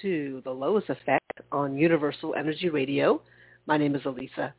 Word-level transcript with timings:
Hello, 0.00 0.10
everyone. 0.10 0.42
Welcome 0.42 0.42
to 0.42 0.42
the 0.44 0.50
Lois 0.50 0.84
Effect 0.88 1.40
on 1.50 1.76
Universal 1.76 2.34
Energy 2.34 2.68
Radio. 2.68 3.22
My 3.66 3.76
name 3.76 3.94
is 3.94 4.02
Alyssa. 4.02 4.52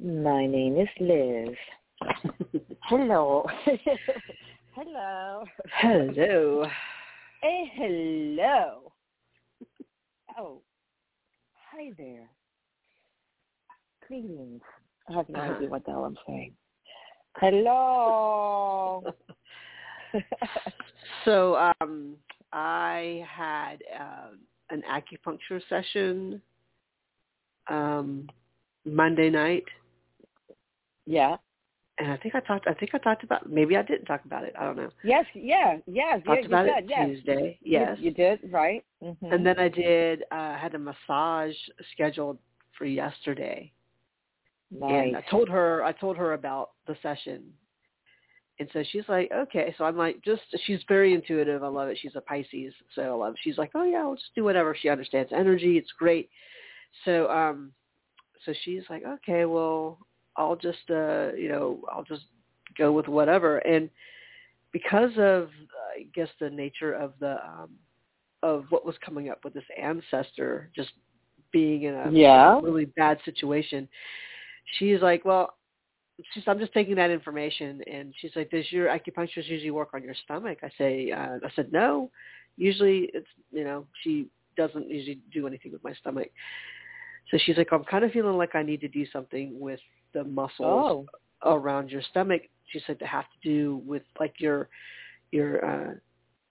My 0.00 0.46
name 0.46 0.80
is 0.80 0.88
Liz. 1.00 1.56
hello. 2.84 3.46
hello. 4.74 5.44
Hello. 5.80 6.66
Hey, 7.42 7.72
hello. 7.74 8.92
Oh, 10.38 10.60
hi 11.70 11.92
there. 11.98 12.28
Greetings. 14.06 14.62
I 15.08 15.12
have 15.12 15.28
no 15.28 15.40
idea 15.40 15.68
what 15.68 15.84
the 15.84 15.90
hell 15.92 16.04
I'm 16.04 16.18
saying. 16.26 16.52
Hello. 17.36 19.04
so 21.24 21.72
um, 21.80 22.16
I 22.52 23.24
had 23.28 23.76
uh, 23.98 24.28
an 24.70 24.82
acupuncture 24.90 25.60
session 25.68 26.40
um, 27.68 28.28
Monday 28.84 29.30
night. 29.30 29.64
Yeah. 31.06 31.36
And 31.98 32.12
I 32.12 32.16
think 32.16 32.34
I 32.34 32.40
talked. 32.40 32.68
I 32.68 32.74
think 32.74 32.94
I 32.94 32.98
talked 32.98 33.24
about. 33.24 33.50
Maybe 33.50 33.76
I 33.76 33.82
didn't 33.82 34.04
talk 34.04 34.24
about 34.24 34.44
it. 34.44 34.54
I 34.58 34.64
don't 34.64 34.76
know. 34.76 34.90
Yes. 35.02 35.24
Yeah. 35.34 35.78
Yes. 35.86 36.20
Talked 36.24 36.42
yeah, 36.42 36.46
about 36.46 36.66
you 36.66 36.72
it 36.76 36.84
yes. 36.88 37.06
Tuesday. 37.08 37.58
Yes. 37.62 37.98
You, 37.98 38.04
you 38.04 38.10
did. 38.12 38.38
Right. 38.52 38.84
Mm-hmm. 39.02 39.32
And 39.32 39.44
then 39.44 39.58
I 39.58 39.68
did. 39.68 40.22
Uh, 40.30 40.56
had 40.56 40.74
a 40.74 40.78
massage 40.78 41.56
scheduled 41.92 42.38
for 42.76 42.84
yesterday. 42.84 43.72
nice. 44.70 45.06
And 45.06 45.16
I 45.16 45.24
told 45.28 45.48
her. 45.48 45.82
I 45.82 45.92
told 45.92 46.16
her 46.16 46.34
about 46.34 46.70
the 46.86 46.94
session. 47.02 47.42
And 48.60 48.68
so 48.72 48.82
she's 48.90 49.04
like, 49.08 49.30
okay. 49.32 49.74
So 49.78 49.84
I'm 49.84 49.96
like, 49.96 50.22
just 50.24 50.42
she's 50.64 50.80
very 50.88 51.14
intuitive. 51.14 51.62
I 51.62 51.68
love 51.68 51.88
it. 51.88 51.98
She's 52.00 52.16
a 52.16 52.20
Pisces, 52.20 52.74
so 52.94 53.02
I 53.02 53.08
love. 53.08 53.34
She's 53.42 53.58
like, 53.58 53.70
oh 53.74 53.84
yeah, 53.84 53.98
I'll 53.98 54.14
just 54.14 54.34
do 54.34 54.44
whatever. 54.44 54.76
She 54.80 54.88
understands 54.88 55.32
energy. 55.32 55.78
It's 55.78 55.92
great. 55.96 56.28
So 57.04 57.30
um, 57.30 57.72
so 58.44 58.52
she's 58.64 58.82
like, 58.90 59.04
okay, 59.04 59.44
well, 59.44 59.98
I'll 60.36 60.56
just 60.56 60.90
uh, 60.90 61.32
you 61.36 61.48
know, 61.48 61.80
I'll 61.92 62.04
just 62.04 62.24
go 62.76 62.92
with 62.92 63.06
whatever. 63.06 63.58
And 63.58 63.88
because 64.72 65.12
of, 65.18 65.50
I 65.96 66.06
guess, 66.14 66.28
the 66.40 66.50
nature 66.50 66.92
of 66.92 67.12
the 67.20 67.36
um, 67.44 67.70
of 68.42 68.66
what 68.70 68.84
was 68.84 68.94
coming 69.04 69.30
up 69.30 69.44
with 69.44 69.54
this 69.54 69.64
ancestor 69.80 70.70
just 70.74 70.90
being 71.52 71.84
in 71.84 71.94
a 71.94 72.10
Yeah. 72.10 72.60
really 72.62 72.86
bad 72.96 73.18
situation, 73.24 73.88
she's 74.78 75.00
like, 75.00 75.24
well, 75.24 75.57
she's 76.32 76.44
I'm 76.46 76.58
just 76.58 76.72
taking 76.72 76.96
that 76.96 77.10
information, 77.10 77.80
and 77.90 78.14
she's 78.20 78.32
like, 78.36 78.50
does 78.50 78.70
your 78.70 78.88
acupuncturist 78.88 79.48
usually 79.48 79.70
work 79.70 79.90
on 79.94 80.02
your 80.02 80.14
stomach? 80.24 80.58
I 80.62 80.70
say, 80.78 81.10
uh, 81.10 81.38
I 81.44 81.50
said 81.54 81.72
no. 81.72 82.10
Usually, 82.56 83.10
it's 83.14 83.28
you 83.52 83.64
know, 83.64 83.86
she 84.02 84.26
doesn't 84.56 84.88
usually 84.88 85.20
do 85.32 85.46
anything 85.46 85.72
with 85.72 85.84
my 85.84 85.92
stomach. 85.94 86.28
So 87.30 87.38
she's 87.44 87.56
like, 87.56 87.68
I'm 87.72 87.84
kind 87.84 88.04
of 88.04 88.10
feeling 88.12 88.36
like 88.36 88.54
I 88.54 88.62
need 88.62 88.80
to 88.80 88.88
do 88.88 89.04
something 89.12 89.58
with 89.60 89.80
the 90.14 90.24
muscles 90.24 91.06
Oh. 91.42 91.54
around 91.54 91.90
your 91.90 92.02
stomach. 92.10 92.42
She 92.72 92.80
said 92.86 92.98
to 92.98 93.06
have 93.06 93.24
to 93.24 93.48
do 93.48 93.82
with 93.86 94.02
like 94.18 94.34
your 94.38 94.68
your 95.30 95.64
uh, 95.64 95.94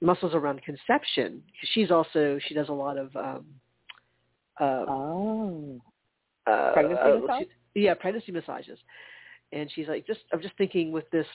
muscles 0.01 0.33
around 0.33 0.61
conception. 0.63 1.41
She's 1.73 1.91
also 1.91 2.39
she 2.47 2.53
does 2.53 2.69
a 2.69 2.73
lot 2.73 2.97
of 2.97 3.15
um, 3.15 3.45
uh, 4.59 4.85
Oh. 4.87 5.81
uh, 6.45 6.73
Pregnancy 6.73 7.25
uh, 7.29 7.39
she- 7.39 7.81
yeah, 7.81 7.93
pregnancy 7.93 8.31
massages. 8.31 8.79
And 9.51 9.71
she's 9.73 9.87
like, 9.87 10.05
just 10.05 10.19
I'm 10.33 10.41
just 10.41 10.57
thinking 10.57 10.91
with 10.91 11.09
this 11.11 11.25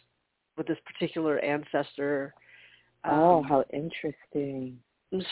with 0.57 0.67
this 0.67 0.79
particular 0.85 1.39
ancestor. 1.39 2.35
Oh, 3.05 3.39
um, 3.39 3.45
how 3.45 3.65
interesting. 3.73 4.79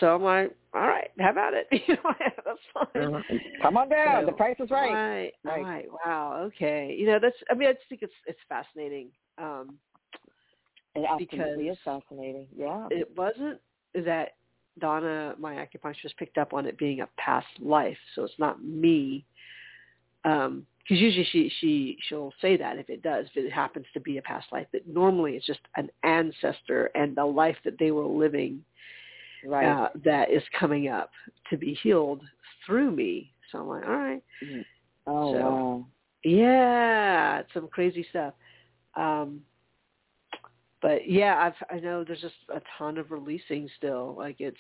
so 0.01 0.15
I'm 0.15 0.23
like, 0.23 0.55
all 0.75 0.81
right, 0.89 1.11
how 1.19 1.31
about 1.31 1.53
it? 1.55 1.67
you 1.73 1.95
know, 1.95 2.13
that's 2.45 2.59
fine. 2.75 3.41
Come 3.63 3.77
on 3.77 3.89
down. 3.89 4.27
the 4.27 4.33
price 4.33 4.57
is 4.59 4.71
right. 4.71 4.93
Right, 4.93 5.33
Right. 5.45 5.63
right. 5.63 5.87
Wow. 6.05 6.43
Okay. 6.47 6.97
You 6.99 7.07
know, 7.07 7.19
that's. 7.21 7.37
I 7.51 7.55
mean, 7.55 7.69
I 7.69 7.73
just 7.73 7.85
think 7.89 8.03
it's 8.03 8.13
it's 8.27 8.39
fascinating. 8.49 9.09
Um, 9.39 9.79
It 10.95 11.07
absolutely 11.09 11.69
is 11.69 11.79
fascinating. 11.85 12.49
Yeah. 12.57 12.89
it 12.91 13.09
wasn't 13.17 13.61
that 13.95 14.35
Donna, 14.79 15.35
my 15.39 15.55
acupuncturist, 15.55 16.17
picked 16.19 16.39
up 16.39 16.53
on 16.55 16.67
it 16.67 16.79
being 16.79 17.01
a 17.01 17.09
past 17.19 17.47
life, 17.61 17.99
so 18.15 18.25
it's 18.25 18.39
not 18.39 18.65
me. 18.65 19.25
Um, 20.25 20.67
because 20.83 21.01
usually 21.01 21.25
she 21.31 21.53
she 21.61 21.99
she'll 22.09 22.33
say 22.41 22.57
that 22.57 22.79
if 22.79 22.89
it 22.91 23.03
does, 23.03 23.27
if 23.35 23.45
it 23.45 23.53
happens 23.53 23.87
to 23.95 24.01
be 24.01 24.19
a 24.19 24.23
past 24.23 24.47
life, 24.53 24.67
but 24.73 24.87
normally 24.87 25.37
it's 25.37 25.47
just 25.47 25.61
an 25.77 25.89
ancestor 26.03 26.91
and 26.95 27.17
the 27.17 27.25
life 27.25 27.57
that 27.65 27.79
they 27.79 27.91
were 27.91 28.07
living 28.07 28.65
right. 29.45 29.67
uh, 29.67 29.89
that 30.05 30.31
is 30.31 30.43
coming 30.59 30.89
up 30.89 31.11
to 31.51 31.57
be 31.57 31.75
healed 31.83 32.23
through 32.67 32.91
me. 32.91 33.33
So 33.53 33.59
I'm 33.59 33.69
like, 33.69 33.85
all 33.87 33.97
right, 33.97 34.23
Mhm. 34.45 34.65
Oh 35.07 35.33
so- 35.33 35.39
wow. 35.39 35.87
yeah, 36.25 37.39
it's 37.41 37.53
some 37.55 37.69
crazy 37.69 38.05
stuff. 38.11 38.35
Um, 38.95 39.43
but 40.83 41.09
yeah, 41.09 41.37
I've 41.39 41.77
I 41.77 41.81
know 41.81 42.05
there's 42.05 42.21
just 42.21 42.35
a 42.55 42.61
ton 42.79 42.97
of 42.99 43.11
releasing 43.11 43.69
still. 43.77 44.15
Like 44.17 44.37
it's 44.41 44.57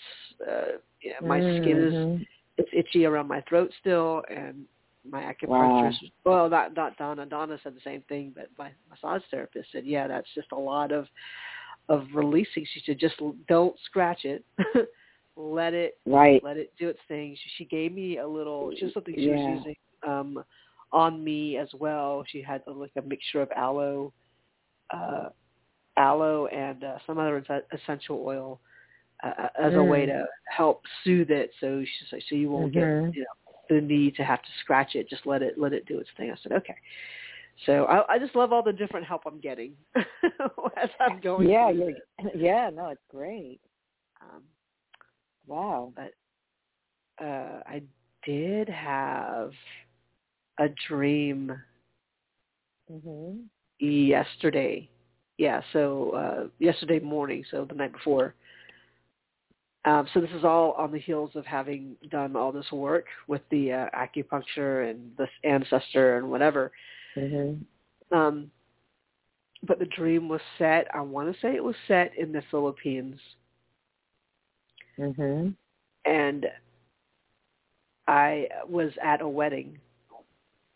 uh, 0.46 0.78
yeah, 1.02 1.14
my 1.22 1.40
skin 1.40 1.78
is 1.78 1.94
Mhm. 1.94 2.26
it's 2.58 2.70
itchy 2.72 3.06
around 3.06 3.26
my 3.28 3.40
throat 3.42 3.72
still, 3.80 4.22
and 4.28 4.66
my 5.10 5.22
acupuncturist. 5.22 5.96
Well, 6.24 6.48
not 6.48 6.74
not 6.76 6.96
Donna. 6.96 7.26
Donna 7.26 7.58
said 7.62 7.74
the 7.74 7.80
same 7.84 8.02
thing, 8.08 8.32
but 8.34 8.48
my 8.58 8.70
massage 8.88 9.22
therapist 9.30 9.68
said, 9.72 9.84
yeah, 9.84 10.06
that's 10.06 10.28
just 10.34 10.48
a 10.52 10.58
lot 10.58 10.92
of 10.92 11.06
of 11.88 12.06
releasing. 12.14 12.64
She 12.72 12.82
said, 12.86 12.98
just 12.98 13.16
don't 13.48 13.76
scratch 13.84 14.24
it. 14.24 14.44
let 15.36 15.74
it 15.74 15.98
right. 16.06 16.42
let 16.44 16.56
it 16.56 16.72
do 16.78 16.88
its 16.88 17.00
thing. 17.08 17.34
She, 17.34 17.50
she 17.56 17.64
gave 17.64 17.92
me 17.92 18.18
a 18.18 18.26
little 18.26 18.70
just 18.78 18.94
something 18.94 19.14
she 19.14 19.22
Yeah. 19.22 19.32
was 19.36 19.58
using 19.58 19.76
um 20.06 20.44
on 20.92 21.22
me 21.22 21.56
as 21.56 21.68
well. 21.78 22.24
She 22.30 22.42
had 22.42 22.62
uh, 22.66 22.72
like 22.72 22.92
a 22.96 23.02
mixture 23.02 23.42
of 23.42 23.50
aloe 23.56 24.12
uh 24.92 25.28
aloe 25.96 26.46
and 26.46 26.84
uh, 26.84 26.98
some 27.06 27.18
other 27.18 27.44
es- 27.48 27.80
essential 27.80 28.22
oil 28.24 28.60
uh, 29.22 29.48
as 29.58 29.74
a 29.74 29.82
way 29.82 30.06
Mm. 30.06 30.12
to 30.12 30.26
help 30.48 30.82
soothe 31.04 31.30
it 31.30 31.50
so 31.60 31.80
she's 31.84 32.12
like 32.12 32.22
so 32.28 32.34
you 32.34 32.50
won't 32.50 32.72
Mhm. 32.72 33.08
get 33.08 33.14
you 33.14 33.20
know 33.22 33.26
the 33.70 33.80
need 33.80 34.14
to 34.16 34.24
have 34.24 34.42
to 34.42 34.48
scratch 34.62 34.94
it 34.94 35.08
just 35.08 35.24
let 35.26 35.42
it 35.42 35.58
let 35.58 35.72
it 35.72 35.86
do 35.86 35.98
its 35.98 36.10
thing 36.16 36.30
i 36.30 36.34
said 36.42 36.52
okay 36.52 36.76
so 37.66 37.84
i 37.84 38.14
i 38.14 38.18
just 38.18 38.34
love 38.36 38.52
all 38.52 38.62
the 38.62 38.72
different 38.72 39.06
help 39.06 39.22
i'm 39.26 39.40
getting 39.40 39.74
as 39.96 40.90
i'm 41.00 41.20
going 41.20 41.48
Yeah, 41.48 41.70
this. 41.72 41.94
yeah, 42.36 42.70
no, 42.74 42.88
it's 42.88 43.00
great. 43.10 43.60
um 44.20 44.42
Wow. 45.46 45.92
uh 47.20 47.24
i 47.24 47.82
did 48.24 48.68
have 48.68 49.52
a 50.58 50.68
dream 50.88 51.52
Mhm. 52.90 53.44
yesterday 53.78 54.88
yeah 55.38 55.62
so 55.72 56.10
uh 56.10 56.48
yesterday 56.58 56.98
morning 56.98 57.44
so 57.50 57.64
the 57.64 57.74
night 57.74 57.92
before 57.92 58.34
um 59.84 60.06
so 60.12 60.20
this 60.20 60.30
is 60.30 60.44
all 60.44 60.72
on 60.72 60.92
the 60.92 60.98
heels 60.98 61.30
of 61.34 61.44
having 61.46 61.96
done 62.10 62.36
all 62.36 62.52
this 62.52 62.70
work 62.72 63.06
with 63.28 63.42
the 63.50 63.72
uh, 63.72 63.86
acupuncture 63.96 64.90
and 64.90 65.10
this 65.16 65.28
ancestor 65.44 66.16
and 66.18 66.30
whatever 66.30 66.70
Mhm. 67.16 67.64
um 68.12 68.50
but 69.62 69.78
the 69.78 69.86
dream 69.86 70.28
was 70.28 70.40
set 70.58 70.86
i 70.94 71.00
want 71.00 71.32
to 71.32 71.40
say 71.40 71.54
it 71.54 71.64
was 71.64 71.76
set 71.86 72.16
in 72.16 72.32
the 72.32 72.42
philippines 72.50 73.18
Mhm. 74.98 75.54
and 76.04 76.46
i 78.06 78.46
was 78.68 78.92
at 79.02 79.20
a 79.20 79.28
wedding 79.28 79.78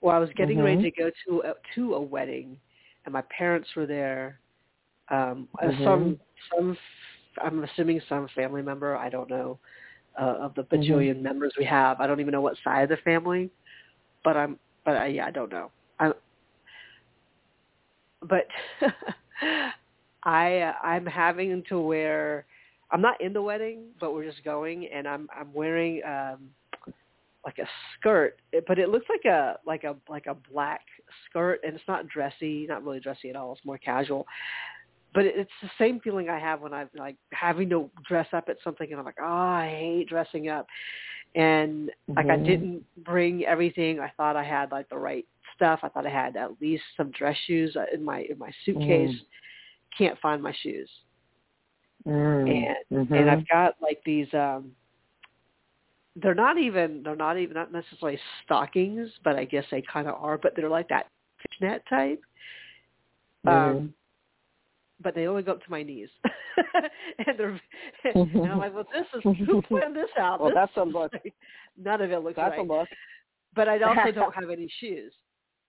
well 0.00 0.14
i 0.14 0.18
was 0.18 0.30
getting 0.36 0.58
Mhm. 0.58 0.64
ready 0.64 0.90
to 0.90 0.90
go 1.02 1.10
to 1.26 1.42
a, 1.42 1.54
to 1.74 1.94
a 1.94 2.00
wedding 2.00 2.58
and 3.04 3.12
my 3.12 3.22
parents 3.36 3.68
were 3.76 3.86
there 3.86 4.40
um 5.10 5.48
uh, 5.62 5.68
Mhm. 5.68 5.84
some 5.84 6.20
some 6.50 6.76
i'm 7.42 7.62
assuming 7.64 8.00
some 8.08 8.26
family 8.34 8.62
member 8.62 8.96
i 8.96 9.08
don't 9.08 9.30
know 9.30 9.58
uh, 10.20 10.36
of 10.40 10.54
the 10.54 10.62
Mm-hmm. 10.74 11.02
bajillion 11.02 11.20
members 11.22 11.52
we 11.58 11.64
have. 11.64 12.00
I 12.00 12.06
don't 12.06 12.20
even 12.20 12.32
know 12.32 12.40
what 12.40 12.56
side 12.64 12.82
of 12.84 12.88
the 12.88 12.96
family 12.98 13.50
but 14.24 14.36
i'm 14.36 14.58
but 14.84 14.96
I, 14.96 15.06
yeah 15.06 15.26
i 15.26 15.30
don't 15.30 15.50
know. 15.50 15.70
I 15.98 16.12
but 18.22 18.46
i 20.24 20.58
uh, 20.60 20.72
i'm 20.82 21.06
having 21.06 21.62
to 21.68 21.78
wear 21.80 22.44
i'm 22.90 23.00
not 23.00 23.20
in 23.20 23.32
the 23.32 23.42
wedding 23.42 23.86
but 24.00 24.12
we're 24.14 24.24
just 24.24 24.44
going 24.44 24.86
and 24.92 25.06
i'm 25.06 25.28
i'm 25.38 25.52
wearing 25.52 26.00
um 26.06 26.50
like 27.44 27.58
a 27.58 27.66
skirt 27.98 28.36
but 28.66 28.78
it 28.78 28.88
looks 28.88 29.06
like 29.08 29.24
a 29.24 29.56
like 29.66 29.84
a 29.84 29.94
like 30.08 30.26
a 30.26 30.34
black 30.52 30.80
skirt 31.28 31.60
and 31.64 31.74
it's 31.74 31.84
not 31.88 32.08
dressy 32.08 32.66
not 32.68 32.82
really 32.84 33.00
dressy 33.00 33.30
at 33.30 33.36
all. 33.36 33.52
It's 33.52 33.64
more 33.64 33.78
casual 33.78 34.26
but 35.14 35.24
it's 35.24 35.50
the 35.62 35.70
same 35.78 36.00
feeling 36.00 36.28
I 36.28 36.38
have 36.38 36.60
when 36.60 36.74
I'm 36.74 36.90
like 36.96 37.16
having 37.32 37.70
to 37.70 37.88
dress 38.06 38.26
up 38.32 38.48
at 38.48 38.56
something 38.64 38.90
and 38.90 38.98
I'm 38.98 39.06
like, 39.06 39.18
oh, 39.22 39.24
I 39.24 39.68
hate 39.68 40.08
dressing 40.08 40.48
up. 40.48 40.66
And 41.36 41.90
like 42.16 42.28
I 42.30 42.36
Mhm. 42.36 42.44
didn't 42.44 43.04
bring 43.04 43.44
everything. 43.44 44.00
I 44.00 44.10
thought 44.16 44.36
I 44.36 44.44
had 44.44 44.70
like 44.72 44.88
the 44.88 44.98
right 44.98 45.26
stuff. 45.54 45.80
I 45.82 45.88
thought 45.88 46.06
I 46.06 46.10
had 46.10 46.36
at 46.36 46.60
least 46.60 46.82
some 46.96 47.10
dress 47.12 47.36
shoes 47.46 47.76
uh, 47.76 47.86
in 47.92 48.04
my 48.04 48.22
in 48.22 48.38
my 48.38 48.50
suitcase. 48.64 49.14
Can't 49.96 50.18
find 50.18 50.42
my 50.42 50.52
shoes. 50.62 50.90
Mm. 52.06 52.76
and 52.90 53.06
hmm 53.08 53.14
and 53.14 53.30
I've 53.30 53.48
got 53.48 53.76
like 53.80 54.02
these 54.04 54.28
um 54.34 54.72
they're 56.16 56.34
not 56.34 56.58
even 56.58 57.02
they're 57.02 57.16
not 57.16 57.38
even 57.38 57.54
not 57.54 57.72
necessarily 57.72 58.18
stockings, 58.44 59.10
but 59.24 59.36
I 59.36 59.44
guess 59.44 59.64
they 59.70 59.82
kind 59.82 60.06
of 60.06 60.14
are, 60.22 60.38
but 60.38 60.54
they're 60.54 60.68
like 60.68 60.88
that 60.88 61.08
fishnet 61.42 61.82
type. 61.88 62.22
Mm-hmm. 63.46 63.78
Um 63.78 63.94
but 65.04 65.14
they 65.14 65.26
only 65.26 65.42
go 65.42 65.52
up 65.52 65.62
to 65.62 65.70
my 65.70 65.82
knees. 65.84 66.08
and 67.26 67.38
they're 67.38 67.60
and 68.04 68.46
I'm 68.50 68.58
like, 68.58 68.74
well, 68.74 68.86
this 68.92 69.06
is 69.14 69.36
who 69.46 69.62
planned 69.62 69.94
this 69.94 70.10
out? 70.18 70.40
Well, 70.40 70.48
This 70.48 70.56
that's 70.56 70.76
a 70.78 70.82
look. 70.82 71.12
like- 71.12 71.34
none 71.80 72.00
of 72.00 72.10
it 72.10 72.18
looks 72.18 72.36
That's 72.36 72.50
right. 72.52 72.60
a 72.60 72.62
look. 72.62 72.88
But 73.54 73.68
I 73.68 73.80
also 73.82 74.10
don't 74.14 74.34
have 74.34 74.50
any 74.50 74.68
shoes. 74.80 75.12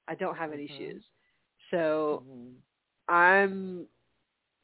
I 0.07 0.15
don't 0.15 0.37
have 0.37 0.53
any 0.53 0.67
Mhm. 0.67 0.77
shoes. 0.77 1.03
So 1.69 2.23
Mhm. 2.27 2.53
I'm 3.09 3.87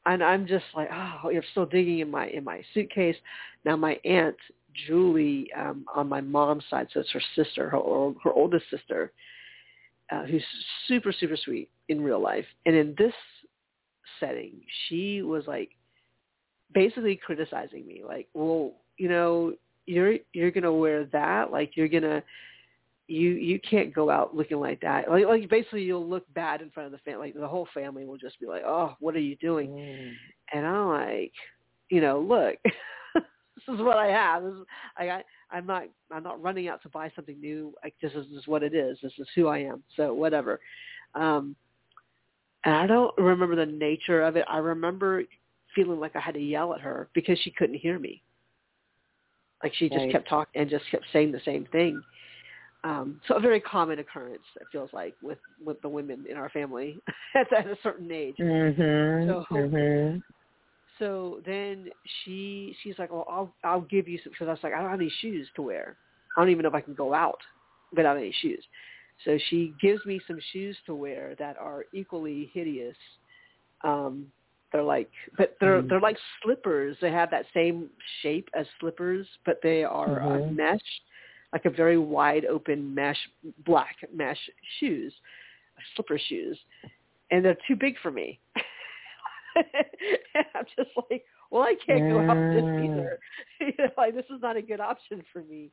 and 0.04 0.24
I'm 0.24 0.48
just 0.48 0.64
like, 0.74 0.88
oh, 0.92 1.28
you're 1.30 1.44
still 1.52 1.66
digging 1.66 2.00
in 2.00 2.10
my 2.10 2.26
in 2.28 2.42
my 2.42 2.64
suitcase. 2.74 3.16
Now 3.64 3.76
my 3.76 4.00
aunt 4.04 4.36
Julie 4.88 5.52
um, 5.52 5.84
on 5.94 6.08
my 6.08 6.20
mom's 6.20 6.64
side, 6.70 6.88
so 6.92 7.00
it's 7.00 7.10
her 7.12 7.22
sister, 7.36 7.68
her 7.68 7.78
her 8.24 8.32
oldest 8.32 8.64
sister, 8.70 9.12
uh, 10.10 10.24
who's 10.24 10.44
super 10.88 11.12
super 11.12 11.36
sweet 11.36 11.68
in 11.88 12.02
real 12.02 12.20
life, 12.20 12.46
and 12.66 12.74
in 12.74 12.94
this 12.96 13.12
setting, 14.20 14.60
she 14.88 15.22
was 15.22 15.44
like 15.46 15.70
basically 16.72 17.16
criticizing 17.16 17.86
me, 17.86 18.02
like, 18.06 18.28
well, 18.34 18.74
you 18.96 19.08
know, 19.08 19.54
you're 19.86 20.16
you're 20.32 20.50
gonna 20.50 20.72
wear 20.72 21.04
that, 21.06 21.50
like 21.50 21.76
you're 21.76 21.88
gonna 21.88 22.22
you 23.08 23.30
you 23.30 23.60
can't 23.60 23.94
go 23.94 24.10
out 24.10 24.34
looking 24.34 24.58
like 24.58 24.80
that. 24.80 25.10
Like 25.10 25.26
like 25.26 25.50
basically 25.50 25.82
you'll 25.82 26.08
look 26.08 26.24
bad 26.34 26.62
in 26.62 26.70
front 26.70 26.86
of 26.86 26.92
the 26.92 26.98
family. 26.98 27.28
Like 27.28 27.40
the 27.40 27.48
whole 27.48 27.68
family 27.74 28.06
will 28.06 28.16
just 28.16 28.40
be 28.40 28.46
like, 28.46 28.62
"Oh, 28.64 28.94
what 29.00 29.14
are 29.14 29.20
you 29.20 29.36
doing?" 29.36 29.70
Mm. 29.70 30.12
And 30.52 30.66
I'm 30.66 30.88
like, 30.88 31.32
you 31.90 32.00
know, 32.00 32.20
look, 32.20 32.56
this 33.14 33.74
is 33.74 33.80
what 33.80 33.98
I 33.98 34.06
have. 34.06 34.42
This 34.44 34.54
is, 34.54 34.66
I 34.96 35.06
got, 35.06 35.24
I'm 35.50 35.66
not 35.66 35.84
I'm 36.10 36.22
not 36.22 36.42
running 36.42 36.68
out 36.68 36.82
to 36.82 36.88
buy 36.88 37.10
something 37.14 37.40
new. 37.40 37.74
Like 37.82 37.94
this 38.00 38.12
is, 38.12 38.26
this 38.30 38.40
is 38.40 38.46
what 38.46 38.62
it 38.62 38.74
is. 38.74 38.98
This 39.02 39.12
is 39.18 39.28
who 39.34 39.48
I 39.48 39.58
am. 39.58 39.82
So 39.96 40.14
whatever. 40.14 40.60
Um 41.14 41.56
and 42.64 42.74
I 42.74 42.86
don't 42.86 43.16
remember 43.18 43.56
the 43.56 43.66
nature 43.66 44.22
of 44.22 44.36
it. 44.36 44.44
I 44.48 44.58
remember 44.58 45.22
feeling 45.74 46.00
like 46.00 46.14
I 46.16 46.20
had 46.20 46.34
to 46.34 46.40
yell 46.40 46.74
at 46.74 46.80
her 46.80 47.08
because 47.14 47.38
she 47.40 47.50
couldn't 47.50 47.76
hear 47.76 47.98
me. 47.98 48.22
Like 49.62 49.74
she 49.74 49.88
just 49.88 50.00
Right. 50.02 50.12
kept 50.12 50.28
talking 50.28 50.60
and 50.60 50.70
just 50.70 50.84
kept 50.90 51.04
saying 51.12 51.32
the 51.32 51.40
same 51.40 51.66
thing. 51.66 52.02
Um, 52.84 53.20
so 53.28 53.36
a 53.36 53.40
very 53.40 53.60
common 53.60 54.00
occurrence, 54.00 54.42
it 54.60 54.66
feels 54.72 54.92
like, 54.92 55.14
with 55.22 55.38
with 55.64 55.80
the 55.82 55.88
women 55.88 56.26
in 56.28 56.36
our 56.36 56.48
family 56.50 57.00
at, 57.36 57.52
at 57.52 57.66
a 57.66 57.76
certain 57.82 58.10
age. 58.10 58.36
Mhm. 58.38 59.26
So- 59.28 59.46
Mhm. 59.54 60.22
So 60.98 61.40
then 61.46 61.88
she 62.24 62.76
she's 62.82 62.98
like, 62.98 63.10
well, 63.10 63.26
I'll 63.28 63.54
I'll 63.64 63.80
give 63.82 64.06
you 64.08 64.18
some 64.22 64.32
because 64.32 64.48
I 64.48 64.50
was 64.52 64.60
like, 64.62 64.72
I 64.74 64.80
don't 64.80 64.90
have 64.90 65.00
any 65.00 65.10
shoes 65.20 65.48
to 65.56 65.62
wear. 65.62 65.96
I 66.36 66.40
don't 66.40 66.50
even 66.50 66.62
know 66.64 66.68
if 66.68 66.74
I 66.74 66.80
can 66.80 66.94
go 66.94 67.14
out 67.14 67.38
without 67.94 68.16
any 68.16 68.32
shoes. 68.40 68.64
So 69.24 69.38
she 69.48 69.74
gives 69.80 70.04
me 70.04 70.20
some 70.26 70.38
shoes 70.52 70.76
to 70.86 70.94
wear 70.94 71.34
that 71.38 71.56
are 71.58 71.84
equally 71.92 72.50
hideous. 72.52 72.96
Um, 73.82 74.26
they're 74.72 74.82
like, 74.82 75.10
but 75.36 75.56
they're 75.60 75.82
Mm. 75.82 75.88
they're 75.88 76.00
like 76.00 76.18
slippers. 76.42 76.96
They 77.00 77.10
have 77.12 77.30
that 77.30 77.46
same 77.52 77.90
shape 78.22 78.48
as 78.54 78.66
slippers, 78.80 79.28
but 79.44 79.60
they 79.62 79.84
are 79.84 80.22
uh, 80.22 80.38
Mhm. 80.38 80.56
mesh, 80.56 81.02
like 81.52 81.66
a 81.66 81.70
very 81.70 81.98
wide 81.98 82.44
open 82.46 82.94
mesh 82.94 83.18
black 83.64 83.96
mesh 84.12 84.50
shoes, 84.78 85.14
slipper 85.94 86.18
shoes, 86.18 86.58
and 87.30 87.44
they're 87.44 87.58
too 87.68 87.76
big 87.76 87.98
for 87.98 88.10
me. 88.10 88.40
and 89.56 89.66
I'm 90.54 90.64
just 90.76 90.90
like, 91.10 91.24
well, 91.50 91.62
I 91.62 91.74
can't 91.84 92.08
go 92.08 92.22
out 92.28 92.38
in 92.50 92.56
this 92.56 92.64
either. 92.78 93.18
you 93.60 93.72
know, 93.78 93.90
like 93.98 94.14
this 94.14 94.24
is 94.30 94.40
not 94.40 94.56
a 94.56 94.62
good 94.62 94.80
option 94.80 95.22
for 95.32 95.42
me. 95.42 95.70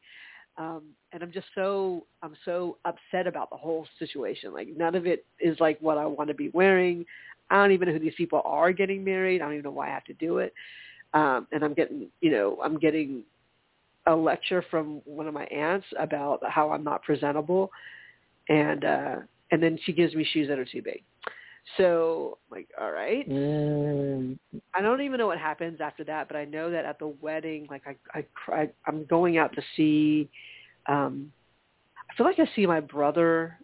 Um, 0.59 0.83
and 1.13 1.23
I'm 1.23 1.31
just 1.31 1.47
so 1.56 2.06
I'm 2.21 2.35
so 2.44 2.77
upset 2.83 3.25
about 3.25 3.50
the 3.50 3.56
whole 3.56 3.88
situation. 3.97 4.53
Like 4.53 4.67
none 4.75 4.94
of 4.94 5.07
it 5.07 5.25
is 5.39 5.57
like 5.59 5.79
what 5.79 5.97
I 5.97 6.06
want 6.06 6.27
to 6.27 6.33
be 6.33 6.50
wearing. 6.50 7.06
I 7.50 7.56
don't 7.56 7.71
even 7.71 7.88
know 7.88 7.94
who 7.94 8.00
these 8.00 8.13
people 8.15 8.41
are 8.45 8.71
getting 8.73 9.03
married. 9.03 9.41
I 9.41 9.45
don't 9.45 9.53
even 9.53 9.63
know 9.63 9.71
why 9.71 9.88
I 9.88 9.94
have 9.94 10.03
to 10.06 10.13
do 10.13 10.39
it. 10.39 10.53
Um, 11.13 11.47
and 11.51 11.63
I'm 11.63 11.73
getting, 11.73 12.09
you 12.21 12.31
know, 12.31 12.59
I'm 12.63 12.77
getting 12.77 13.23
a 14.06 14.15
lecture 14.15 14.63
from 14.69 15.01
one 15.06 15.27
of 15.27 15.33
my 15.33 15.45
aunts 15.45 15.88
about 15.97 16.41
how 16.47 16.71
I'm 16.71 16.83
not 16.83 17.03
presentable, 17.03 17.71
and 18.50 18.83
uh, 18.85 19.15
and 19.51 19.63
then 19.63 19.79
she 19.85 19.94
gives 19.94 20.13
me 20.13 20.27
shoes 20.31 20.47
that 20.50 20.59
are 20.59 20.65
too 20.65 20.81
big. 20.81 21.03
So 21.77 22.38
like, 22.51 22.68
all 22.80 22.92
right. 22.92 23.27
Mm. 23.30 24.38
I 24.74 24.81
don't 24.81 25.01
even 25.01 25.18
know 25.18 25.27
what 25.27 25.38
happens 25.38 25.80
after 25.81 26.04
that, 26.06 26.27
but 26.27 26.38
I 26.38 26.45
know 26.45 26.69
that 26.71 26.86
at 26.86 27.00
the 27.00 27.07
wedding, 27.21 27.68
like 27.69 27.83
I, 27.86 27.95
I, 28.18 28.25
cry, 28.33 28.69
I'm 28.86 29.06
going 29.06 29.38
out 29.38 29.54
to 29.56 29.62
see. 29.75 30.30
Um, 30.88 31.31
I 32.10 32.16
feel 32.16 32.25
like 32.25 32.39
I 32.39 32.50
see 32.56 32.66
my 32.66 32.80
brother, 32.80 33.57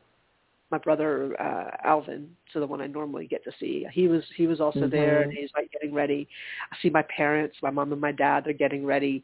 my 0.71 0.77
brother 0.77 1.39
uh, 1.41 1.71
Alvin, 1.83 2.29
so 2.53 2.59
the 2.59 2.67
one 2.67 2.81
I 2.81 2.87
normally 2.87 3.27
get 3.27 3.43
to 3.45 3.51
see. 3.59 3.87
He 3.91 4.07
was 4.07 4.23
he 4.35 4.45
was 4.45 4.61
also 4.61 4.87
there, 4.87 5.21
and 5.21 5.33
he's 5.33 5.49
like 5.55 5.71
getting 5.71 5.93
ready. 5.93 6.27
I 6.71 6.77
see 6.81 6.89
my 6.89 7.03
parents, 7.03 7.57
my 7.63 7.71
mom 7.71 7.91
and 7.91 8.01
my 8.01 8.11
dad. 8.11 8.43
They're 8.45 8.53
getting 8.53 8.85
ready, 8.85 9.23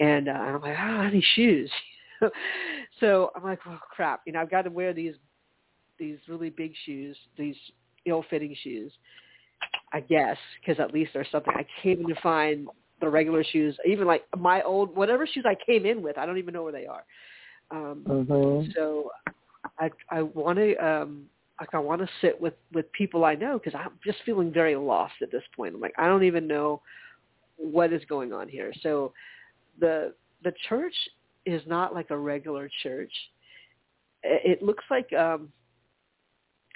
and 0.00 0.28
uh, 0.28 0.32
I'm 0.32 0.62
like, 0.62 0.76
oh, 0.78 0.82
I 0.82 1.10
need 1.10 1.24
shoes. 1.34 1.70
so 3.00 3.30
I'm 3.36 3.44
like, 3.44 3.60
oh 3.66 3.78
crap, 3.90 4.22
you 4.26 4.32
know, 4.32 4.40
I've 4.40 4.50
got 4.50 4.62
to 4.62 4.70
wear 4.70 4.94
these 4.94 5.14
these 5.98 6.18
really 6.28 6.50
big 6.50 6.72
shoes, 6.84 7.16
these 7.36 7.56
ill-fitting 8.06 8.54
shoes. 8.62 8.92
I 9.92 10.00
guess 10.00 10.36
because 10.60 10.80
at 10.80 10.92
least 10.92 11.12
there's 11.12 11.30
something. 11.30 11.52
I 11.54 11.66
can't 11.82 12.00
even 12.00 12.16
find 12.22 12.68
the 13.00 13.08
regular 13.08 13.44
shoes, 13.44 13.76
even 13.86 14.06
like 14.06 14.24
my 14.36 14.62
old 14.62 14.94
whatever 14.96 15.26
shoes 15.26 15.44
I 15.46 15.56
came 15.66 15.84
in 15.86 16.02
with. 16.02 16.16
I 16.18 16.24
don't 16.26 16.38
even 16.38 16.54
know 16.54 16.62
where 16.62 16.72
they 16.72 16.86
are. 16.86 17.04
Um, 17.70 18.04
Mhm. 18.06 18.72
so 18.74 19.10
I 19.78 19.90
I 20.10 20.22
want 20.22 20.58
to 20.58 20.76
um 20.76 21.28
like 21.60 21.74
I 21.74 21.78
want 21.78 22.00
to 22.00 22.08
sit 22.20 22.40
with 22.40 22.54
with 22.72 22.90
people 22.92 23.24
I 23.24 23.34
know 23.34 23.58
because 23.58 23.78
I'm 23.78 23.98
just 24.04 24.18
feeling 24.24 24.52
very 24.52 24.76
lost 24.76 25.14
at 25.22 25.30
this 25.30 25.44
point. 25.54 25.74
I'm 25.74 25.80
like 25.80 25.94
I 25.98 26.06
don't 26.06 26.24
even 26.24 26.46
know 26.46 26.80
what 27.56 27.92
is 27.92 28.04
going 28.06 28.32
on 28.32 28.48
here. 28.48 28.72
So 28.82 29.12
the 29.78 30.14
the 30.42 30.52
church 30.68 30.94
is 31.44 31.62
not 31.66 31.94
like 31.94 32.10
a 32.10 32.18
regular 32.18 32.68
church. 32.82 33.12
It, 34.22 34.58
it 34.58 34.62
looks 34.62 34.84
like 34.90 35.12
um 35.12 35.52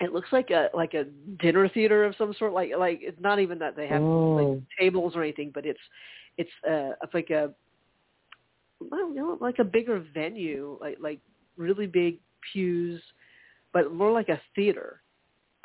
it 0.01 0.13
looks 0.13 0.29
like 0.33 0.51
a 0.51 0.69
like 0.75 0.95
a 0.95 1.05
dinner 1.41 1.69
theater 1.69 2.05
of 2.05 2.15
some 2.17 2.35
sort. 2.39 2.53
Like 2.53 2.71
like 2.79 3.01
it's 3.03 3.21
not 3.21 3.39
even 3.41 3.59
that 3.61 3.77
they 3.77 3.87
have 3.89 4.03
like 4.35 4.47
Mm. 4.47 4.63
tables 4.79 5.17
or 5.17 5.23
anything, 5.23 5.51
but 5.55 5.65
it's 5.67 5.81
it's 6.37 6.51
uh 6.69 6.93
it's 7.03 7.15
like 7.15 7.31
a 7.31 7.53
I 8.93 8.97
don't 8.97 9.15
know, 9.15 9.39
like 9.41 9.59
a 9.59 9.65
bigger 9.65 10.05
venue, 10.15 10.79
like 10.81 10.99
like 11.01 11.21
really 11.57 11.87
big 11.87 12.19
pews, 12.53 13.03
but 13.73 13.93
more 13.93 14.13
like 14.13 14.29
a 14.29 14.41
theater. 14.55 15.03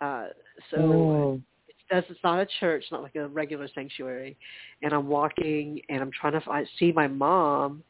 Uh 0.02 0.28
so 0.70 0.78
Mm. 0.80 1.42
it 1.68 1.76
does 1.90 2.04
it's 2.10 2.24
not 2.24 2.40
a 2.40 2.48
church, 2.60 2.86
not 2.92 3.04
like 3.04 3.16
a 3.16 3.28
regular 3.28 3.68
sanctuary. 3.74 4.38
And 4.82 4.94
I'm 4.94 5.08
walking 5.08 5.82
and 5.90 6.02
I'm 6.02 6.12
trying 6.12 6.34
to 6.34 6.42
find, 6.42 6.68
see 6.80 6.92
my 6.94 7.08
mom 7.08 7.84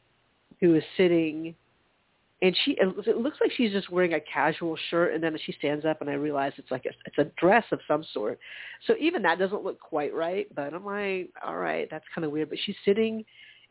who 0.60 0.74
is 0.74 0.82
sitting 0.96 1.54
and 2.42 2.56
she 2.64 2.72
it 2.72 3.06
it 3.06 3.16
looks 3.18 3.38
like 3.40 3.52
she's 3.52 3.70
just 3.70 3.88
wearing 3.88 4.14
a 4.14 4.20
casual 4.20 4.76
shirt 4.90 5.14
and 5.14 5.22
then 5.22 5.38
she 5.46 5.52
stands 5.52 5.84
up 5.84 6.00
and 6.00 6.10
I 6.10 6.14
realize 6.14 6.52
it's 6.56 6.70
like 6.72 6.84
a 6.84 6.90
it's 7.06 7.18
a 7.18 7.30
dress 7.40 7.64
of 7.70 7.78
some 7.86 8.04
sort. 8.12 8.38
So 8.86 8.94
even 9.00 9.22
that 9.22 9.38
doesn't 9.38 9.62
look 9.62 9.80
quite 9.80 10.12
right, 10.12 10.52
but 10.54 10.74
I'm 10.74 10.84
like, 10.84 11.30
all 11.46 11.56
right, 11.56 11.88
that's 11.90 12.04
kind 12.14 12.24
of 12.24 12.32
weird, 12.32 12.50
but 12.50 12.58
she's 12.64 12.76
sitting 12.84 13.24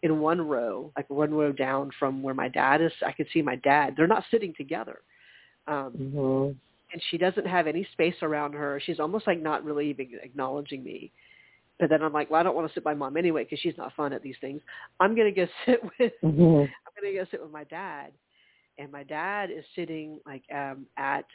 in 0.04 0.20
one 0.20 0.42
row, 0.42 0.92
like 0.96 1.10
one 1.10 1.34
row 1.34 1.52
down 1.52 1.92
from 2.00 2.24
where 2.24 2.34
my 2.34 2.48
dad 2.48 2.82
is. 2.82 2.92
I 3.06 3.12
can 3.12 3.28
see 3.34 3.42
my 3.42 3.58
dad. 3.58 3.94
They're 3.96 4.08
not 4.08 4.24
sitting 4.32 4.54
together. 4.56 5.02
Um 5.68 5.92
Mhm. 5.94 6.56
and 6.94 7.02
she 7.10 7.18
doesn't 7.18 7.48
have 7.48 7.68
any 7.68 7.84
space 7.92 8.16
around 8.22 8.54
her. 8.54 8.80
She's 8.86 9.00
almost 9.00 9.28
like 9.28 9.42
not 9.42 9.64
really 9.66 9.90
even 9.90 10.18
acknowledging 10.24 10.84
me. 10.84 11.12
But 11.80 11.90
then 11.90 12.04
I'm 12.04 12.14
like, 12.14 12.30
well, 12.30 12.40
I 12.40 12.44
don't 12.44 12.56
want 12.56 12.68
to 12.68 12.74
sit 12.74 12.84
by 12.84 12.94
mom 12.94 13.18
anyway 13.18 13.44
because 13.44 13.60
she's 13.60 13.78
not 13.78 13.94
fun 13.96 14.14
at 14.14 14.22
these 14.22 14.36
things. 14.40 14.62
I'm 15.00 15.14
gonna 15.16 15.32
go 15.32 15.48
sit 15.66 15.84
with 15.84 16.14
Mhm. 16.24 16.64
I'm 16.64 16.94
gonna 16.96 17.14
go 17.14 17.26
sit 17.30 17.42
with 17.42 17.52
my 17.52 17.66
dad, 17.66 18.14
and 18.82 18.92
my 18.92 19.04
dad 19.04 19.50
is 19.52 19.64
sitting 19.76 20.20
like 20.26 20.44
um 20.54 20.86
at 20.98 21.26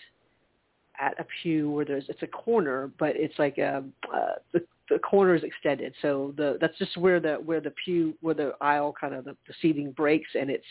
at 0.99 1.19
a 1.21 1.27
pew 1.43 1.71
where 1.71 1.85
there's 1.85 2.05
it's 2.09 2.23
a 2.23 2.27
corner, 2.27 2.91
but 2.99 3.15
it's 3.17 3.39
like 3.39 3.59
um 3.59 3.93
uh, 4.13 4.37
the 4.53 4.61
the 4.89 4.99
corner 5.01 5.35
is 5.35 5.43
extended, 5.43 5.93
so 6.03 6.33
the 6.37 6.59
that's 6.61 6.77
just 6.79 6.97
where 6.97 7.21
the 7.21 7.35
where 7.35 7.61
the 7.61 7.73
pew 7.85 8.15
where 8.21 8.35
the 8.35 8.53
aisle 8.61 8.95
kind 8.99 9.15
of 9.15 9.25
the, 9.25 9.37
the 9.47 9.55
seating 9.61 9.91
breaks, 9.93 10.31
and 10.39 10.51
it's 10.51 10.65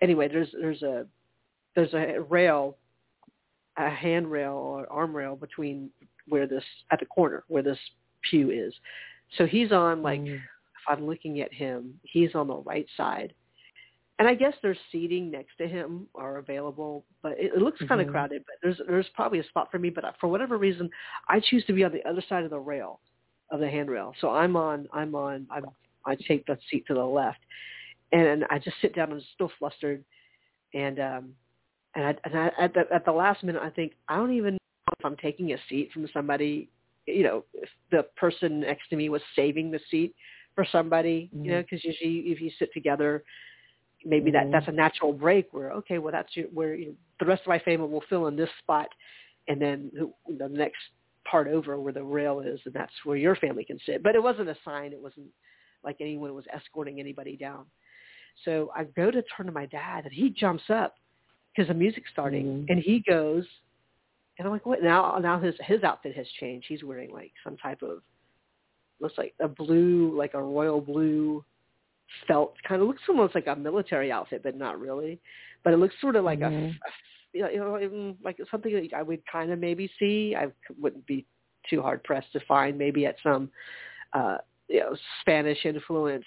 anyway 0.00 0.28
there's 0.28 0.48
there's 0.60 0.82
a 0.82 1.06
there's 1.74 1.94
a 1.94 2.20
rail, 2.28 2.76
a 3.76 3.88
handrail 3.88 4.54
or 4.54 4.90
arm 4.92 5.14
rail 5.14 5.36
between 5.36 5.90
where 6.28 6.46
this 6.46 6.64
at 6.90 7.00
the 7.00 7.06
corner 7.06 7.44
where 7.48 7.62
this 7.62 7.78
pew 8.28 8.50
is, 8.50 8.74
so 9.36 9.46
he's 9.46 9.72
on 9.72 10.02
like 10.02 10.20
Mm. 10.20 10.34
if 10.36 10.84
I'm 10.88 11.06
looking 11.06 11.40
at 11.40 11.52
him, 11.52 11.98
he's 12.02 12.34
on 12.34 12.48
the 12.48 12.56
right 12.56 12.86
side. 12.96 13.32
And 14.18 14.26
I 14.26 14.34
guess 14.34 14.54
there's 14.62 14.78
seating 14.90 15.30
next 15.30 15.56
to 15.58 15.68
him 15.68 16.08
are 16.16 16.38
available, 16.38 17.04
but 17.22 17.32
it, 17.32 17.52
it 17.54 17.58
looks 17.62 17.80
kind 17.86 18.00
of 18.00 18.08
Mhm. 18.08 18.10
crowded. 18.10 18.44
But 18.46 18.56
there's 18.62 18.80
there's 18.88 19.08
probably 19.14 19.38
a 19.38 19.44
spot 19.44 19.70
for 19.70 19.78
me. 19.78 19.90
But 19.90 20.04
for 20.20 20.26
whatever 20.28 20.58
reason, 20.58 20.90
I 21.28 21.38
choose 21.40 21.64
to 21.66 21.72
be 21.72 21.84
on 21.84 21.92
the 21.92 22.04
other 22.04 22.22
side 22.28 22.44
of 22.44 22.50
the 22.50 22.58
rail. 22.58 23.00
of 23.50 23.60
the 23.60 23.70
handrail. 23.70 24.14
So 24.20 24.28
I'm 24.30 24.56
on 24.56 24.86
I'm 24.92 25.14
on 25.14 25.46
I'm 25.50 25.64
I 26.04 26.16
take 26.16 26.44
the 26.44 26.58
seat 26.70 26.86
to 26.88 26.92
the 26.94 27.02
left, 27.04 27.38
and 28.12 28.44
I 28.50 28.58
just 28.58 28.76
sit 28.82 28.94
down. 28.94 29.10
I'm 29.10 29.22
still 29.34 29.50
flustered, 29.58 30.04
and 30.74 30.98
um, 31.00 31.34
and 31.94 32.04
I, 32.04 32.16
and 32.24 32.38
I, 32.38 32.50
at 32.58 32.74
the 32.74 32.84
at 32.92 33.04
the 33.06 33.12
last 33.12 33.42
minute, 33.42 33.62
I 33.62 33.70
think 33.70 33.94
I 34.08 34.16
don't 34.16 34.32
even 34.32 34.54
know 34.54 34.58
if 34.98 35.04
I'm 35.04 35.16
taking 35.16 35.52
a 35.54 35.58
seat 35.68 35.90
from 35.92 36.06
somebody. 36.12 36.68
You 37.06 37.22
know, 37.22 37.44
if 37.54 37.70
the 37.90 38.02
person 38.16 38.60
next 38.60 38.88
to 38.90 38.96
me 38.96 39.08
was 39.08 39.22
saving 39.34 39.70
the 39.70 39.80
seat 39.90 40.14
for 40.54 40.66
somebody. 40.70 41.30
Mhm. 41.34 41.44
You 41.46 41.50
know, 41.52 41.62
because 41.62 41.82
usually 41.84 42.18
if 42.30 42.40
you 42.42 42.50
sit 42.58 42.70
together, 42.74 43.24
maybe 44.04 44.30
that 44.30 44.46
Mhm. 44.46 44.52
that's 44.52 44.68
a 44.68 44.72
natural 44.72 45.12
break 45.12 45.52
where 45.52 45.72
okay, 45.72 45.98
well 45.98 46.12
that's 46.12 46.36
your, 46.36 46.46
where 46.48 46.74
you 46.74 46.86
know, 46.86 46.96
the 47.20 47.26
rest 47.26 47.42
of 47.42 47.48
my 47.48 47.58
family 47.58 47.88
will 47.88 48.02
fill 48.02 48.26
in 48.28 48.36
this 48.36 48.50
spot, 48.58 48.88
and 49.48 49.60
then 49.60 49.90
the, 50.26 50.48
next 50.48 50.82
part 51.24 51.48
over 51.48 51.78
where 51.80 51.92
the 51.92 52.02
rail 52.02 52.40
is, 52.40 52.60
and 52.64 52.74
that's 52.74 52.92
where 53.04 53.16
your 53.16 53.36
family 53.36 53.64
can 53.64 53.78
sit. 53.80 54.02
But 54.02 54.14
it 54.14 54.22
wasn't 54.22 54.48
a 54.48 54.56
sign. 54.64 54.92
It 54.92 55.00
wasn't 55.00 55.28
like 55.82 55.96
anyone 56.00 56.34
was 56.34 56.46
escorting 56.52 57.00
anybody 57.00 57.36
down. 57.36 57.66
So 58.44 58.70
I 58.74 58.84
go 58.84 59.10
to 59.10 59.22
turn 59.22 59.46
to 59.46 59.52
my 59.52 59.66
dad, 59.66 60.04
and 60.04 60.12
he 60.12 60.30
jumps 60.30 60.70
up 60.70 60.94
because 61.54 61.68
the 61.68 61.74
music's 61.74 62.10
starting, 62.10 62.64
Mhm. 62.64 62.70
and 62.70 62.78
he 62.78 63.00
goes, 63.00 63.46
and 64.38 64.46
I'm 64.46 64.52
like, 64.52 64.64
what? 64.64 64.82
Now, 64.82 65.18
now 65.18 65.38
his 65.40 65.58
his 65.60 65.82
outfit 65.82 66.14
has 66.16 66.28
changed. 66.40 66.68
He's 66.68 66.84
wearing 66.84 67.10
like 67.10 67.32
some 67.42 67.56
type 67.56 67.82
of 67.82 68.02
looks 69.00 69.18
like 69.18 69.34
a 69.40 69.48
blue, 69.48 70.16
like 70.16 70.34
a 70.34 70.42
royal 70.42 70.80
blue 70.80 71.44
felt. 72.26 72.54
Kind 72.66 72.82
of 72.82 72.88
looks 72.88 73.02
almost 73.08 73.34
like 73.34 73.46
a 73.46 73.56
military 73.56 74.10
outfit, 74.12 74.42
but 74.42 74.56
not 74.56 74.80
really. 74.80 75.20
But 75.64 75.72
it 75.72 75.78
looks 75.78 75.94
sort 76.00 76.16
of 76.16 76.24
like 76.24 76.40
Mhm. 76.40 76.74
a, 76.74 76.88
a 76.88 77.50
you 77.50 77.58
know, 77.58 77.78
even 77.78 78.16
like 78.22 78.40
something 78.50 78.72
that 78.72 78.94
I 78.96 79.02
would 79.02 79.24
kind 79.26 79.50
of 79.50 79.58
maybe 79.58 79.90
see. 79.98 80.34
I 80.34 80.50
wouldn't 80.80 81.06
be 81.06 81.26
too 81.68 81.82
hard 81.82 82.02
pressed 82.04 82.32
to 82.32 82.40
find 82.40 82.78
maybe 82.78 83.04
at 83.06 83.16
some 83.22 83.50
uh, 84.14 84.38
you 84.68 84.80
know 84.80 84.96
Spanish 85.20 85.64
influenced 85.64 86.26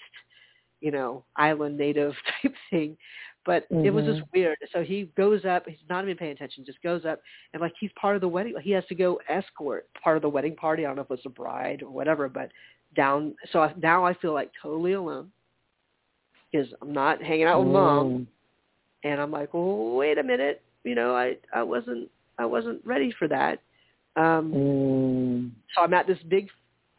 you 0.80 0.90
know 0.90 1.24
island 1.36 1.76
native 1.76 2.14
type 2.42 2.54
thing. 2.70 2.96
But 3.44 3.66
it 3.84 3.90
was 3.90 4.04
just 4.04 4.22
weird. 4.32 4.56
So 4.72 4.84
he 4.84 5.10
goes 5.16 5.44
up. 5.44 5.66
He's 5.66 5.76
not 5.88 6.04
even 6.04 6.16
paying 6.16 6.30
attention. 6.30 6.64
Just 6.64 6.80
goes 6.80 7.04
up 7.04 7.20
and 7.52 7.60
like 7.60 7.72
he's 7.80 7.90
part 8.00 8.14
of 8.14 8.20
the 8.20 8.28
wedding. 8.28 8.54
He 8.62 8.70
has 8.70 8.86
to 8.86 8.94
go 8.94 9.18
escort 9.28 9.88
part 10.00 10.16
of 10.16 10.22
the 10.22 10.28
wedding 10.28 10.54
party. 10.54 10.84
I 10.84 10.88
don't 10.88 10.96
know 10.96 11.02
if 11.02 11.10
it's 11.10 11.26
a 11.26 11.30
bride 11.30 11.82
or 11.82 11.90
whatever, 11.90 12.28
but 12.28 12.52
down. 12.94 13.34
So 13.50 13.60
I, 13.60 13.74
now 13.82 14.04
I 14.06 14.14
feel 14.14 14.32
like 14.32 14.52
totally 14.62 14.92
alone 14.92 15.32
because 16.52 16.68
I'm 16.82 16.92
not 16.92 17.22
hanging 17.22 17.46
out 17.46 17.60
with 17.60 17.68
mom 17.68 18.06
Mm. 18.08 18.26
and 19.04 19.20
I'm 19.20 19.30
like, 19.30 19.54
well, 19.54 19.94
wait 19.96 20.18
a 20.18 20.22
minute, 20.22 20.62
you 20.84 20.94
know, 20.94 21.14
I 21.14 21.36
I 21.54 21.62
wasn't 21.62 22.10
I 22.38 22.46
wasn't 22.46 22.84
ready 22.84 23.12
for 23.18 23.28
that. 23.28 23.60
Um, 24.16 24.52
Mm. 24.52 25.50
so 25.74 25.82
I'm 25.82 25.94
at 25.94 26.06
this 26.06 26.18
big, 26.28 26.48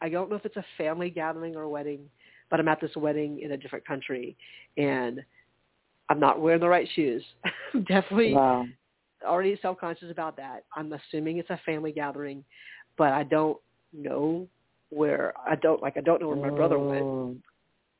I 0.00 0.08
don't 0.08 0.28
know 0.30 0.36
if 0.36 0.44
it's 0.44 0.56
a 0.56 0.64
family 0.76 1.10
gathering 1.10 1.54
or 1.56 1.62
a 1.62 1.68
wedding, 1.68 2.10
but 2.50 2.60
I'm 2.60 2.68
at 2.68 2.80
this 2.80 2.94
wedding 2.96 3.40
in 3.40 3.52
a 3.52 3.56
different 3.56 3.86
country, 3.86 4.36
and 4.76 5.22
I'm 6.08 6.20
not 6.20 6.40
wearing 6.40 6.60
the 6.60 6.68
right 6.68 6.88
shoes. 6.94 7.24
I'm 7.74 7.84
definitely 7.84 8.34
Wow. 8.34 8.66
already 9.24 9.58
self-conscious 9.62 10.10
about 10.10 10.36
that. 10.36 10.64
I'm 10.76 10.92
assuming 10.92 11.38
it's 11.38 11.50
a 11.50 11.60
family 11.64 11.92
gathering, 11.92 12.44
but 12.98 13.12
I 13.12 13.22
don't 13.24 13.58
know 13.92 14.46
where 14.90 15.32
I 15.46 15.54
don't 15.56 15.82
like 15.82 15.96
I 15.96 16.00
don't 16.00 16.20
know 16.20 16.28
where 16.28 16.36
my 16.36 16.50
brother 16.50 16.78
went. 16.78 17.06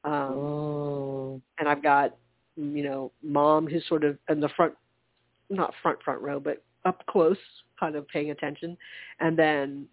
Um, 0.05 0.37
Mm. 0.37 1.43
and 1.59 1.69
I've 1.69 1.83
got 1.83 2.17
you 2.57 2.85
know 2.85 3.11
mom 3.23 3.67
who's 3.67 3.85
sort 3.89 4.05
of 4.05 4.17
in 4.29 4.39
the 4.41 4.49
front 4.51 4.75
not 5.51 5.75
front 5.83 6.01
front 6.03 6.21
row 6.21 6.39
but 6.39 6.63
up 6.85 7.05
close 7.07 7.39
kind 7.79 7.97
of 7.97 8.07
paying 8.09 8.31
attention. 8.31 8.77
And 9.21 9.37
then 9.37 9.89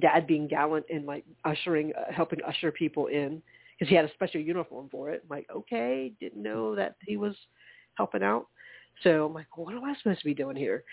dad 0.00 0.26
being 0.26 0.46
gallant 0.48 0.86
and 0.90 1.04
like 1.06 1.24
ushering 1.44 1.92
uh, 1.94 2.12
helping 2.12 2.40
usher 2.42 2.70
people 2.72 3.06
in 3.08 3.42
because 3.78 3.88
he 3.88 3.94
had 3.94 4.04
a 4.04 4.12
special 4.14 4.40
uniform 4.40 4.88
for 4.90 5.10
it. 5.10 5.22
I'm 5.24 5.36
like 5.36 5.46
okay 5.50 6.12
didn't 6.20 6.42
know 6.42 6.74
that 6.76 6.96
he 7.00 7.16
was 7.16 7.34
helping 7.94 8.22
out. 8.22 8.46
So 9.02 9.26
i'm 9.26 9.34
like 9.34 9.56
what 9.56 9.74
am 9.74 9.84
i 9.84 9.94
supposed 9.96 10.20
to 10.20 10.24
be 10.24 10.34
doing 10.34 10.56
here? 10.56 10.84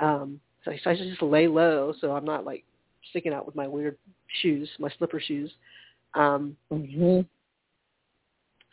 Um 0.00 0.40
so 0.64 0.70
i 0.70 0.76
to 0.94 1.10
just 1.10 1.22
lay 1.22 1.48
low 1.48 1.94
so 2.00 2.12
i'm 2.12 2.24
not 2.24 2.44
like 2.44 2.64
sticking 3.10 3.32
out 3.32 3.46
with 3.46 3.56
my 3.56 3.66
weird 3.66 3.96
shoes 4.42 4.68
my 4.78 4.90
slipper 4.98 5.20
shoes. 5.20 5.50
Um 6.14 6.56
Mhm. 6.70 7.26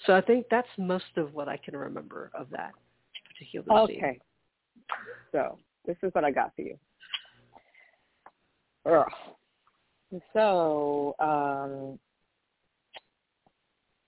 So 0.06 0.16
I 0.16 0.22
think 0.22 0.46
that's 0.50 0.68
most 0.78 1.18
of 1.18 1.34
what 1.34 1.48
I 1.48 1.58
can 1.58 1.75
remember 1.75 2.32
of 2.34 2.50
that 2.52 2.74
particular 3.28 3.66
scene. 3.88 3.98
Okay. 3.98 4.20
So 5.32 5.58
this 5.86 5.98
is 6.04 6.14
what 6.14 6.24
I 6.24 6.32
got 6.32 6.54
for 6.56 6.62
you. 6.62 6.78
Ugh. 8.86 10.22
So 10.34 11.16
um, 11.20 12.00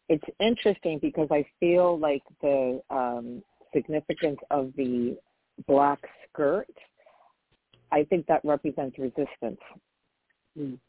it's 0.09 0.23
interesting 0.39 0.99
because 0.99 1.27
I 1.31 1.45
feel 1.59 1.97
like 1.97 2.21
the 2.41 2.81
um, 2.89 3.43
significance 3.73 4.39
of 4.51 4.71
the 4.77 5.17
black 5.67 5.99
skirt, 6.29 6.69
I 7.91 8.03
think 8.05 8.25
that 8.27 8.41
represents 8.43 8.97
resistance, 8.99 9.59
Mm. 10.57 10.79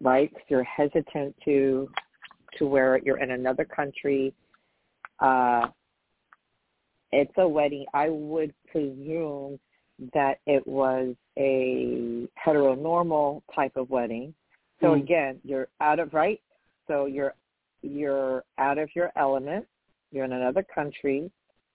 right? 0.00 0.32
'Cause 0.32 0.42
you're 0.48 0.64
hesitant 0.64 1.36
to 1.44 1.90
to 2.58 2.66
where. 2.66 2.98
You're 2.98 3.18
in 3.18 3.32
another 3.32 3.64
country. 3.64 4.32
Uh, 5.20 5.68
it's 7.12 7.32
a 7.36 7.46
wedding. 7.46 7.86
I 7.94 8.08
would 8.08 8.52
presume 8.70 9.58
that 10.12 10.40
it 10.46 10.66
was 10.66 11.14
a 11.38 12.28
heteronormal 12.44 13.42
type 13.54 13.76
of 13.76 13.88
wedding. 13.90 14.34
So 14.80 14.88
Mm. 14.88 15.02
again, 15.02 15.40
you're 15.44 15.68
out 15.80 15.98
of 16.00 16.12
right. 16.14 16.40
So 16.86 17.06
you're 17.06 17.34
you're 17.82 18.44
out 18.56 18.78
of 18.78 18.88
your 18.96 19.12
element. 19.14 19.66
You're 20.10 20.24
in 20.24 20.32
another 20.32 20.62
country. 20.62 21.30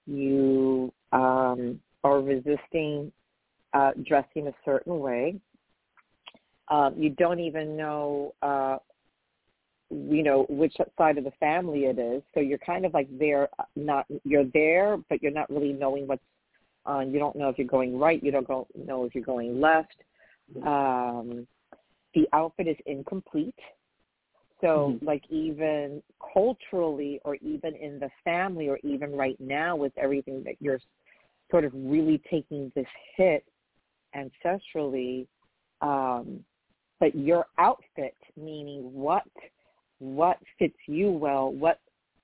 You 0.07 0.91
um, 1.12 1.79
are 2.03 2.19
resisting 2.19 3.12
uh, 3.74 3.91
dressing 4.03 4.48
a 4.48 4.53
certain 4.65 5.00
way. 5.00 5.39
Um, 6.69 6.95
you 6.98 7.12
don't 7.12 7.39
even 7.39 7.77
know 7.77 8.33
uh, 8.41 8.77
you 9.89 10.24
know 10.24 10.46
which 10.50 10.75
side 10.98 11.17
of 11.17 11.24
the 11.24 11.31
family 11.39 11.86
it 11.86 11.98
is. 11.98 12.22
So 12.34 12.39
you're 12.39 12.60
kind 12.60 12.86
of 12.86 12.93
like 12.93 13.08
there 13.17 13.50
not 13.75 14.05
you're 14.24 14.46
there 14.53 14.98
but 15.10 15.22
you're 15.22 15.31
not 15.31 15.50
really 15.50 15.74
knowing 15.74 16.08
what's 16.08 16.24
on. 16.86 17.12
You 17.12 17.19
don't 17.19 17.36
know 17.36 17.50
if 17.50 17.58
you're 17.58 17.67
going 17.67 17.98
right. 17.98 18.24
You 18.24 18.31
don't 18.31 18.48
go, 18.48 18.67
know 18.75 19.05
if 19.05 19.15
you're 19.15 19.24
going 19.24 19.60
left. 19.60 19.96
Um 20.63 21.48
the 22.13 22.27
outfit 22.34 22.67
is 22.67 22.77
incomplete. 22.86 23.60
So 24.62 24.98
Mhm. 25.01 25.05
like 25.05 25.24
even 25.29 26.03
culturally 26.34 27.19
or 27.24 27.36
even 27.36 27.75
in 27.75 28.00
the 28.00 28.10
family 28.24 28.67
or 28.67 28.77
even 28.84 29.15
right 29.15 29.39
now 29.39 29.75
with 29.75 29.98
everything 29.98 30.43
that 30.43 30.55
you're 30.60 30.81
sort 31.50 31.65
of 31.65 31.72
really 31.74 32.19
taking 32.29 32.72
this 32.75 32.88
hit 33.15 33.46
ancestrally 34.15 35.27
um 35.81 36.43
but 37.00 37.15
your 37.15 37.46
outfit 37.58 38.15
meaning 38.36 38.93
what 38.93 39.24
what 40.00 40.38
fits 40.58 40.77
you 40.88 41.12
well, 41.12 41.51
what 41.51 41.79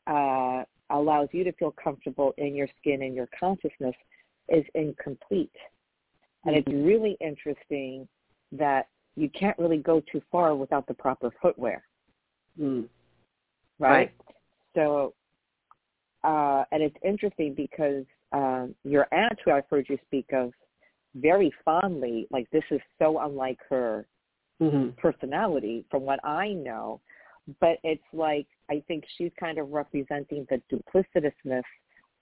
uh, 0.07 0.63
allows 0.89 1.29
you 1.31 1.43
to 1.43 1.51
feel 1.53 1.73
comfortable 1.81 2.33
in 2.37 2.55
your 2.55 2.67
skin 2.79 3.01
and 3.03 3.15
your 3.15 3.27
consciousness 3.37 3.95
is 4.49 4.63
incomplete. 4.75 5.51
And 6.45 6.55
it's 6.55 6.67
really 6.67 7.17
interesting 7.19 8.07
that 8.51 8.87
you 9.15 9.29
can't 9.29 9.57
really 9.57 9.77
go 9.77 10.01
too 10.11 10.21
far 10.31 10.55
without 10.55 10.87
the 10.87 10.93
proper 10.93 11.31
footwear, 11.41 11.83
Mm. 12.59 12.87
right? 13.79 14.11
So, 14.75 15.13
uh, 16.23 16.65
and 16.71 16.83
it's 16.83 16.95
interesting 17.03 17.53
because 17.53 18.05
um, 18.31 18.75
your 18.83 19.07
aunt, 19.13 19.39
who 19.43 19.51
I've 19.51 19.67
heard 19.69 19.87
you 19.89 19.97
speak 20.05 20.31
of 20.33 20.53
very 21.15 21.51
fondly, 21.63 22.27
like 22.29 22.49
this 22.51 22.63
is 22.71 22.81
so 22.99 23.19
unlike 23.19 23.59
her 23.69 24.05
hmm 24.59 24.89
personality 24.97 25.83
from 25.89 26.03
what 26.03 26.23
I 26.23 26.49
know, 26.49 27.01
but 27.59 27.77
it's 27.83 28.03
like 28.13 28.47
I 28.69 28.83
think 28.87 29.03
she's 29.17 29.31
kind 29.39 29.57
of 29.57 29.69
representing 29.71 30.47
the 30.49 30.61
duplicitousness 30.71 31.63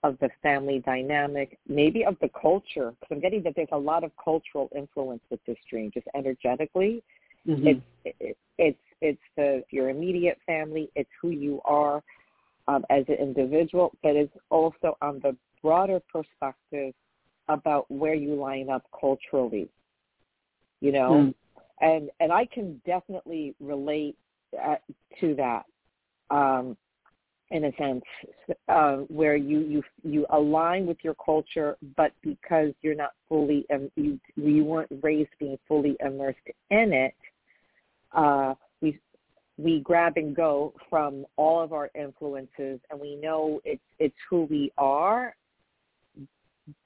of 0.02 0.18
the 0.20 0.28
family 0.42 0.82
dynamic, 0.84 1.58
maybe 1.66 2.04
of 2.04 2.16
the 2.20 2.28
culture. 2.40 2.92
Because 3.00 3.08
I'm 3.16 3.20
getting 3.20 3.42
that 3.44 3.54
there's 3.56 3.68
a 3.72 3.78
lot 3.78 4.04
of 4.04 4.10
cultural 4.22 4.68
influence 4.76 5.22
with 5.30 5.40
this 5.46 5.56
dream, 5.68 5.90
just 5.92 6.06
energetically. 6.14 7.02
hmm 7.46 7.66
It's 7.66 7.80
it, 8.04 8.36
it's 8.58 8.78
it's 9.00 9.22
the 9.36 9.64
your 9.70 9.88
immediate 9.88 10.38
family. 10.46 10.90
It's 10.94 11.10
who 11.20 11.30
you 11.30 11.60
are 11.64 12.02
um, 12.68 12.84
as 12.90 13.04
an 13.08 13.14
individual, 13.14 13.92
but 14.02 14.14
it's 14.16 14.36
also 14.50 14.96
on 15.00 15.20
the 15.22 15.36
broader 15.62 16.00
perspective 16.12 16.94
about 17.48 17.90
where 17.90 18.14
you 18.14 18.34
line 18.34 18.68
up 18.68 18.84
culturally. 18.98 19.68
You 20.80 20.92
know, 20.92 21.10
Mm. 21.12 21.34
and 21.80 22.10
and 22.20 22.32
I 22.32 22.44
can 22.44 22.80
definitely 22.84 23.54
relate 23.58 24.16
uh, 24.62 24.76
to 25.20 25.34
that 25.34 25.64
um, 26.30 26.76
in 27.50 27.64
a 27.64 27.72
sense, 27.76 28.02
uh, 28.68 28.96
where 29.08 29.36
you 29.36 29.60
you 29.60 29.82
you 30.02 30.26
align 30.30 30.86
with 30.86 30.96
your 31.02 31.14
culture, 31.24 31.76
but 31.96 32.12
because 32.22 32.72
you're 32.82 32.94
not 32.94 33.12
fully 33.28 33.66
um, 33.72 33.90
you 33.96 34.18
you 34.36 34.64
weren't 34.64 34.90
raised 35.02 35.30
being 35.38 35.58
fully 35.68 35.96
immersed 36.00 36.38
in 36.70 36.92
it, 36.92 37.14
uh, 38.12 38.54
we 38.80 38.98
we 39.56 39.80
grab 39.80 40.14
and 40.16 40.34
go 40.34 40.72
from 40.90 41.24
all 41.36 41.62
of 41.62 41.72
our 41.72 41.90
influences 41.94 42.80
and 42.90 43.00
we 43.00 43.16
know 43.16 43.60
it's 43.64 43.82
it's 43.98 44.16
who 44.28 44.44
we 44.50 44.72
are 44.78 45.34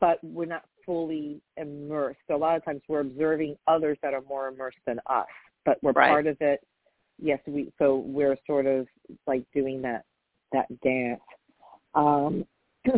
but 0.01 0.19
we're 0.23 0.45
not 0.45 0.65
fully 0.85 1.41
immersed 1.57 2.19
so 2.27 2.35
a 2.35 2.37
lot 2.37 2.57
of 2.57 2.65
times 2.65 2.83
we're 2.89 3.01
observing 3.01 3.57
others 3.67 3.97
that 4.03 4.13
are 4.13 4.23
more 4.29 4.49
immersed 4.49 4.79
than 4.87 4.99
us 5.07 5.27
but 5.65 5.79
we're 5.83 5.93
right. 5.93 6.09
part 6.09 6.27
of 6.27 6.37
it 6.41 6.61
yes 7.21 7.41
we 7.47 7.73
so 7.79 7.97
we're 8.07 8.37
sort 8.47 8.67
of 8.67 8.87
like 9.27 9.45
doing 9.55 9.83
that 9.83 10.05
that 10.53 10.67
dance. 10.83 11.21
Um 11.95 12.45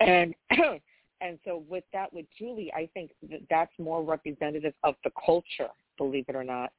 and 0.00 0.34
and 1.20 1.38
so 1.44 1.64
with 1.68 1.84
that 1.92 2.12
with 2.12 2.26
julie 2.38 2.72
i 2.74 2.88
think 2.94 3.10
that 3.30 3.40
that's 3.48 3.72
more 3.78 4.02
representative 4.02 4.74
of 4.84 4.94
the 5.04 5.10
culture 5.24 5.68
believe 5.98 6.24
it 6.28 6.36
or 6.36 6.44
not 6.44 6.70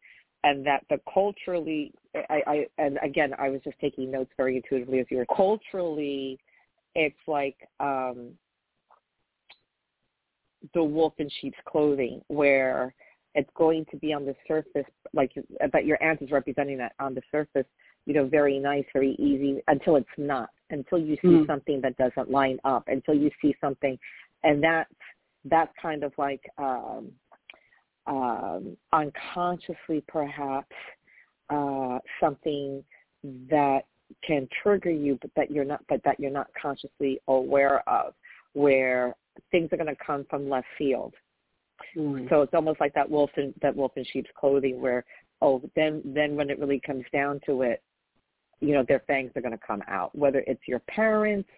and 0.44 0.66
that 0.66 0.84
the 0.90 1.00
culturally 1.12 1.92
I, 2.30 2.42
I 2.48 2.68
and 2.78 3.00
again 3.04 3.34
I 3.38 3.50
was 3.50 3.62
just 3.64 3.78
taking 3.80 4.12
notes 4.12 4.32
very 4.38 4.56
intuitively 4.58 5.00
as 5.00 5.06
you 5.10 5.18
were 5.18 5.26
culturally 5.36 6.40
it's 6.96 7.16
like 7.28 7.58
um 7.80 8.32
the 10.74 10.84
wolf 10.84 11.14
in 11.18 11.30
sheep's 11.42 11.58
clothing 11.68 12.22
where 12.28 12.94
it's 13.38 13.50
going 13.56 13.86
to 13.92 13.98
be 13.98 14.12
on 14.12 14.26
the 14.26 14.36
surface 14.48 14.86
like 15.14 15.32
but 15.72 15.86
your 15.86 16.02
aunt 16.04 16.22
is 16.22 16.32
representing 16.32 16.78
that 16.78 16.94
on 17.00 17.14
the 17.14 17.22
surface 17.32 17.66
you 18.06 18.14
know 18.14 18.26
very 18.26 18.60
nice 18.60 18.86
very 18.94 19.14
easy 19.14 19.62
until 19.68 19.96
it's 19.96 20.08
not 20.18 20.50
until 20.72 20.98
you 20.98 21.16
see 21.22 21.30
mm. 21.30 21.48
something 21.48 21.80
that 21.82 21.96
doesn't 21.98 22.30
line 22.30 22.58
up 22.66 22.84
until 22.88 23.14
you 23.14 23.32
see 23.42 23.56
something 23.62 23.98
and 24.44 24.62
that's 24.62 24.92
that's 25.46 25.72
kind 25.82 26.04
of 26.04 26.12
like 26.18 26.42
um 26.58 27.12
um, 28.08 28.78
unconsciously 28.94 30.04
perhaps 30.08 30.72
uh, 31.50 32.00
something 32.20 32.84
that 33.50 33.82
can 34.26 34.48
trigger 34.64 34.92
you, 34.92 35.18
but 35.22 35.32
that 35.36 35.52
you're 35.52 35.66
not, 35.66 35.82
but 35.90 36.02
that 36.06 36.20
you're 36.20 36.32
not 36.32 36.48
consciously 36.60 37.20
aware 37.28 37.88
of, 37.88 38.14
where 38.54 39.16
things 39.52 39.70
are 39.72 39.78
going 39.78 39.94
to 39.94 40.04
come 40.04 40.26
from 40.30 40.50
left 40.50 40.68
field. 40.78 41.14
Mm. 41.96 42.30
So 42.30 42.42
it's 42.42 42.54
almost 42.54 42.80
like 42.80 42.94
that 42.94 43.10
wolf 43.10 43.32
in 43.38 43.54
that 43.62 43.76
wolf 43.76 43.92
in 43.96 44.06
sheep's 44.12 44.30
clothing, 44.40 44.82
where 44.82 45.06
oh, 45.42 45.62
then 45.76 46.02
then 46.06 46.36
when 46.36 46.50
it 46.50 46.60
really 46.60 46.80
comes 46.80 47.06
down 47.14 47.40
to 47.46 47.62
it, 47.62 47.82
you 48.60 48.74
know, 48.74 48.84
their 48.88 49.04
fangs 49.08 49.32
are 49.36 49.42
going 49.42 49.58
to 49.58 49.66
come 49.66 49.84
out. 49.88 50.16
Whether 50.18 50.40
it's 50.48 50.68
your 50.68 50.80
parents, 50.80 51.50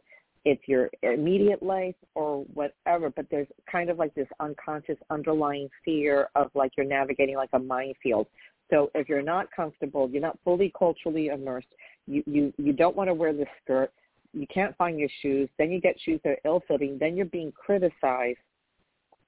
it's 0.45 0.61
your 0.67 0.89
immediate 1.03 1.61
life 1.61 1.95
or 2.15 2.43
whatever, 2.53 3.09
but 3.09 3.25
there's 3.29 3.47
kind 3.71 3.89
of 3.89 3.97
like 3.97 4.13
this 4.15 4.27
unconscious 4.39 4.97
underlying 5.09 5.69
fear 5.83 6.29
of 6.35 6.49
like 6.55 6.71
you're 6.77 6.85
navigating 6.85 7.35
like 7.35 7.49
a 7.53 7.59
minefield. 7.59 8.27
So 8.69 8.91
if 8.95 9.09
you're 9.09 9.21
not 9.21 9.47
comfortable, 9.53 10.09
you're 10.09 10.21
not 10.21 10.37
fully 10.43 10.71
culturally 10.77 11.27
immersed, 11.27 11.67
you, 12.07 12.23
you, 12.25 12.53
you 12.57 12.71
don't 12.71 12.95
want 12.95 13.09
to 13.09 13.13
wear 13.13 13.33
the 13.33 13.45
skirt, 13.63 13.91
you 14.33 14.45
can't 14.53 14.77
find 14.77 14.99
your 14.99 15.09
shoes, 15.21 15.49
then 15.57 15.71
you 15.71 15.81
get 15.81 15.95
shoes 15.99 16.19
that 16.23 16.31
are 16.31 16.39
ill-fitting, 16.45 16.97
then 16.99 17.17
you're 17.17 17.25
being 17.25 17.51
criticized. 17.51 18.37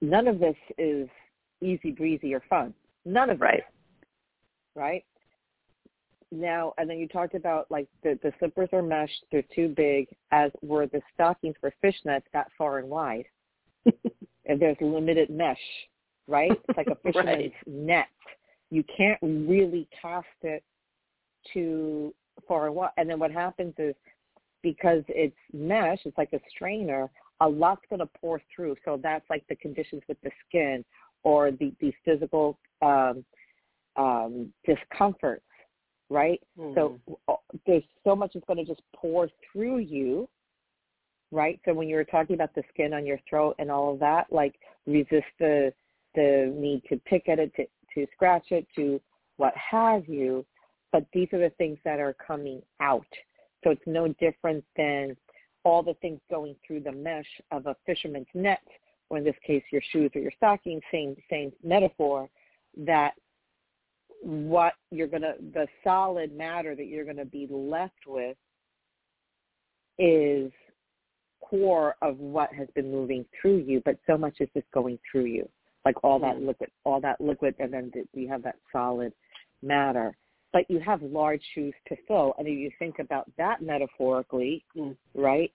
None 0.02 0.28
of 0.28 0.40
this 0.40 0.56
is 0.78 1.08
easy 1.62 1.92
breezy 1.92 2.34
or 2.34 2.42
fun. 2.50 2.74
None 3.06 3.30
of 3.30 3.42
right. 3.42 3.60
it. 3.60 3.66
Right? 4.76 5.04
now 6.32 6.74
and 6.78 6.90
then 6.90 6.98
you 6.98 7.08
talked 7.08 7.36
about 7.36 7.70
like 7.70 7.88
the 8.04 8.18
the 8.24 8.32
slippers 8.40 8.70
are 8.72 8.82
mesh 8.82 9.10
they're 9.32 9.44
too 9.54 9.68
big 9.76 10.08
as 10.32 10.50
were 10.62 10.88
the 10.88 11.02
stockings 11.14 11.56
for 11.60 11.74
fishnets 11.84 12.24
that 12.34 12.48
far 12.58 12.80
and 12.80 12.90
wide 12.90 13.26
and 14.46 14.60
there's 14.60 14.78
limited 14.80 15.30
mesh 15.30 15.58
right 16.28 16.52
it's 16.52 16.78
like 16.78 16.88
a 16.88 16.96
fisherman's 17.04 17.52
right. 17.52 17.54
net 17.68 18.08
you 18.70 18.84
can't 18.96 19.20
really 19.22 19.88
cast 20.02 20.26
it 20.44 20.64
too 21.54 22.14
far 22.48 22.68
and 22.68 22.76
wide 22.76 22.92
and 22.98 23.10
then 23.10 23.20
what 23.20 23.32
happens 23.32 23.74
is 23.78 23.96
because 24.64 25.04
it's 25.10 25.36
mesh 25.54 26.00
it's 26.06 26.18
like 26.18 26.32
a 26.34 26.40
strainer 26.50 27.12
a 27.42 27.48
lot's 27.48 27.82
going 27.90 28.00
to 28.00 28.10
pour 28.20 28.42
through 28.56 28.76
so 28.86 29.00
that's 29.02 29.30
like 29.30 29.44
the 29.50 29.56
conditions 29.58 30.02
with 30.08 30.18
the 30.24 30.32
skin 30.48 30.84
or 31.24 31.52
the 31.52 31.74
these 31.80 31.94
physical 32.06 32.58
um 32.82 33.24
um 33.98 34.52
discomforts 34.66 35.44
right? 36.12 36.42
Mm-hmm. 36.60 36.74
So 36.76 37.00
uh, 37.28 37.36
there's 37.66 37.84
so 38.04 38.16
much 38.16 38.32
that's 38.34 38.46
going 38.46 38.64
to 38.64 38.66
just 38.66 38.82
pour 38.96 39.30
through 39.52 39.80
you, 39.80 40.28
right? 41.32 41.60
So 41.66 41.74
when 41.74 41.88
you 41.88 41.96
were 41.96 42.04
talking 42.04 42.36
about 42.36 42.54
the 42.54 42.64
skin 42.72 42.94
on 42.94 43.06
your 43.06 43.20
throat 43.28 43.56
and 43.58 43.72
all 43.72 43.94
of 43.94 44.00
that, 44.02 44.28
like 44.30 44.56
resist 44.86 45.26
the 45.40 45.74
the 46.14 46.54
need 46.54 46.84
to 46.90 46.98
pick 47.06 47.30
at 47.30 47.40
it, 47.40 47.54
to, 47.56 47.64
to 47.96 48.06
scratch 48.14 48.48
it, 48.52 48.68
to 48.76 49.00
what 49.38 49.54
have 49.56 50.08
you. 50.10 50.46
But 50.92 51.06
these 51.14 51.30
are 51.32 51.40
the 51.40 51.52
things 51.52 51.78
that 51.86 52.02
are 52.02 52.14
coming 52.14 52.62
out. 52.82 53.08
So 53.64 53.70
it's 53.70 53.82
no 53.86 54.10
different 54.20 54.66
than 54.76 55.16
all 55.63 55.84
the 55.84 55.93
things 55.95 56.19
going 56.30 56.56
through 56.65 56.82
the 56.82 56.91
mesh 56.91 57.26
of 57.52 57.67
a 57.67 57.76
fisherman's 57.86 58.28
net, 58.34 58.65
or 59.10 59.17
in 59.17 59.24
this 59.24 59.36
case 59.45 59.63
your 59.71 59.82
shoes 59.91 60.12
or 60.15 60.21
your 60.21 60.32
stockings, 60.38 60.82
same 60.91 61.15
same 61.30 61.52
metaphor, 61.63 62.30
that 62.78 63.13
what 64.21 64.74
you're 64.91 65.08
going 65.08 65.24
to, 65.24 65.36
the 65.54 65.67
solid 65.84 66.36
matter 66.36 66.76
that 66.76 66.86
you're 66.86 67.06
going 67.06 67.17
to 67.17 67.26
be 67.26 67.47
left 67.50 68.06
with 68.08 68.38
is 69.97 70.52
core 71.41 71.95
of 72.02 72.17
what 72.17 72.54
has 72.54 72.67
been 72.76 72.91
moving 72.91 73.26
through 73.39 73.58
you, 73.58 73.82
but 73.84 73.97
so 74.08 74.17
much 74.17 74.36
is 74.39 74.50
just 74.54 74.69
going 74.74 74.97
through 75.12 75.26
you, 75.26 75.47
like 75.86 75.95
all 76.04 76.19
that 76.19 76.41
liquid, 76.41 76.69
all 76.86 77.02
that 77.02 77.19
liquid, 77.19 77.56
and 77.60 77.74
then 77.74 77.91
you 78.13 78.28
have 78.28 78.43
that 78.43 78.56
solid 78.71 79.12
matter. 79.62 80.15
But 80.54 80.70
you 80.70 80.80
have 80.80 81.02
large 81.02 81.42
shoes 81.56 81.74
to 81.88 81.96
fill, 82.08 82.34
and 82.38 82.48
if 82.48 82.58
you 82.58 82.72
think 82.78 83.00
about 83.00 83.32
that 83.38 83.62
metaphorically, 83.62 84.66
mm. 84.76 84.96
right? 85.16 85.52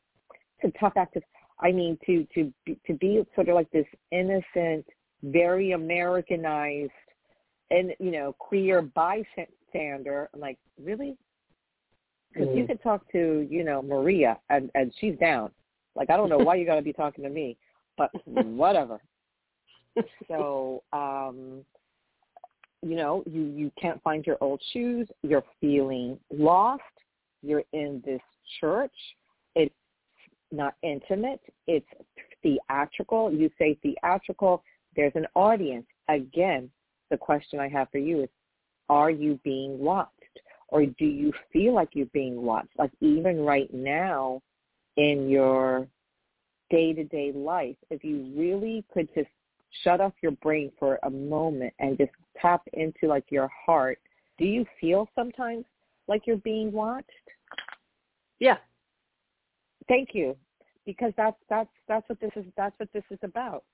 It's 0.61 0.75
a 0.75 0.79
tough 0.79 0.95
act 0.97 1.17
of, 1.17 1.23
I 1.61 1.71
mean, 1.71 1.99
to 2.07 2.27
to 2.35 2.53
be, 2.65 2.79
to 2.87 2.95
be 2.95 3.23
sort 3.35 3.49
of 3.49 3.55
like 3.55 3.71
this 3.73 3.87
innocent, 4.11 4.87
very 5.23 5.73
Americanized 5.73 6.91
and 7.71 7.93
you 7.99 8.11
know 8.11 8.35
queer 8.39 8.83
bystander 8.83 10.29
i'm 10.33 10.41
like 10.41 10.59
really 10.83 11.17
because 12.33 12.49
mm. 12.49 12.59
you 12.59 12.67
could 12.67 12.83
talk 12.83 13.11
to 13.11 13.47
you 13.51 13.65
know 13.65 13.83
maria 13.83 14.39
and 14.51 14.71
and 14.75 14.93
she's 15.01 15.17
down 15.19 15.51
like 15.95 16.11
i 16.11 16.17
don't 16.17 16.29
know 16.29 16.39
why 16.39 16.55
you 16.55 16.67
got 16.67 16.77
to 16.77 16.83
be 16.83 16.93
talking 16.93 17.25
to 17.25 17.31
me 17.31 17.57
but 17.97 18.11
whatever 18.25 19.01
so 20.29 20.83
um 20.93 21.65
you 22.87 22.97
know 22.97 23.23
you 23.27 23.45
you 23.45 23.71
can't 23.81 24.03
find 24.03 24.27
your 24.27 24.39
old 24.41 24.61
shoes. 24.73 25.09
You're 25.23 25.45
feeling 25.61 26.19
lost. 26.31 26.83
You're 27.43 27.65
in 27.73 28.03
this 28.05 28.21
church. 28.61 28.95
It's 29.55 29.75
not 30.53 30.75
intimate. 30.83 31.41
It's 31.67 31.87
theatrical. 32.43 33.33
You 33.33 33.51
say 33.59 33.79
theatrical. 33.83 34.63
There's 34.95 35.13
an 35.15 35.27
audience. 35.35 35.87
Again 36.09 36.71
the 37.11 37.17
question 37.17 37.61
I 37.61 37.69
have 37.69 37.89
for 37.91 37.99
you 37.99 38.23
is, 38.23 38.29
are 38.89 39.11
you 39.11 39.39
being 39.45 39.79
watched? 39.79 40.13
Or 40.69 40.85
do 40.85 41.05
you 41.05 41.33
feel 41.53 41.75
like 41.75 41.91
you're 41.93 42.07
being 42.07 42.43
watched? 42.43 42.77
Like 42.79 42.91
even 43.01 43.41
right 43.41 43.73
now 43.73 44.43
in 44.97 45.29
your 45.29 45.87
day-to-day 46.71 47.33
life, 47.33 47.77
if 47.91 48.03
you 48.03 48.33
really 48.37 48.85
could 48.93 49.09
just 49.15 49.29
shut 49.83 50.01
off 50.01 50.13
your 50.23 50.33
brain 50.33 50.71
for 50.79 50.99
a 51.03 51.11
moment 51.11 51.73
and 51.79 51.99
just 51.99 52.11
tap 52.41 52.63
into 52.73 53.07
like 53.07 53.25
your 53.31 53.51
heart, 53.67 53.99
do 54.39 54.45
you 54.45 54.65
feel 54.81 55.09
sometimes 55.15 55.65
like 56.09 56.27
you're 56.27 56.37
being 56.39 56.73
watched? 56.73 57.11
Yeah. 58.39 58.57
Thank 59.89 60.11
you. 60.13 60.37
Because 60.85 61.13
that's 61.17 61.37
that's 61.49 61.71
that's 61.89 62.09
what 62.09 62.21
this 62.21 62.31
is 62.37 62.45
that's 62.57 62.79
what 62.79 62.93
this 62.93 63.03
is 63.11 63.19
about. 63.23 63.65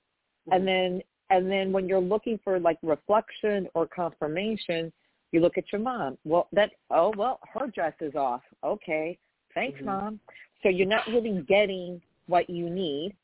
Mm-hmm. 0.48 0.52
And 0.52 0.66
then 0.66 1.02
and 1.30 1.50
then 1.50 1.72
when 1.72 1.88
you're 1.88 2.00
looking 2.00 2.38
for 2.42 2.58
like 2.58 2.78
reflection 2.82 3.68
or 3.74 3.86
confirmation, 3.86 4.92
you 5.30 5.40
look 5.40 5.58
at 5.58 5.64
your 5.72 5.80
mom. 5.80 6.16
Well, 6.24 6.48
that 6.52 6.70
oh 6.90 7.12
well, 7.16 7.40
her 7.52 7.66
dress 7.66 7.94
is 8.00 8.14
off. 8.14 8.42
Okay, 8.64 9.18
thanks, 9.54 9.76
mm-hmm. 9.76 9.86
mom. 9.86 10.20
So 10.62 10.68
you're 10.68 10.86
not 10.86 11.06
really 11.06 11.44
getting 11.48 12.00
what 12.26 12.48
you 12.48 12.70
need, 12.70 13.14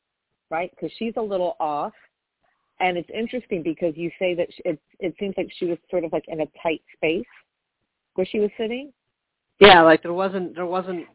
right? 0.50 0.70
Because 0.70 0.90
she's 0.98 1.14
a 1.16 1.22
little 1.22 1.57
off. 1.61 1.92
And 2.80 2.96
it's 2.96 3.10
interesting 3.12 3.62
because 3.62 3.96
you 3.96 4.10
say 4.18 4.34
that 4.34 4.48
it 4.64 4.80
it 5.00 5.14
seems 5.18 5.34
like 5.36 5.50
she 5.58 5.66
was 5.66 5.78
sort 5.90 6.04
of 6.04 6.12
like 6.12 6.24
in 6.28 6.40
a 6.40 6.46
tight 6.62 6.82
space 6.94 7.26
where 8.14 8.26
she 8.26 8.40
was 8.40 8.50
sitting. 8.56 8.92
Yeah, 9.60 9.82
like 9.82 10.02
there 10.02 10.12
wasn't 10.12 10.54
there 10.54 10.66
wasn't 10.66 11.06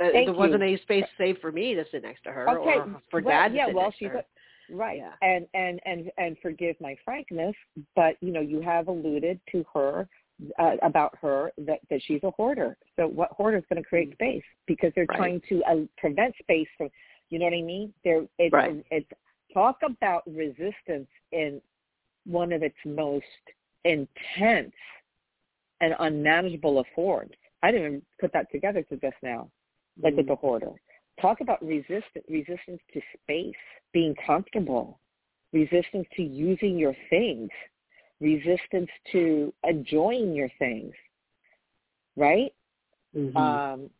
uh, 0.00 0.10
there 0.12 0.22
you. 0.22 0.32
wasn't 0.32 0.62
any 0.62 0.78
space 0.78 1.04
saved 1.16 1.40
for 1.40 1.52
me 1.52 1.74
to 1.74 1.84
sit 1.92 2.02
next 2.02 2.24
to 2.24 2.30
her 2.30 2.48
okay. 2.50 2.78
or 2.78 3.00
for 3.10 3.22
well, 3.22 3.32
dad 3.32 3.54
yeah, 3.54 3.66
sit 3.66 3.74
well, 3.74 3.84
next 3.86 3.98
she's. 3.98 4.08
A, 4.08 4.24
Right. 4.70 4.98
Yeah. 4.98 5.12
And 5.20 5.46
and 5.54 5.80
and 5.84 6.10
and 6.18 6.36
forgive 6.40 6.76
my 6.80 6.96
frankness, 7.04 7.54
but 7.94 8.16
you 8.20 8.32
know, 8.32 8.40
you 8.40 8.60
have 8.62 8.88
alluded 8.88 9.40
to 9.50 9.64
her 9.74 10.08
uh, 10.58 10.76
about 10.82 11.16
her 11.20 11.52
that 11.58 11.80
that 11.90 12.00
she's 12.06 12.22
a 12.22 12.30
hoarder. 12.30 12.76
So 12.96 13.06
what 13.06 13.30
hoarder 13.32 13.58
is 13.58 13.64
going 13.68 13.82
to 13.82 13.88
create 13.88 14.10
mm-hmm. 14.10 14.24
space 14.24 14.44
because 14.66 14.92
they're 14.94 15.06
right. 15.08 15.18
trying 15.18 15.42
to 15.48 15.62
uh, 15.64 15.84
prevent 15.98 16.34
space 16.40 16.68
from 16.78 16.88
you 17.30 17.38
know 17.38 17.46
what 17.46 17.54
I 17.54 17.62
mean? 17.62 17.92
There 18.04 18.24
it's 18.38 18.52
right. 18.52 18.84
it's 18.90 19.08
talk 19.52 19.78
about 19.84 20.22
resistance 20.26 21.08
in 21.32 21.60
one 22.26 22.52
of 22.52 22.62
its 22.62 22.76
most 22.84 23.24
intense 23.84 24.74
and 25.80 25.94
unmanageable 25.98 26.78
of 26.78 26.86
forms. 26.94 27.32
I 27.62 27.70
didn't 27.70 27.86
even 27.86 28.02
put 28.20 28.32
that 28.32 28.50
together 28.50 28.82
to 28.82 28.96
just 28.96 29.16
now, 29.22 29.50
like 30.02 30.14
mm 30.14 30.18
with 30.18 30.28
the 30.28 30.36
hoarder. 30.36 30.72
Talk 31.20 31.40
about 31.40 31.64
resistance, 31.64 32.24
resistance 32.28 32.80
to 32.94 33.00
space, 33.22 33.54
being 33.92 34.14
comfortable, 34.26 34.98
resistance 35.52 36.06
to 36.16 36.22
using 36.22 36.78
your 36.78 36.96
things, 37.10 37.50
resistance 38.20 38.88
to 39.12 39.52
enjoying 39.64 40.32
your 40.32 40.48
things, 40.58 40.94
right? 42.16 42.52
Mm-hmm. 43.16 43.36
Um, 43.36 43.90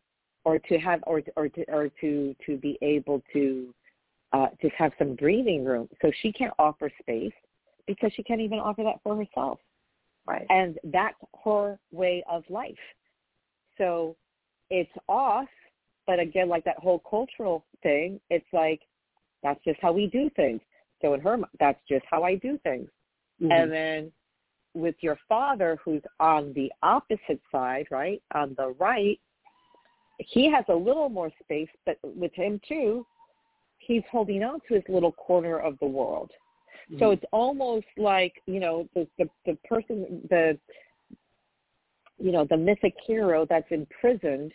or 0.45 0.59
to 0.59 0.79
have, 0.79 1.01
or 1.07 1.23
or 1.37 1.49
to 1.49 1.65
or 1.69 1.91
to 2.01 2.35
to 2.47 2.57
be 2.57 2.79
able 2.83 3.23
to 3.33 3.73
uh, 4.33 4.49
just 4.61 4.75
have 4.77 4.93
some 4.99 5.15
breathing 5.15 5.65
room. 5.65 5.89
So 6.01 6.11
she 6.21 6.33
can't 6.33 6.55
offer 6.59 6.91
space 7.01 7.33
because 7.87 8.13
she 8.15 8.23
can't 8.23 8.41
even 8.41 8.59
offer 8.59 8.83
that 8.83 8.97
for 9.03 9.17
herself. 9.17 9.59
Right. 10.27 10.47
And 10.51 10.79
that's 10.85 11.17
her 11.45 11.79
way 11.91 12.23
of 12.31 12.45
life. 12.49 12.75
So 13.79 14.17
it's 14.71 14.91
off, 15.09 15.49
but 16.07 16.21
again, 16.21 16.49
like 16.49 16.65
that 16.65 16.79
whole 16.79 17.01
cultural 17.09 17.65
thing, 17.83 18.21
it's 18.31 18.47
like 18.53 18.81
that's 19.43 19.63
just 19.65 19.81
how 19.83 19.93
we 19.93 20.07
do 20.07 20.31
things. 20.37 20.61
So 21.01 21.15
in 21.15 21.21
her, 21.21 21.37
that's 21.59 21.81
just 21.89 22.05
how 22.09 22.23
I 22.23 22.37
do 22.37 22.59
things. 22.63 22.89
Mm-hmm. 23.43 23.51
And 23.51 23.73
then 23.73 24.13
with 24.75 24.95
your 25.01 25.19
father, 25.29 25.79
who's 25.85 26.03
on 26.21 26.53
the 26.55 26.71
opposite 26.83 27.41
side, 27.51 27.87
right, 27.91 28.23
on 28.35 28.55
the 28.57 28.75
right, 28.79 29.19
he 30.19 30.51
has 30.51 30.65
a 30.69 30.75
little 30.75 31.09
more 31.09 31.31
space, 31.43 31.69
but 31.85 31.99
with 32.05 32.33
him 32.35 32.61
too, 32.69 33.05
he's 33.87 34.03
holding 34.11 34.43
on 34.43 34.61
to 34.69 34.75
his 34.75 34.83
little 34.89 35.13
corner 35.13 35.59
of 35.59 35.79
the 35.81 35.87
world. 35.87 36.31
Mm-hmm. 36.91 36.99
So 36.99 37.11
it's 37.11 37.25
almost 37.33 37.87
like 37.97 38.35
you 38.47 38.61
know 38.61 38.89
the, 38.95 39.07
the 39.19 39.29
the 39.47 39.57
person 39.69 40.27
the 40.31 40.59
you 42.19 42.33
know 42.33 42.47
the 42.49 42.57
mythic 42.57 42.95
hero 43.07 43.47
that's 43.49 43.71
imprisoned, 43.71 44.53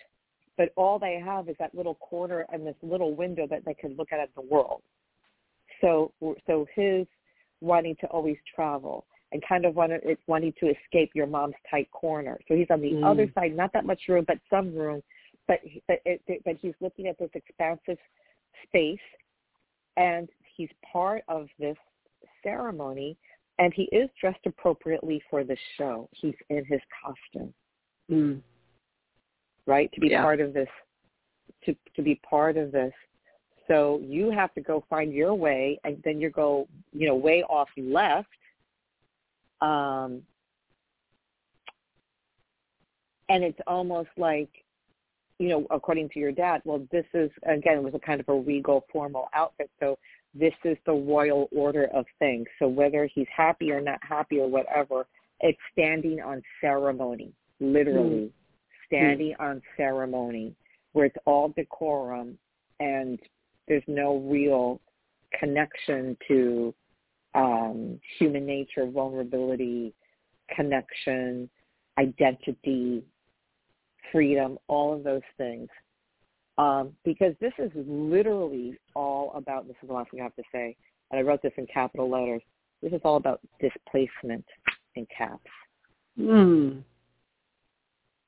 but 0.58 0.70
all 0.76 1.00
they 1.00 1.22
have 1.24 1.50
is 1.50 1.56
that 1.60 1.74
little 1.74 1.96
corner 1.96 2.46
and 2.52 2.66
this 2.66 2.76
little 2.82 3.16
window 3.16 3.48
that 3.50 3.64
they 3.66 3.74
can 3.74 3.96
look 3.96 4.10
at 4.12 4.20
at 4.20 4.30
the 4.36 4.42
world. 4.42 4.82
So 5.82 6.12
so 6.48 6.66
his 6.76 7.08
wanting 7.62 7.96
to 8.02 8.08
always 8.08 8.38
travel 8.56 9.06
and 9.32 9.44
kind 9.48 9.66
of 9.66 9.76
wanted, 9.76 10.02
wanting 10.28 10.54
to 10.60 10.68
escape 10.68 11.12
your 11.14 11.28
mom's 11.28 11.56
tight 11.70 11.90
corner. 11.92 12.40
So 12.48 12.56
he's 12.56 12.68
on 12.70 12.82
the 12.82 12.92
mm. 12.92 13.06
other 13.06 13.30
side, 13.36 13.56
not 13.56 13.74
that 13.74 13.86
much 13.86 14.02
room, 14.08 14.24
but 14.28 14.38
some 14.50 14.74
room. 14.74 15.02
But 15.48 15.60
but, 15.88 16.00
it, 16.06 16.22
but 16.46 16.58
he's 16.62 16.74
looking 16.82 17.08
at 17.08 17.18
this 17.20 17.30
expansive 17.34 17.98
space, 18.66 19.00
and 19.98 20.30
he's 20.56 20.70
part 20.92 21.24
of 21.28 21.48
this 21.60 21.78
ceremony, 22.44 23.18
and 23.60 23.74
he 23.74 23.84
is 23.84 24.10
dressed 24.20 24.46
appropriately 24.46 25.22
for 25.30 25.44
the 25.44 25.58
show. 25.78 26.10
He's 26.12 26.36
in 26.50 26.64
his 26.66 26.82
costume, 27.04 27.54
mm. 28.12 28.42
right? 29.66 29.92
To 29.94 30.00
be 30.00 30.10
yeah. 30.10 30.22
part 30.22 30.40
of 30.40 30.54
this, 30.54 30.70
to 31.66 31.76
to 31.96 32.02
be 32.02 32.16
part 32.28 32.58
of 32.58 32.72
this. 32.72 32.94
So 33.68 34.00
you 34.02 34.32
have 34.32 34.54
to 34.54 34.62
go 34.62 34.84
find 34.90 35.12
your 35.14 35.36
way, 35.36 35.80
and 35.84 36.02
then 36.06 36.22
you 36.22 36.30
go, 36.30 36.68
you 36.94 37.08
know, 37.08 37.16
way 37.16 37.44
off 37.44 37.68
left. 37.76 38.28
Um, 39.60 40.22
and 43.30 43.44
it's 43.44 43.60
almost 43.68 44.10
like 44.18 44.50
you 45.40 45.50
know, 45.50 45.68
according 45.70 46.10
to 46.10 46.20
your 46.20 46.32
dad, 46.32 46.62
well, 46.66 46.86
this 46.92 47.06
is, 47.14 47.30
again, 47.44 47.78
it 47.78 47.84
was 47.84 47.94
a 47.94 48.00
kind 48.00 48.20
of 48.20 48.28
a 48.30 48.34
regal 48.34 48.86
formal 48.92 49.30
outfit. 49.34 49.70
So 49.80 49.98
this 50.34 50.54
is 50.66 50.78
the 50.86 50.94
royal 50.94 51.48
order 51.56 51.86
of 51.94 52.06
things. 52.20 52.48
So 52.60 52.68
whether 52.68 53.10
he's 53.14 53.28
happy 53.36 53.72
or 53.72 53.82
not 53.82 54.00
happy 54.02 54.40
or 54.40 54.50
whatever, 54.50 55.06
it's 55.42 55.60
standing 55.72 56.22
on 56.22 56.42
ceremony, 56.60 57.32
literally 57.60 58.10
mm. 58.10 58.32
standing 58.88 59.36
mm. 59.40 59.44
on 59.44 59.62
ceremony 59.76 60.56
where 60.94 61.06
it's 61.06 61.18
all 61.26 61.50
decorum 61.50 62.38
and 62.80 63.20
there's 63.68 63.84
no 63.88 64.18
real 64.18 64.82
connection 65.40 66.18
to 66.28 66.74
um, 67.36 68.00
human 68.18 68.46
nature, 68.46 68.90
vulnerability, 68.90 69.94
connection, 70.56 71.50
identity, 72.00 73.04
freedom, 74.12 74.58
all 74.68 74.94
of 74.94 75.04
those 75.04 75.22
things. 75.38 75.68
Um, 76.58 76.94
because 77.06 77.34
this 77.40 77.54
is 77.60 77.72
literally 77.76 78.76
all 78.96 79.32
about, 79.36 79.68
this 79.68 79.76
is 79.82 79.88
the 79.88 79.94
last 79.94 80.10
thing 80.12 80.22
I 80.22 80.24
have 80.24 80.36
to 80.36 80.44
say, 80.52 80.76
and 81.12 81.20
I 81.20 81.22
wrote 81.22 81.42
this 81.42 81.54
in 81.58 81.68
capital 81.68 82.10
letters, 82.10 82.42
this 82.82 82.94
is 82.94 83.02
all 83.04 83.18
about 83.18 83.40
displacement 83.62 84.46
in 84.96 85.06
caps. 85.16 85.44
Mm. 86.20 86.84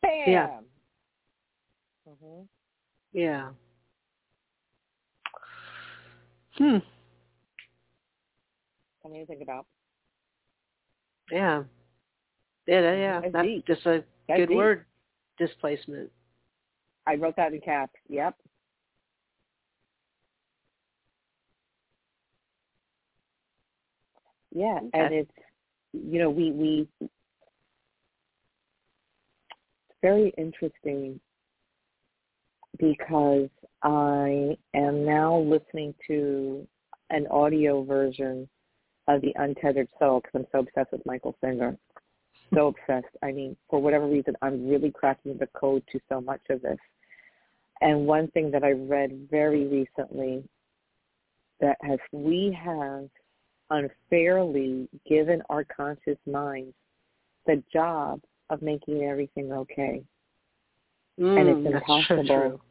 Bam! 0.01 0.11
Yeah. 0.27 0.59
Mm-hmm. 2.07 2.41
Yeah. 3.13 3.49
Hmm. 6.57 6.77
Something 9.01 9.21
to 9.21 9.25
think 9.25 9.41
about. 9.41 9.65
Yeah. 11.31 11.63
Yeah, 12.67 12.95
yeah. 12.95 13.21
That's, 13.21 13.33
That's 13.33 13.47
just 13.65 13.85
a 13.85 14.03
That's 14.27 14.41
good 14.41 14.49
deep. 14.49 14.57
word 14.57 14.85
displacement. 15.39 16.11
I 17.07 17.15
wrote 17.15 17.35
that 17.37 17.53
in 17.53 17.61
caps. 17.61 17.95
Yep. 18.09 18.35
Yeah, 24.51 24.77
okay. 24.77 24.89
and 24.93 25.13
it's 25.13 25.31
you 25.93 26.19
know 26.19 26.29
we 26.29 26.51
we 26.51 26.87
it's 26.99 27.11
very 30.01 30.33
interesting 30.37 31.19
because 32.79 33.49
I 33.83 34.57
am 34.73 35.05
now 35.05 35.37
listening 35.39 35.93
to 36.07 36.67
an 37.09 37.27
audio 37.27 37.83
version 37.83 38.47
of 39.07 39.21
the 39.21 39.33
Untethered 39.35 39.87
Soul 39.99 40.21
because 40.21 40.41
I'm 40.41 40.47
so 40.51 40.59
obsessed 40.59 40.91
with 40.91 41.05
Michael 41.05 41.35
Singer 41.41 41.77
so 42.53 42.67
obsessed. 42.67 43.15
I 43.23 43.31
mean, 43.31 43.55
for 43.69 43.81
whatever 43.81 44.07
reason, 44.07 44.35
I'm 44.41 44.67
really 44.67 44.91
cracking 44.91 45.37
the 45.37 45.47
code 45.47 45.83
to 45.91 45.99
so 46.09 46.21
much 46.21 46.41
of 46.49 46.61
this. 46.61 46.77
And 47.81 48.05
one 48.05 48.27
thing 48.31 48.51
that 48.51 48.63
I 48.63 48.71
read 48.71 49.27
very 49.31 49.65
recently 49.65 50.43
that 51.61 51.77
has 51.81 51.99
we 52.11 52.57
have 52.61 53.09
unfairly 53.69 54.87
given 55.07 55.41
our 55.49 55.63
conscious 55.63 56.17
minds 56.25 56.73
the 57.45 57.61
job 57.71 58.21
of 58.49 58.61
making 58.61 59.03
everything 59.03 59.51
okay. 59.51 60.01
Mm, 61.19 61.39
and 61.39 61.67
it's 61.67 61.75
impossible. 61.75 62.25
So 62.27 62.61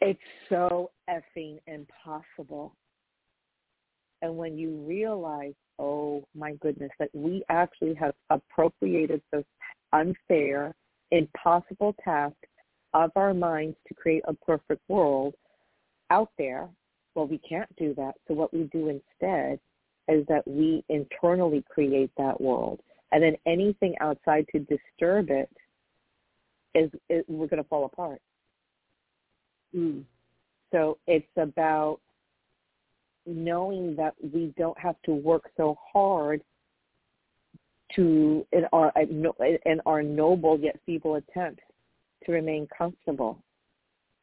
it's 0.00 0.20
so 0.48 0.90
effing 1.08 1.58
impossible. 1.66 2.74
And 4.22 4.36
when 4.36 4.56
you 4.56 4.76
realize 4.86 5.54
oh 5.82 6.24
my 6.34 6.52
goodness, 6.60 6.90
that 6.98 7.10
we 7.12 7.42
actually 7.48 7.94
have 7.94 8.14
appropriated 8.30 9.20
this 9.32 9.44
unfair, 9.92 10.74
impossible 11.10 11.94
task 12.04 12.36
of 12.94 13.10
our 13.16 13.34
minds 13.34 13.76
to 13.88 13.94
create 13.94 14.22
a 14.26 14.34
perfect 14.34 14.80
world 14.88 15.34
out 16.10 16.30
there. 16.38 16.68
Well, 17.14 17.26
we 17.26 17.38
can't 17.38 17.74
do 17.76 17.94
that. 17.94 18.14
So 18.28 18.34
what 18.34 18.54
we 18.54 18.64
do 18.72 18.88
instead 18.88 19.58
is 20.08 20.24
that 20.28 20.46
we 20.46 20.84
internally 20.88 21.64
create 21.68 22.10
that 22.16 22.40
world. 22.40 22.80
And 23.10 23.22
then 23.22 23.36
anything 23.44 23.94
outside 24.00 24.46
to 24.52 24.60
disturb 24.60 25.30
it 25.30 25.50
is, 26.74 26.90
is 27.10 27.24
we're 27.28 27.48
going 27.48 27.62
to 27.62 27.68
fall 27.68 27.84
apart. 27.84 28.20
Mm. 29.74 30.04
So 30.70 30.98
it's 31.06 31.26
about 31.36 32.00
knowing 33.26 33.96
that 33.96 34.14
we 34.32 34.52
don't 34.58 34.78
have 34.78 34.96
to 35.04 35.12
work 35.12 35.50
so 35.56 35.76
hard 35.92 36.42
to 37.94 38.46
in 38.52 38.64
our 38.72 38.92
uh, 38.96 39.44
in 39.66 39.80
our 39.86 40.02
noble 40.02 40.58
yet 40.58 40.78
feeble 40.86 41.16
attempts 41.16 41.62
to 42.24 42.32
remain 42.32 42.66
comfortable, 42.76 43.42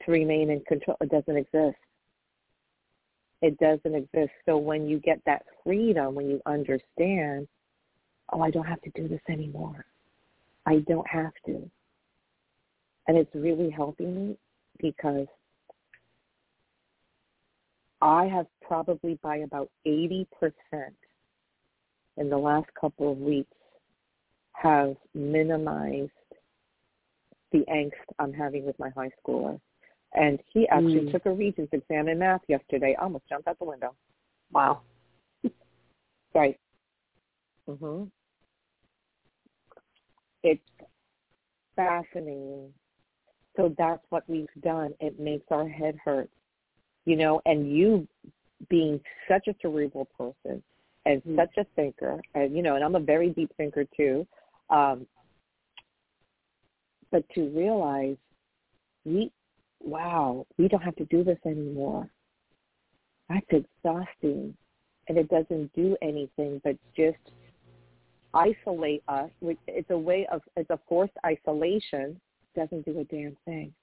to 0.05 0.11
remain 0.11 0.49
in 0.49 0.61
control. 0.61 0.97
It 1.01 1.09
doesn't 1.09 1.37
exist. 1.37 1.77
It 3.41 3.57
doesn't 3.59 3.95
exist. 3.95 4.31
So 4.45 4.57
when 4.57 4.87
you 4.87 4.99
get 4.99 5.21
that 5.25 5.43
freedom, 5.63 6.15
when 6.15 6.29
you 6.29 6.41
understand, 6.45 7.47
oh, 8.33 8.41
I 8.41 8.51
don't 8.51 8.65
have 8.65 8.81
to 8.81 8.89
do 8.91 9.07
this 9.07 9.21
anymore. 9.29 9.85
I 10.65 10.79
don't 10.87 11.07
have 11.07 11.31
to. 11.45 11.69
And 13.07 13.17
it's 13.17 13.33
really 13.33 13.69
helping 13.69 14.15
me 14.15 14.37
because 14.79 15.27
I 18.01 18.25
have 18.25 18.45
probably 18.61 19.19
by 19.21 19.37
about 19.37 19.69
80% 19.85 20.25
in 22.17 22.29
the 22.29 22.37
last 22.37 22.67
couple 22.79 23.11
of 23.11 23.17
weeks 23.17 23.55
have 24.53 24.95
minimized 25.13 26.11
the 27.51 27.63
angst 27.71 27.91
I'm 28.19 28.33
having 28.33 28.65
with 28.65 28.77
my 28.79 28.89
high 28.89 29.11
schooler. 29.25 29.59
And 30.13 30.39
he 30.51 30.67
actually 30.69 31.01
mm. 31.01 31.11
took 31.11 31.25
a 31.25 31.31
Regents 31.31 31.71
exam 31.71 32.07
in 32.07 32.19
math 32.19 32.41
yesterday. 32.47 32.95
I 32.97 33.03
almost 33.03 33.25
jumped 33.29 33.47
out 33.47 33.59
the 33.59 33.65
window. 33.65 33.95
Wow. 34.51 34.81
right. 36.33 36.59
Mhm. 37.67 38.09
It's 40.43 40.61
fascinating. 41.75 42.73
So 43.55 43.75
that's 43.77 44.03
what 44.09 44.23
we've 44.27 44.47
done. 44.61 44.93
It 44.99 45.19
makes 45.19 45.45
our 45.51 45.67
head 45.67 45.97
hurt, 46.03 46.29
you 47.09 47.15
know. 47.15 47.41
And 47.45 47.75
you, 47.75 48.07
being 48.69 48.99
such 49.27 49.47
a 49.47 49.55
cerebral 49.61 50.07
person 50.17 50.61
and 51.05 51.21
mm-hmm. 51.21 51.37
such 51.37 51.57
a 51.57 51.65
thinker, 51.75 52.21
and 52.35 52.55
you 52.55 52.61
know, 52.61 52.75
and 52.75 52.83
I'm 52.83 52.95
a 52.95 52.99
very 52.99 53.31
deep 53.31 53.51
thinker 53.57 53.85
too. 53.97 54.27
Um, 54.69 55.07
but 57.11 57.23
to 57.33 57.49
realize 57.49 58.17
we, 59.05 59.31
wow, 59.79 60.45
we 60.57 60.67
don't 60.67 60.83
have 60.83 60.95
to 60.97 61.05
do 61.05 61.23
this 61.23 61.39
anymore. 61.45 62.07
That's 63.29 63.45
exhausting, 63.49 64.55
and 65.07 65.17
it 65.17 65.29
doesn't 65.29 65.73
do 65.73 65.97
anything 66.03 66.61
but 66.63 66.75
just 66.95 67.17
isolate 68.33 69.01
us. 69.07 69.31
It's 69.41 69.89
a 69.89 69.97
way 69.97 70.27
of 70.31 70.41
it's 70.55 70.69
a 70.69 70.79
forced 70.87 71.13
isolation. 71.25 72.19
Doesn't 72.55 72.85
do 72.85 72.99
a 72.99 73.03
damn 73.05 73.37
thing, 73.45 73.73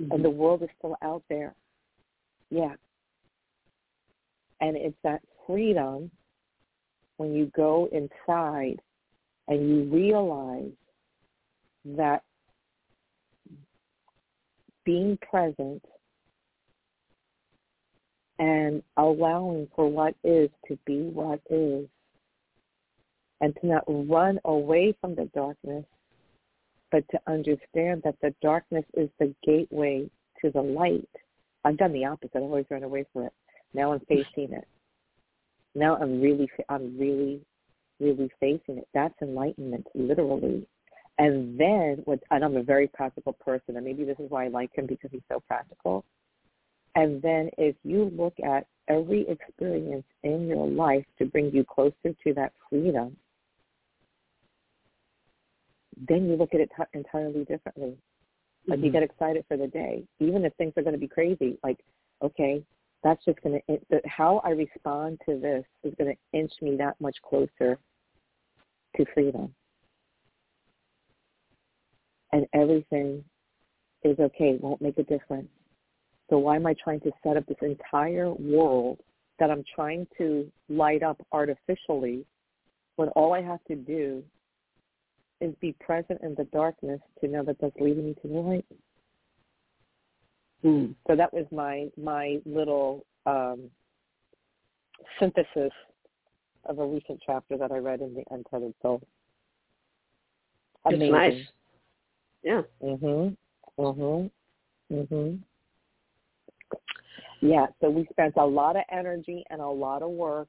mm-hmm. 0.00 0.12
and 0.12 0.24
the 0.24 0.30
world 0.30 0.62
is 0.62 0.68
still 0.78 0.96
out 1.02 1.22
there. 1.28 1.54
Yeah, 2.50 2.74
and 4.60 4.76
it's 4.76 4.96
that 5.04 5.20
freedom 5.46 6.10
when 7.16 7.34
you 7.34 7.50
go 7.54 7.88
inside 7.92 8.80
and 9.48 9.68
you 9.68 9.82
realize 9.94 10.72
that 11.84 12.22
being 14.84 15.18
present 15.28 15.82
and 18.38 18.82
allowing 18.96 19.68
for 19.74 19.88
what 19.88 20.14
is 20.22 20.48
to 20.68 20.78
be 20.86 21.10
what 21.12 21.40
is 21.50 21.86
and 23.40 23.54
to 23.60 23.66
not 23.66 23.84
run 23.86 24.38
away 24.44 24.96
from 25.00 25.14
the 25.14 25.28
darkness 25.34 25.84
but 26.90 27.04
to 27.10 27.20
understand 27.26 28.02
that 28.04 28.16
the 28.22 28.34
darkness 28.40 28.84
is 28.94 29.10
the 29.18 29.34
gateway 29.44 30.08
to 30.40 30.50
the 30.50 30.60
light. 30.60 31.08
I've 31.64 31.76
done 31.76 31.92
the 31.92 32.04
opposite. 32.04 32.36
I've 32.36 32.42
always 32.42 32.66
run 32.70 32.82
away 32.82 33.04
from 33.12 33.24
it. 33.24 33.32
Now 33.74 33.92
I'm 33.92 34.00
facing 34.00 34.52
it. 34.52 34.66
Now 35.74 35.96
I'm 35.96 36.20
really, 36.20 36.48
I'm 36.68 36.98
really, 36.98 37.40
really 38.00 38.30
facing 38.40 38.78
it. 38.78 38.88
That's 38.94 39.14
enlightenment, 39.22 39.86
literally. 39.94 40.66
And 41.18 41.58
then, 41.58 42.02
what, 42.04 42.20
and 42.30 42.44
I'm 42.44 42.56
a 42.56 42.62
very 42.62 42.86
practical 42.86 43.32
person, 43.32 43.76
and 43.76 43.84
maybe 43.84 44.04
this 44.04 44.18
is 44.18 44.30
why 44.30 44.44
I 44.44 44.48
like 44.48 44.74
him 44.74 44.86
because 44.86 45.10
he's 45.10 45.20
so 45.28 45.40
practical. 45.46 46.04
And 46.94 47.20
then 47.22 47.50
if 47.58 47.76
you 47.82 48.10
look 48.16 48.34
at 48.44 48.66
every 48.88 49.28
experience 49.28 50.04
in 50.22 50.46
your 50.46 50.68
life 50.68 51.04
to 51.18 51.26
bring 51.26 51.52
you 51.52 51.64
closer 51.64 52.14
to 52.24 52.34
that 52.34 52.52
freedom, 52.68 53.16
then 56.08 56.28
you 56.28 56.36
look 56.36 56.54
at 56.54 56.60
it 56.60 56.70
t- 56.76 56.98
entirely 56.98 57.44
differently. 57.44 57.96
Like 58.68 58.78
mm-hmm. 58.78 58.86
you 58.86 58.92
get 58.92 59.02
excited 59.02 59.44
for 59.48 59.56
the 59.56 59.66
day, 59.66 60.04
even 60.20 60.44
if 60.44 60.54
things 60.54 60.74
are 60.76 60.82
going 60.82 60.94
to 60.94 61.00
be 61.00 61.08
crazy. 61.08 61.58
Like, 61.64 61.78
okay, 62.22 62.62
that's 63.02 63.24
just 63.24 63.40
going 63.42 63.60
to, 63.68 64.00
how 64.06 64.40
I 64.44 64.50
respond 64.50 65.20
to 65.28 65.38
this 65.38 65.64
is 65.82 65.94
going 65.98 66.14
to 66.14 66.38
inch 66.38 66.52
me 66.60 66.76
that 66.76 67.00
much 67.00 67.16
closer 67.22 67.78
to 68.96 69.04
freedom 69.14 69.54
and 72.32 72.46
everything 72.52 73.24
is 74.04 74.18
okay, 74.18 74.58
won't 74.60 74.82
make 74.82 74.98
a 74.98 75.02
difference. 75.02 75.48
So 76.30 76.38
why 76.38 76.56
am 76.56 76.66
I 76.66 76.74
trying 76.82 77.00
to 77.00 77.10
set 77.22 77.36
up 77.36 77.46
this 77.46 77.56
entire 77.62 78.30
world 78.32 78.98
that 79.38 79.50
I'm 79.50 79.64
trying 79.74 80.06
to 80.18 80.50
light 80.68 81.02
up 81.02 81.24
artificially 81.32 82.24
when 82.96 83.08
all 83.10 83.32
I 83.32 83.40
have 83.40 83.64
to 83.68 83.76
do 83.76 84.22
is 85.40 85.54
be 85.60 85.72
present 85.80 86.20
in 86.22 86.34
the 86.34 86.44
darkness 86.44 87.00
to 87.20 87.28
know 87.28 87.42
that 87.44 87.56
that's 87.60 87.76
leading 87.80 88.06
me 88.06 88.14
to 88.22 88.28
the 88.28 88.34
light? 88.34 88.66
Hmm. 90.62 90.86
So 91.06 91.16
that 91.16 91.32
was 91.32 91.46
my 91.52 91.88
my 91.96 92.38
little 92.44 93.06
um, 93.26 93.70
synthesis 95.20 95.72
of 96.64 96.78
a 96.78 96.86
recent 96.86 97.20
chapter 97.24 97.56
that 97.56 97.70
I 97.70 97.78
read 97.78 98.00
in 98.00 98.14
the 98.14 98.24
Untethered 98.30 98.74
Soul. 98.82 99.00
Amazing. 100.84 101.04
It's 101.04 101.12
nice. 101.12 101.46
Yeah. 102.42 102.62
Mhm. 102.82 103.36
Mhm. 103.78 104.30
Mhm. 104.90 105.42
Yeah, 107.40 107.66
so 107.80 107.88
we 107.88 108.06
spent 108.10 108.34
a 108.36 108.44
lot 108.44 108.76
of 108.76 108.82
energy 108.90 109.44
and 109.50 109.60
a 109.60 109.68
lot 109.68 110.02
of 110.02 110.10
work 110.10 110.48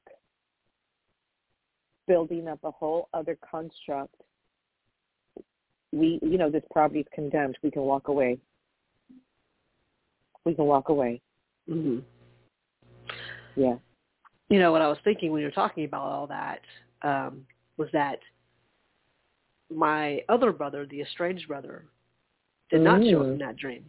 building 2.08 2.48
up 2.48 2.58
a 2.64 2.70
whole 2.70 3.08
other 3.14 3.38
construct. 3.48 4.14
We, 5.92 6.18
you 6.22 6.38
know, 6.38 6.50
this 6.50 6.62
property 6.70 7.00
is 7.00 7.06
condemned. 7.14 7.58
We 7.62 7.70
can 7.70 7.82
walk 7.82 8.08
away. 8.08 8.38
We 10.44 10.54
can 10.54 10.64
walk 10.64 10.88
away. 10.88 11.20
Mhm. 11.68 12.02
Yeah. 13.56 13.76
You 14.48 14.58
know 14.58 14.72
what 14.72 14.82
I 14.82 14.88
was 14.88 14.98
thinking 15.04 15.30
when 15.30 15.40
you 15.40 15.46
were 15.46 15.52
talking 15.52 15.84
about 15.84 16.02
all 16.02 16.26
that 16.28 16.60
um, 17.02 17.46
was 17.76 17.88
that 17.92 18.18
my 19.72 20.22
other 20.28 20.52
brother, 20.52 20.86
the 20.86 21.00
estranged 21.00 21.46
brother, 21.46 21.84
did 22.70 22.80
not 22.82 23.02
show 23.02 23.22
up 23.22 23.26
in 23.28 23.38
that 23.38 23.56
dream. 23.56 23.84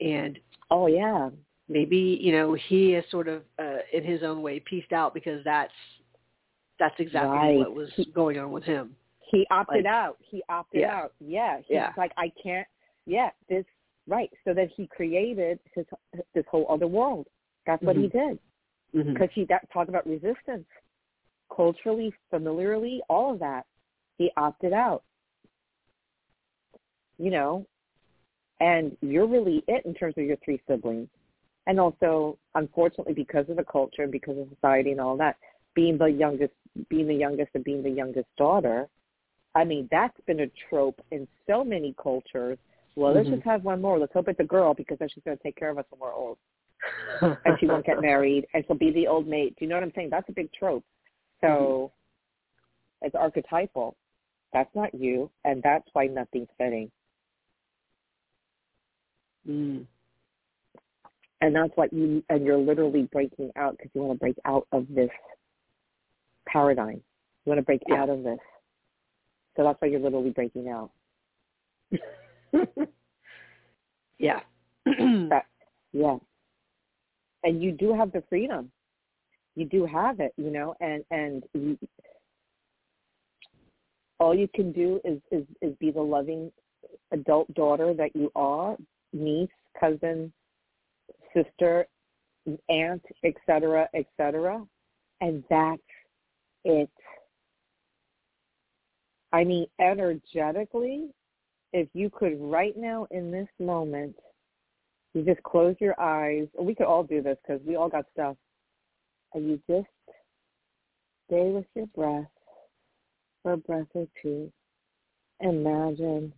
And 0.00 0.38
oh 0.70 0.86
yeah, 0.86 1.30
maybe 1.68 2.18
you 2.20 2.32
know 2.32 2.54
he 2.54 2.94
is 2.94 3.04
sort 3.10 3.28
of 3.28 3.42
uh, 3.58 3.78
in 3.92 4.04
his 4.04 4.22
own 4.22 4.42
way 4.42 4.60
pieced 4.60 4.92
out 4.92 5.14
because 5.14 5.42
that's 5.44 5.72
that's 6.78 6.94
exactly 6.98 7.30
right. 7.30 7.58
what 7.58 7.74
was 7.74 7.90
going 8.14 8.38
on 8.38 8.52
with 8.52 8.64
him. 8.64 8.94
He 9.30 9.46
opted 9.50 9.84
like, 9.84 9.92
out. 9.92 10.16
He 10.20 10.42
opted 10.48 10.80
yeah. 10.80 10.94
out. 10.94 11.12
Yeah. 11.20 11.58
He's 11.58 11.66
yeah. 11.70 11.92
like 11.96 12.12
I 12.16 12.32
can't. 12.42 12.66
Yeah. 13.06 13.30
This 13.48 13.64
right. 14.06 14.30
So 14.44 14.54
that 14.54 14.68
he 14.76 14.86
created 14.86 15.58
his 15.74 15.84
this 16.34 16.44
whole 16.50 16.66
other 16.68 16.86
world. 16.86 17.26
That's 17.66 17.82
what 17.82 17.96
mm-hmm. 17.96 18.04
he 18.04 18.08
did. 18.08 18.38
Because 18.92 19.28
mm-hmm. 19.28 19.40
he 19.40 19.44
that 19.46 19.70
talk 19.72 19.88
about 19.88 20.06
resistance, 20.06 20.66
culturally, 21.54 22.12
familiarly, 22.30 23.02
all 23.10 23.34
of 23.34 23.38
that 23.40 23.66
he 24.16 24.30
opted 24.36 24.72
out. 24.72 25.02
You 27.18 27.30
know, 27.30 27.66
and 28.60 28.96
you're 29.00 29.26
really 29.26 29.62
it 29.68 29.84
in 29.84 29.94
terms 29.94 30.14
of 30.16 30.24
your 30.24 30.36
three 30.44 30.60
siblings. 30.68 31.08
And 31.66 31.78
also, 31.78 32.38
unfortunately, 32.54 33.12
because 33.12 33.44
of 33.50 33.56
the 33.56 33.64
culture 33.64 34.02
and 34.02 34.12
because 34.12 34.38
of 34.38 34.48
society 34.54 34.92
and 34.92 35.00
all 35.00 35.16
that, 35.18 35.36
being 35.74 35.98
the 35.98 36.06
youngest, 36.06 36.54
being 36.88 37.06
the 37.06 37.14
youngest 37.14 37.50
and 37.54 37.62
being 37.62 37.82
the 37.82 37.90
youngest 37.90 38.26
daughter, 38.38 38.88
I 39.54 39.64
mean, 39.64 39.88
that's 39.90 40.16
been 40.26 40.40
a 40.40 40.50
trope 40.68 41.00
in 41.10 41.26
so 41.46 41.64
many 41.64 41.94
cultures. 42.00 42.58
Well, 42.96 43.14
let's 43.14 43.26
mm-hmm. 43.26 43.36
just 43.36 43.46
have 43.46 43.64
one 43.64 43.80
more. 43.80 43.98
Let's 43.98 44.12
hope 44.12 44.28
it's 44.28 44.40
a 44.40 44.44
girl 44.44 44.74
because 44.74 44.98
then 44.98 45.08
she's 45.12 45.24
going 45.24 45.36
to 45.36 45.42
take 45.42 45.56
care 45.56 45.70
of 45.70 45.78
us 45.78 45.84
when 45.90 46.00
we're 46.00 46.14
old. 46.14 46.38
and 47.20 47.58
she 47.58 47.66
won't 47.66 47.84
get 47.84 48.00
married 48.00 48.46
and 48.54 48.64
she'll 48.66 48.76
be 48.76 48.92
the 48.92 49.06
old 49.08 49.26
mate. 49.26 49.56
Do 49.58 49.64
you 49.64 49.68
know 49.68 49.76
what 49.76 49.82
I'm 49.82 49.92
saying? 49.96 50.10
That's 50.10 50.28
a 50.28 50.32
big 50.32 50.52
trope. 50.52 50.84
So 51.40 51.46
mm-hmm. 53.02 53.06
it's 53.06 53.16
archetypal. 53.16 53.96
That's 54.52 54.70
not 54.74 54.94
you, 54.94 55.30
and 55.44 55.62
that's 55.62 55.86
why 55.92 56.06
nothing's 56.06 56.48
fitting. 56.56 56.90
Mm. 59.48 59.86
And 61.40 61.54
that's 61.54 61.72
what 61.74 61.92
you, 61.92 62.22
and 62.28 62.44
you're 62.44 62.58
literally 62.58 63.08
breaking 63.12 63.50
out 63.56 63.76
because 63.76 63.90
you 63.94 64.02
want 64.02 64.18
to 64.18 64.20
break 64.20 64.36
out 64.44 64.66
of 64.72 64.86
this 64.88 65.10
paradigm. 66.46 67.02
You 67.44 67.50
want 67.50 67.58
to 67.58 67.62
break 67.62 67.82
yeah. 67.88 68.02
out 68.02 68.08
of 68.08 68.22
this. 68.22 68.38
So 69.58 69.64
that's 69.64 69.80
why 69.82 69.88
you're 69.88 69.98
literally 69.98 70.30
breaking 70.30 70.68
out. 70.68 70.90
yeah. 74.20 74.38
that, 74.86 75.46
yeah. 75.92 76.16
And 77.42 77.60
you 77.60 77.72
do 77.72 77.92
have 77.92 78.12
the 78.12 78.22
freedom. 78.28 78.70
You 79.56 79.64
do 79.64 79.84
have 79.84 80.20
it, 80.20 80.32
you 80.36 80.52
know, 80.52 80.76
and 80.80 81.04
and 81.10 81.42
you, 81.54 81.76
all 84.20 84.32
you 84.32 84.46
can 84.54 84.70
do 84.70 85.00
is, 85.04 85.18
is, 85.32 85.44
is 85.60 85.74
be 85.80 85.90
the 85.90 86.00
loving 86.00 86.52
adult 87.10 87.52
daughter 87.54 87.92
that 87.94 88.14
you 88.14 88.30
are, 88.36 88.76
niece, 89.12 89.50
cousin, 89.80 90.32
sister, 91.34 91.88
aunt, 92.68 93.02
etc., 93.24 93.88
etc. 93.92 94.64
And 95.20 95.42
that's 95.50 95.82
it. 96.64 96.90
I 99.32 99.44
mean, 99.44 99.66
energetically, 99.80 101.08
if 101.72 101.88
you 101.92 102.10
could 102.10 102.40
right 102.40 102.76
now 102.76 103.06
in 103.10 103.30
this 103.30 103.48
moment, 103.58 104.16
you 105.14 105.22
just 105.22 105.42
close 105.42 105.76
your 105.80 105.98
eyes, 106.00 106.46
we 106.58 106.74
could 106.74 106.86
all 106.86 107.02
do 107.02 107.22
this 107.22 107.36
because 107.46 107.60
we 107.66 107.76
all 107.76 107.88
got 107.88 108.06
stuff, 108.12 108.36
and 109.34 109.48
you 109.48 109.60
just 109.68 109.88
stay 111.26 111.50
with 111.50 111.66
your 111.74 111.86
breath 111.88 112.26
for 113.42 113.52
a 113.52 113.56
breath 113.56 113.86
or 113.94 114.06
two, 114.22 114.50
imagine 115.40 116.32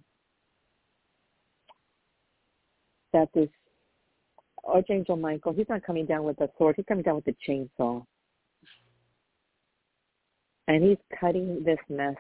that 3.12 3.29
this 3.35 3.48
Archangel 4.64 5.16
Michael, 5.16 5.53
he's 5.53 5.68
not 5.68 5.83
coming 5.85 6.07
down 6.07 6.24
with 6.24 6.40
a 6.40 6.48
sword, 6.59 6.76
he's 6.76 6.85
coming 6.87 7.03
down 7.03 7.16
with 7.16 7.29
a 7.29 7.50
chainsaw. 7.50 8.05
And 10.68 10.85
he's 10.85 10.98
cutting 11.18 11.64
this 11.64 11.79
mess 11.88 12.14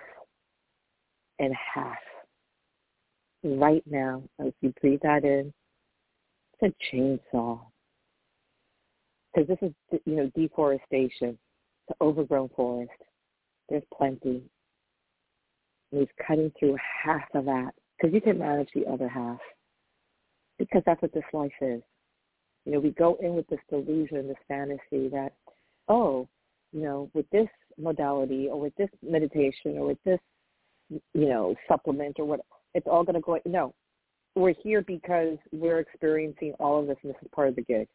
in 1.40 1.52
half. 1.74 1.96
right 3.42 3.82
now 3.86 4.22
as 4.38 4.52
you 4.60 4.72
breathe 4.80 5.00
that 5.02 5.24
in. 5.24 5.52
It's 6.60 6.74
a 6.92 6.96
chainsaw. 6.96 7.60
Because 9.34 9.48
this 9.48 9.58
is, 9.62 10.00
you 10.04 10.16
know, 10.16 10.30
deforestation, 10.36 11.38
the 11.88 11.94
overgrown 12.02 12.50
forest. 12.54 12.90
There's 13.70 13.82
plenty. 13.96 14.42
And 15.90 16.00
he's 16.00 16.08
cutting 16.26 16.52
through 16.58 16.76
half 17.04 17.24
of 17.34 17.46
that 17.46 17.70
because 17.96 18.12
you 18.14 18.20
can 18.20 18.38
manage 18.38 18.68
the 18.74 18.86
other 18.86 19.08
half. 19.08 19.40
Because 20.58 20.82
that's 20.84 21.00
what 21.00 21.14
this 21.14 21.24
life 21.32 21.50
is. 21.62 21.80
You 22.66 22.72
know, 22.72 22.80
we 22.80 22.90
go 22.90 23.16
in 23.22 23.34
with 23.34 23.46
this 23.48 23.60
delusion, 23.70 24.28
this 24.28 24.36
fantasy 24.46 25.08
that, 25.08 25.32
oh, 25.88 26.28
you 26.72 26.82
know, 26.82 27.10
with 27.14 27.28
this 27.30 27.48
modality 27.78 28.48
or 28.50 28.60
with 28.60 28.74
this 28.76 28.90
meditation 29.02 29.78
or 29.78 29.86
with 29.86 30.02
this, 30.04 30.20
you 30.90 31.28
know, 31.28 31.54
supplement 31.68 32.16
or 32.18 32.24
what, 32.24 32.40
it's 32.74 32.86
all 32.90 33.04
going 33.04 33.14
to 33.14 33.20
go. 33.20 33.38
No, 33.46 33.74
we're 34.34 34.54
here 34.62 34.82
because 34.82 35.38
we're 35.52 35.80
experiencing 35.80 36.54
all 36.60 36.80
of 36.80 36.86
this 36.86 36.96
and 37.02 37.12
this 37.12 37.22
is 37.22 37.28
part 37.34 37.48
of 37.48 37.56
the 37.56 37.62
gig. 37.62 37.88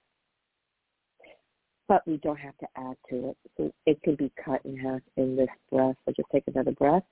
But 1.88 2.02
we 2.08 2.18
don't 2.18 2.40
have 2.40 2.58
to 2.58 2.68
add 2.78 2.96
to 3.10 3.30
it. 3.30 3.38
So 3.58 3.72
it 3.86 4.02
can 4.02 4.16
be 4.16 4.32
cut 4.44 4.62
in 4.66 4.76
half 4.78 5.02
in 5.18 5.36
this 5.36 5.48
breath. 5.72 5.96
So 6.06 6.14
just 6.16 6.30
take 6.32 6.44
another 6.48 6.72
breath. 6.72 7.04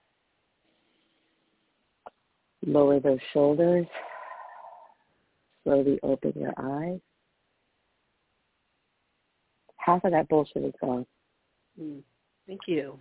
Lower 2.65 2.99
those 2.99 3.19
shoulders. 3.33 3.85
Slowly 5.63 5.99
open 6.01 6.33
your 6.35 6.53
eyes. 6.57 6.99
Half 9.77 10.05
of 10.05 10.11
that 10.11 10.27
bullshit 10.27 10.63
is 10.63 10.73
gone. 10.81 11.05
Mm. 11.79 12.01
Thank 12.47 12.61
you. 12.67 12.97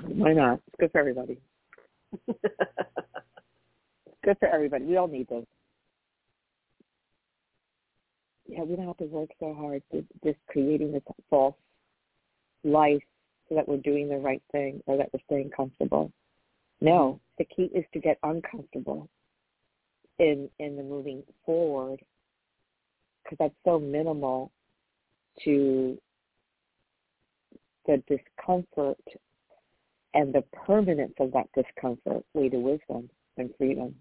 Why 0.00 0.32
not? 0.32 0.60
It's 0.66 0.76
good 0.80 0.92
for 0.92 0.98
everybody. 0.98 1.38
good 4.24 4.36
for 4.38 4.48
everybody. 4.48 4.84
We 4.84 4.96
all 4.96 5.08
need 5.08 5.28
this. 5.28 5.44
Yeah, 8.46 8.62
we 8.64 8.76
don't 8.76 8.86
have 8.86 8.96
to 8.98 9.04
work 9.04 9.30
so 9.38 9.54
hard 9.54 9.82
to 9.92 10.04
just 10.24 10.38
creating 10.48 10.92
this 10.92 11.02
false 11.30 11.54
life 12.64 13.02
so 13.48 13.54
that 13.54 13.66
we're 13.68 13.78
doing 13.78 14.08
the 14.08 14.16
right 14.16 14.42
thing 14.52 14.82
or 14.86 14.96
that 14.96 15.10
we're 15.12 15.20
staying 15.26 15.50
comfortable. 15.50 16.12
No, 16.80 17.20
the 17.38 17.44
key 17.44 17.70
is 17.74 17.84
to 17.92 18.00
get 18.00 18.18
uncomfortable 18.22 19.08
in 20.18 20.48
in 20.58 20.76
the 20.76 20.82
moving 20.82 21.22
forward 21.46 22.00
because 23.22 23.38
that's 23.38 23.54
so 23.64 23.78
minimal 23.78 24.50
to 25.44 25.96
the 27.86 28.02
discomfort 28.08 28.98
and 30.14 30.32
the 30.32 30.42
permanence 30.66 31.14
of 31.20 31.32
that 31.32 31.48
discomfort 31.54 32.24
way 32.34 32.48
to 32.48 32.58
wisdom 32.58 33.08
and 33.36 33.50
freedom. 33.56 33.94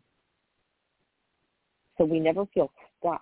So 1.97 2.05
we 2.05 2.19
never 2.19 2.45
feel 2.53 2.71
stuck 2.99 3.21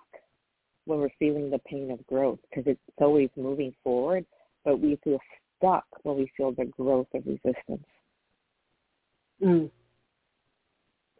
when 0.86 0.98
we're 0.98 1.10
feeling 1.18 1.50
the 1.50 1.58
pain 1.60 1.90
of 1.90 2.04
growth 2.06 2.38
because 2.48 2.64
it's 2.66 2.80
always 2.98 3.28
moving 3.36 3.74
forward, 3.84 4.24
but 4.64 4.80
we 4.80 4.98
feel 5.04 5.18
stuck 5.58 5.84
when 6.02 6.16
we 6.16 6.30
feel 6.36 6.52
the 6.52 6.64
growth 6.64 7.06
of 7.14 7.22
resistance. 7.26 7.86
Mm. 9.42 9.70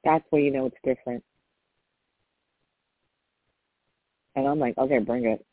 That's 0.04 0.24
where 0.30 0.42
you 0.42 0.50
know 0.50 0.66
it's 0.66 0.76
different. 0.84 1.22
And 4.36 4.46
I'm 4.46 4.58
like, 4.58 4.76
okay, 4.78 4.98
bring 4.98 5.26
it. 5.26 5.44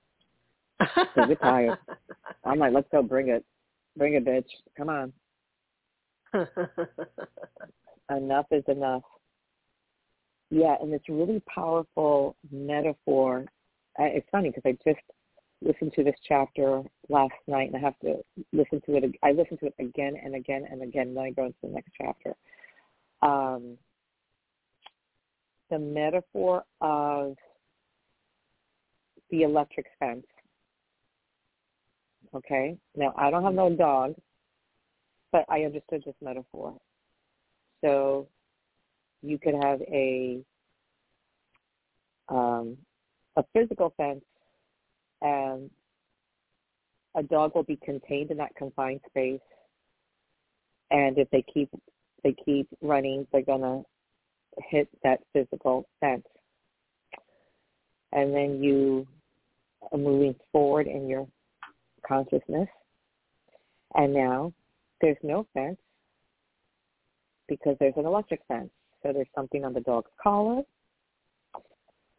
Cause 0.80 1.28
we're 1.28 1.36
tired. 1.36 1.78
I'm 2.46 2.60
like, 2.60 2.74
let's 2.74 2.88
go, 2.92 3.02
bring 3.02 3.30
it. 3.30 3.44
Bring 3.98 4.14
it, 4.14 4.26
bitch. 4.26 4.46
Come 4.78 4.90
on. 4.90 5.12
enough 8.10 8.46
is 8.52 8.64
enough. 8.68 9.04
Yeah, 10.50 10.76
and 10.82 10.94
it's 10.94 11.10
really 11.10 11.42
powerful 11.54 12.36
metaphor. 12.52 13.46
It's 14.00 14.28
funny 14.32 14.50
because 14.50 14.64
I 14.66 14.78
just 14.90 15.04
listened 15.62 15.94
to 15.96 16.04
this 16.04 16.16
chapter 16.28 16.84
last 17.10 17.34
night, 17.48 17.68
and 17.68 17.76
I 17.76 17.80
have 17.80 18.00
to 18.00 18.24
listen 18.54 18.82
to 18.86 18.96
it. 18.98 19.16
I 19.24 19.32
listen 19.32 19.58
to 19.58 19.68
it 19.68 19.76
again 19.80 20.16
and 20.24 20.36
again 20.36 20.66
and 20.70 20.82
again. 20.84 21.14
Then 21.14 21.24
I 21.24 21.32
go 21.32 21.46
into 21.46 21.58
the 21.64 21.70
next 21.70 21.92
chapter. 22.00 22.36
Um, 23.22 23.78
the 25.70 25.80
metaphor 25.80 26.64
of 26.80 27.36
the 29.32 29.44
electric 29.44 29.88
fence. 30.00 30.26
Okay. 32.34 32.78
Now 32.96 33.14
I 33.18 33.30
don't 33.30 33.44
have 33.44 33.54
no 33.54 33.76
dog, 33.76 34.16
but 35.32 35.46
I 35.50 35.62
understood 35.62 36.04
this 36.06 36.16
metaphor. 36.22 36.76
So 37.84 38.28
you 39.22 39.38
could 39.38 39.56
have 39.62 39.82
a 39.82 40.40
um, 42.30 42.78
a 43.38 43.44
physical 43.54 43.94
fence, 43.98 44.24
and 45.22 45.70
a 47.16 47.24
dog 47.24 47.56
will 47.56 47.64
be 47.64 47.78
contained 47.84 48.32
in 48.32 48.38
that 48.38 48.56
confined 48.56 49.02
space. 49.08 49.40
And 50.92 51.18
if 51.18 51.30
they 51.32 51.44
keep 51.54 51.70
they 52.24 52.36
keep 52.46 52.68
running, 52.82 53.28
they're 53.32 53.42
gonna 53.42 53.82
hit 54.70 54.88
that 55.04 55.20
physical 55.34 55.88
fence. 56.00 56.26
And 58.12 58.34
then 58.34 58.64
you 58.64 59.08
are 59.92 59.98
moving 59.98 60.36
forward 60.52 60.88
in 60.88 61.08
your 61.08 61.28
consciousness. 62.08 62.70
And 63.96 64.14
now 64.14 64.54
there's 65.02 65.18
no 65.24 65.46
fence 65.54 65.78
because 67.48 67.76
there's 67.80 67.94
an 67.98 68.06
electric 68.06 68.42
fence. 68.48 68.70
So 69.04 69.14
there's 69.14 69.28
something 69.36 69.64
on 69.64 69.74
the 69.74 69.82
dog's 69.82 70.12
collar 70.22 70.64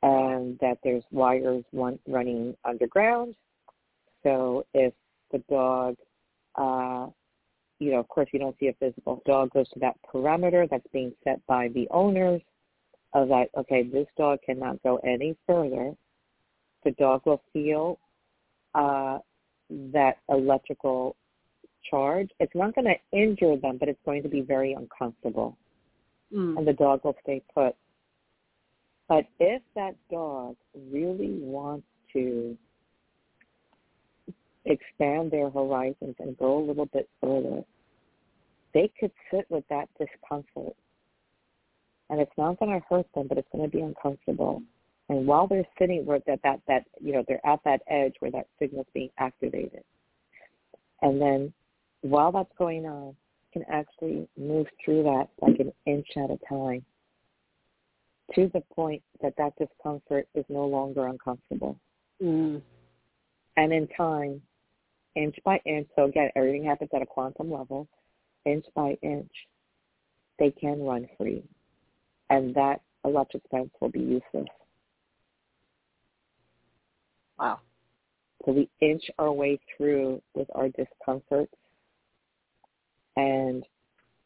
and 0.03 0.59
that 0.61 0.79
there's 0.85 1.03
wires 1.11 1.65
running 1.73 2.57
underground. 2.65 3.35
So 4.23 4.65
if 4.75 4.93
the 5.33 5.43
dog, 5.51 5.97
uh, 6.55 7.09
you 7.81 7.93
know, 7.93 7.99
of 7.99 8.09
course 8.09 8.29
you 8.33 8.39
don't 8.39 8.57
see 8.59 8.69
a 8.69 8.73
physical 8.75 9.23
dog 9.27 9.51
goes 9.53 9.69
to 9.71 9.81
that 9.81 9.97
parameter 10.13 10.69
that's 10.71 10.87
being 10.93 11.13
set 11.25 11.45
by 11.47 11.69
the 11.69 11.89
owners 11.91 12.41
of 13.15 13.29
that, 13.29 13.49
okay, 13.57 13.83
this 13.83 14.07
dog 14.17 14.39
cannot 14.45 14.83
go 14.83 15.01
any 15.05 15.37
further. 15.47 15.93
The 16.85 16.93
dog 16.93 17.23
will 17.27 17.43
feel 17.53 17.99
uh, 18.75 19.19
that 19.71 20.19
electrical 20.29 21.17
charge. 21.91 22.31
It's 22.41 22.55
not 22.55 22.75
going 22.75 22.87
to 22.87 23.19
injure 23.19 23.57
them, 23.57 23.79
but 23.79 23.89
it's 23.89 24.01
going 24.05 24.23
to 24.23 24.29
be 24.29 24.41
very 24.41 24.73
uncomfortable. 24.73 25.57
Mm. 26.35 26.59
And 26.59 26.67
the 26.67 26.73
dog 26.73 27.05
will 27.05 27.17
stay 27.23 27.43
put. 27.55 27.75
But 29.09 29.25
if 29.41 29.63
that 29.75 29.95
dog 30.11 30.57
really 30.93 31.39
wants 31.41 31.87
to 32.13 32.57
expand 34.67 35.31
their 35.31 35.49
horizons 35.49 36.15
and 36.19 36.37
go 36.37 36.59
a 36.59 36.65
little 36.65 36.87
bit 36.87 37.09
further, 37.21 37.63
they 38.75 38.93
could 39.01 39.13
sit 39.31 39.47
with 39.49 39.65
that 39.71 39.89
discomfort. 39.99 40.77
And 42.11 42.21
it's 42.21 42.33
not 42.37 42.59
going 42.59 42.79
to 42.79 42.87
hurt 42.89 43.07
them, 43.15 43.27
but 43.29 43.39
it's 43.39 43.49
going 43.53 43.69
to 43.69 43.75
be 43.75 43.83
uncomfortable. 43.83 44.63
And 45.09 45.27
while 45.27 45.47
they're 45.47 45.67
sitting 45.79 46.05
where 46.05 46.21
that, 46.27 46.41
that, 46.43 46.61
that, 46.69 46.85
you 47.01 47.13
know, 47.13 47.25
they're 47.27 47.45
at 47.47 47.61
that 47.65 47.81
edge 47.89 48.15
where 48.19 48.31
that 48.31 48.47
signal's 48.59 48.87
being 48.93 49.11
activated. 49.19 49.85
And 51.01 51.21
then 51.21 51.53
while 52.03 52.33
that's 52.33 52.53
going 52.59 52.87
on, 52.87 53.15
can 53.53 53.65
actually 53.71 54.29
move 54.39 54.67
through 54.85 55.03
that 55.05 55.29
like 55.41 55.59
an 55.59 55.73
inch 55.87 56.07
at 56.17 56.31
a 56.31 56.39
time 56.49 56.85
to 58.35 58.51
the 58.53 58.63
point 58.75 59.03
that 59.23 59.35
that 59.39 59.55
discomfort 59.59 60.29
is 60.35 60.45
no 60.49 60.67
longer 60.67 61.07
uncomfortable. 61.07 61.79
Mm. 62.23 62.61
And 63.57 63.73
in 63.73 63.89
time, 63.97 64.43
inch 65.15 65.37
by 65.45 65.61
inch, 65.65 65.89
so 65.97 66.05
again, 66.05 66.31
everything 66.37 66.65
happens 66.65 66.91
at 66.95 67.03
a 67.03 67.07
quantum 67.07 67.51
level, 67.51 67.89
inch 68.45 68.67
by 68.75 68.97
inch, 69.03 69.33
they 70.39 70.51
can 70.51 70.83
run 70.83 71.09
free. 71.17 71.43
And 72.31 72.55
that 72.55 72.83
electric 73.05 73.43
fence 73.51 73.71
will 73.81 73.89
be 73.89 74.01
useless. 74.01 74.49
Wow. 77.39 77.61
So 78.45 78.53
we 78.53 78.69
inch 78.81 79.05
our 79.19 79.33
way 79.33 79.59
through 79.77 80.23
with 80.35 80.49
our 80.55 80.69
discomforts 80.69 81.55
and 83.19 83.65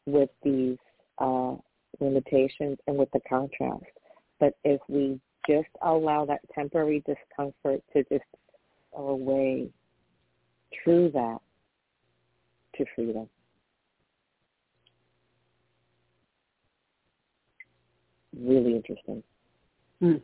with 0.05 0.29
these 0.43 0.77
uh, 1.17 1.55
limitations 1.99 2.77
and 2.87 2.97
with 2.97 3.09
the 3.11 3.19
contrast. 3.27 3.83
But 4.39 4.53
if 4.63 4.79
we 4.87 5.19
just 5.49 5.69
allow 5.81 6.25
that 6.25 6.41
temporary 6.53 7.03
discomfort 7.05 7.81
to 7.93 8.03
just 8.03 8.23
go 8.95 9.09
away 9.09 9.69
through 10.83 11.11
that 11.11 11.39
to 12.77 12.85
freedom. 12.95 13.27
Really 18.39 18.75
interesting. 18.75 19.23
Hmm. 19.99 20.15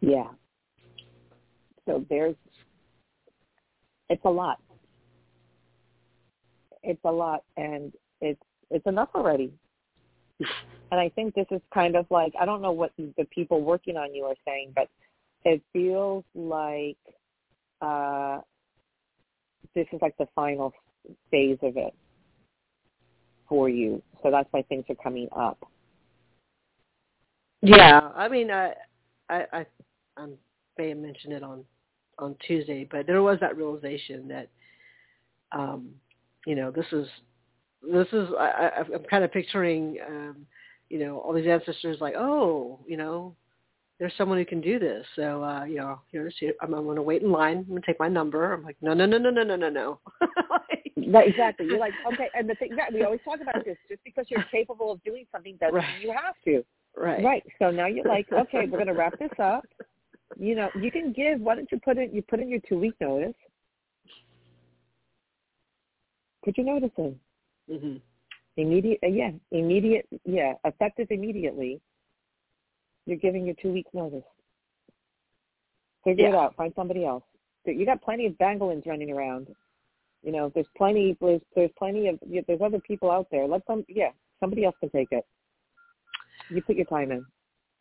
Yeah. 0.00 0.28
So 1.86 2.04
there's, 2.08 2.36
it's 4.08 4.24
a 4.24 4.30
lot. 4.30 4.58
it's 6.84 7.00
a 7.04 7.10
lot, 7.10 7.42
and 7.56 7.92
it's 8.20 8.40
it's 8.70 8.86
enough 8.86 9.08
already. 9.14 9.52
And 10.92 11.00
I 11.00 11.08
think 11.08 11.34
this 11.34 11.46
is 11.50 11.60
kind 11.72 11.96
of 11.96 12.06
like 12.10 12.34
I 12.40 12.44
don't 12.44 12.62
know 12.62 12.70
what 12.70 12.92
the 12.96 13.24
people 13.34 13.62
working 13.62 13.96
on 13.96 14.14
you 14.14 14.24
are 14.26 14.36
saying, 14.46 14.74
but 14.76 14.88
it 15.44 15.60
feels 15.72 16.22
like 16.36 16.98
uh, 17.80 18.38
this 19.74 19.86
is 19.92 20.00
like 20.00 20.16
the 20.18 20.28
final 20.36 20.72
phase 21.32 21.58
of 21.62 21.76
it 21.76 21.94
for 23.48 23.68
you. 23.68 24.00
So 24.22 24.30
that's 24.30 24.46
why 24.52 24.62
things 24.62 24.84
are 24.88 24.94
coming 25.02 25.26
up. 25.34 25.58
Yeah, 27.60 28.10
I 28.14 28.28
mean, 28.28 28.52
I, 28.52 28.74
I, 29.28 29.46
I, 29.52 29.66
I 30.16 30.26
may 30.78 30.90
have 30.90 30.98
mentioned 30.98 31.32
it 31.32 31.42
on 31.42 31.64
on 32.18 32.36
Tuesday, 32.46 32.86
but 32.90 33.06
there 33.06 33.22
was 33.22 33.38
that 33.40 33.56
realization 33.56 34.28
that, 34.28 34.48
um, 35.52 35.90
you 36.46 36.54
know, 36.54 36.70
this 36.70 36.86
is 36.92 37.06
this 37.82 38.08
is 38.12 38.28
I, 38.38 38.44
I, 38.44 38.78
I'm 38.94 39.04
kind 39.10 39.24
of 39.24 39.32
picturing, 39.32 39.98
um, 40.06 40.46
you 40.88 40.98
know, 40.98 41.18
all 41.18 41.32
these 41.32 41.46
ancestors 41.46 41.98
like, 42.00 42.14
oh, 42.16 42.80
you 42.86 42.96
know, 42.96 43.34
there's 43.98 44.12
someone 44.18 44.38
who 44.38 44.44
can 44.44 44.60
do 44.60 44.78
this. 44.78 45.06
So, 45.16 45.42
uh, 45.42 45.64
you 45.64 45.76
know, 45.76 46.00
here's 46.10 46.34
here, 46.38 46.54
I'm, 46.60 46.74
I'm 46.74 46.84
going 46.84 46.96
to 46.96 47.02
wait 47.02 47.22
in 47.22 47.30
line. 47.30 47.58
I'm 47.58 47.64
going 47.64 47.82
to 47.82 47.86
take 47.86 48.00
my 48.00 48.08
number. 48.08 48.52
I'm 48.52 48.64
like, 48.64 48.76
no, 48.80 48.92
no, 48.92 49.06
no, 49.06 49.18
no, 49.18 49.30
no, 49.30 49.42
no, 49.44 49.56
no, 49.56 49.68
no. 49.68 50.00
right, 51.12 51.28
exactly. 51.28 51.66
You're 51.66 51.78
like, 51.78 51.92
okay. 52.12 52.28
And 52.34 52.48
the 52.48 52.54
thing, 52.56 52.70
yeah, 52.76 52.86
we 52.92 53.04
always 53.04 53.20
talk 53.24 53.40
about 53.40 53.64
this. 53.64 53.76
Just 53.88 54.02
because 54.04 54.26
you're 54.28 54.44
capable 54.50 54.92
of 54.92 55.02
doing 55.04 55.26
something 55.30 55.56
doesn't 55.60 55.74
right. 55.74 55.98
mean 55.98 56.08
you 56.08 56.12
have 56.12 56.34
to. 56.44 56.64
Right. 56.96 57.24
Right. 57.24 57.42
So 57.58 57.70
now 57.70 57.86
you're 57.86 58.04
like, 58.04 58.26
okay, 58.32 58.66
we're 58.66 58.78
going 58.78 58.86
to 58.86 58.94
wrap 58.94 59.18
this 59.18 59.30
up. 59.38 59.64
You 60.36 60.54
know, 60.54 60.68
you 60.80 60.90
can 60.90 61.12
give. 61.12 61.40
Why 61.40 61.54
don't 61.54 61.70
you 61.70 61.78
put 61.84 61.98
in? 61.98 62.12
You 62.14 62.22
put 62.22 62.40
in 62.40 62.48
your 62.48 62.60
two 62.68 62.78
week 62.78 62.94
notice. 63.00 63.34
Put 66.44 66.58
your 66.58 66.66
notice 66.66 66.90
in. 66.98 67.16
Mm-hmm. 67.70 67.96
Immediate. 68.56 68.98
Uh, 69.02 69.08
yeah. 69.08 69.30
Immediate. 69.52 70.06
Yeah. 70.24 70.54
Effective 70.64 71.08
immediately. 71.10 71.80
You're 73.06 73.18
giving 73.18 73.46
your 73.46 73.54
two 73.60 73.72
week 73.72 73.86
notice. 73.92 74.24
Figure 76.04 76.24
yeah. 76.24 76.30
it 76.30 76.34
out. 76.34 76.56
Find 76.56 76.72
somebody 76.76 77.04
else. 77.04 77.24
You 77.66 77.86
got 77.86 78.02
plenty 78.02 78.26
of 78.26 78.34
Banguilans 78.34 78.86
running 78.86 79.10
around. 79.10 79.48
You 80.22 80.32
know, 80.32 80.50
there's 80.54 80.66
plenty. 80.76 81.16
There's 81.20 81.40
there's 81.54 81.70
plenty 81.78 82.08
of. 82.08 82.18
There's 82.46 82.60
other 82.62 82.80
people 82.80 83.10
out 83.10 83.26
there. 83.30 83.46
Let 83.46 83.66
them. 83.66 83.84
Yeah. 83.88 84.10
Somebody 84.40 84.64
else 84.64 84.74
can 84.80 84.90
take 84.90 85.08
it. 85.12 85.24
You 86.50 86.60
put 86.62 86.76
your 86.76 86.84
time 86.86 87.10
in. 87.10 87.24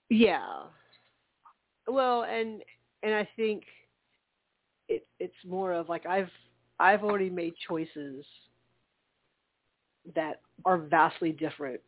Yeah. 0.09 0.63
Well, 1.87 2.23
and 2.23 2.61
and 3.01 3.13
I 3.13 3.27
think 3.35 3.63
it 4.87 5.05
it's 5.19 5.33
more 5.45 5.73
of 5.73 5.89
like 5.89 6.05
I've 6.05 6.29
I've 6.79 7.03
already 7.03 7.29
made 7.29 7.53
choices 7.67 8.25
that 10.15 10.41
are 10.65 10.77
vastly 10.77 11.31
different 11.31 11.79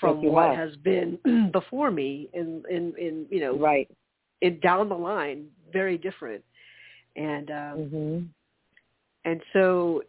from 0.00 0.22
yes, 0.22 0.32
what 0.32 0.48
have. 0.48 0.68
has 0.68 0.76
been 0.76 1.18
before 1.52 1.90
me 1.90 2.28
in 2.32 2.62
in 2.70 2.94
in 2.98 3.26
you 3.30 3.40
know 3.40 3.58
right 3.58 3.88
in 4.42 4.60
down 4.60 4.88
the 4.88 4.94
line 4.94 5.46
very 5.72 5.98
different 5.98 6.42
and 7.16 7.50
um 7.50 7.56
mm-hmm. 7.56 8.20
and 9.24 9.40
so 9.52 10.02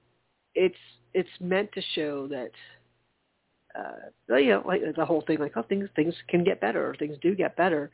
it's 0.55 0.75
it's 1.13 1.29
meant 1.39 1.71
to 1.73 1.81
show 1.95 2.27
that 2.27 2.51
uh 3.77 4.35
you 4.37 4.49
know 4.49 4.63
like 4.65 4.81
the 4.95 5.05
whole 5.05 5.21
thing 5.21 5.39
like 5.39 5.53
oh 5.55 5.63
things 5.63 5.89
things 5.95 6.13
can 6.27 6.43
get 6.43 6.61
better 6.61 6.89
or 6.89 6.95
things 6.95 7.17
do 7.21 7.35
get 7.35 7.55
better. 7.55 7.91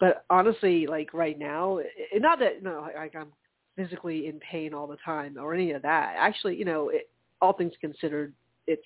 But 0.00 0.24
honestly 0.28 0.86
like 0.86 1.14
right 1.14 1.38
now 1.38 1.78
it, 1.78 2.20
not 2.20 2.38
that 2.40 2.62
know 2.62 2.88
like 2.94 3.14
i'm 3.14 3.32
physically 3.76 4.28
in 4.28 4.38
pain 4.38 4.72
all 4.72 4.86
the 4.86 4.98
time 5.04 5.36
or 5.38 5.54
any 5.54 5.72
of 5.72 5.82
that. 5.82 6.14
Actually 6.18 6.56
you 6.56 6.64
know 6.64 6.90
it, 6.90 7.10
all 7.40 7.52
things 7.52 7.72
considered 7.80 8.32
it's 8.66 8.82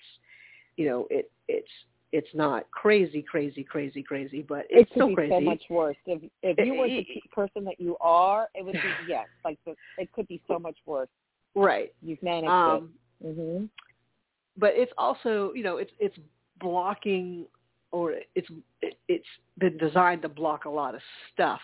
you 0.77 0.85
know 0.85 1.07
it 1.09 1.31
it's 1.47 1.69
it's 2.11 2.29
not 2.33 2.69
crazy 2.71 3.21
crazy 3.21 3.63
crazy 3.63 4.01
crazy 4.01 4.41
but 4.41 4.65
it's 4.69 4.89
it 4.89 4.93
still 4.95 5.13
crazy 5.13 5.33
so 5.33 5.41
much 5.41 5.63
worse. 5.69 5.97
If 6.05 6.21
if 6.41 6.65
you 6.65 6.73
were 6.75 6.87
the 6.87 7.05
person 7.33 7.65
that 7.65 7.79
you 7.79 7.97
are 8.01 8.47
it 8.55 8.63
would 8.63 8.73
be 8.73 8.93
yes 9.07 9.27
like 9.43 9.59
the, 9.65 9.75
it 9.97 10.11
could 10.13 10.27
be 10.27 10.41
so 10.47 10.57
much 10.57 10.77
worse. 10.85 11.09
Right. 11.55 11.93
You've 12.01 12.23
managed 12.23 12.49
um, 12.49 12.91
it 13.21 13.27
mm-hmm 13.27 13.65
but 14.59 14.71
it's 14.75 14.91
also 14.97 15.51
you 15.55 15.63
know 15.63 15.77
it's 15.77 15.91
it's 15.99 16.17
blocking 16.59 17.45
or 17.91 18.15
it's 18.35 18.47
it's 19.07 19.25
been 19.57 19.77
designed 19.77 20.21
to 20.21 20.29
block 20.29 20.65
a 20.65 20.69
lot 20.69 20.93
of 20.95 21.01
stuff 21.33 21.61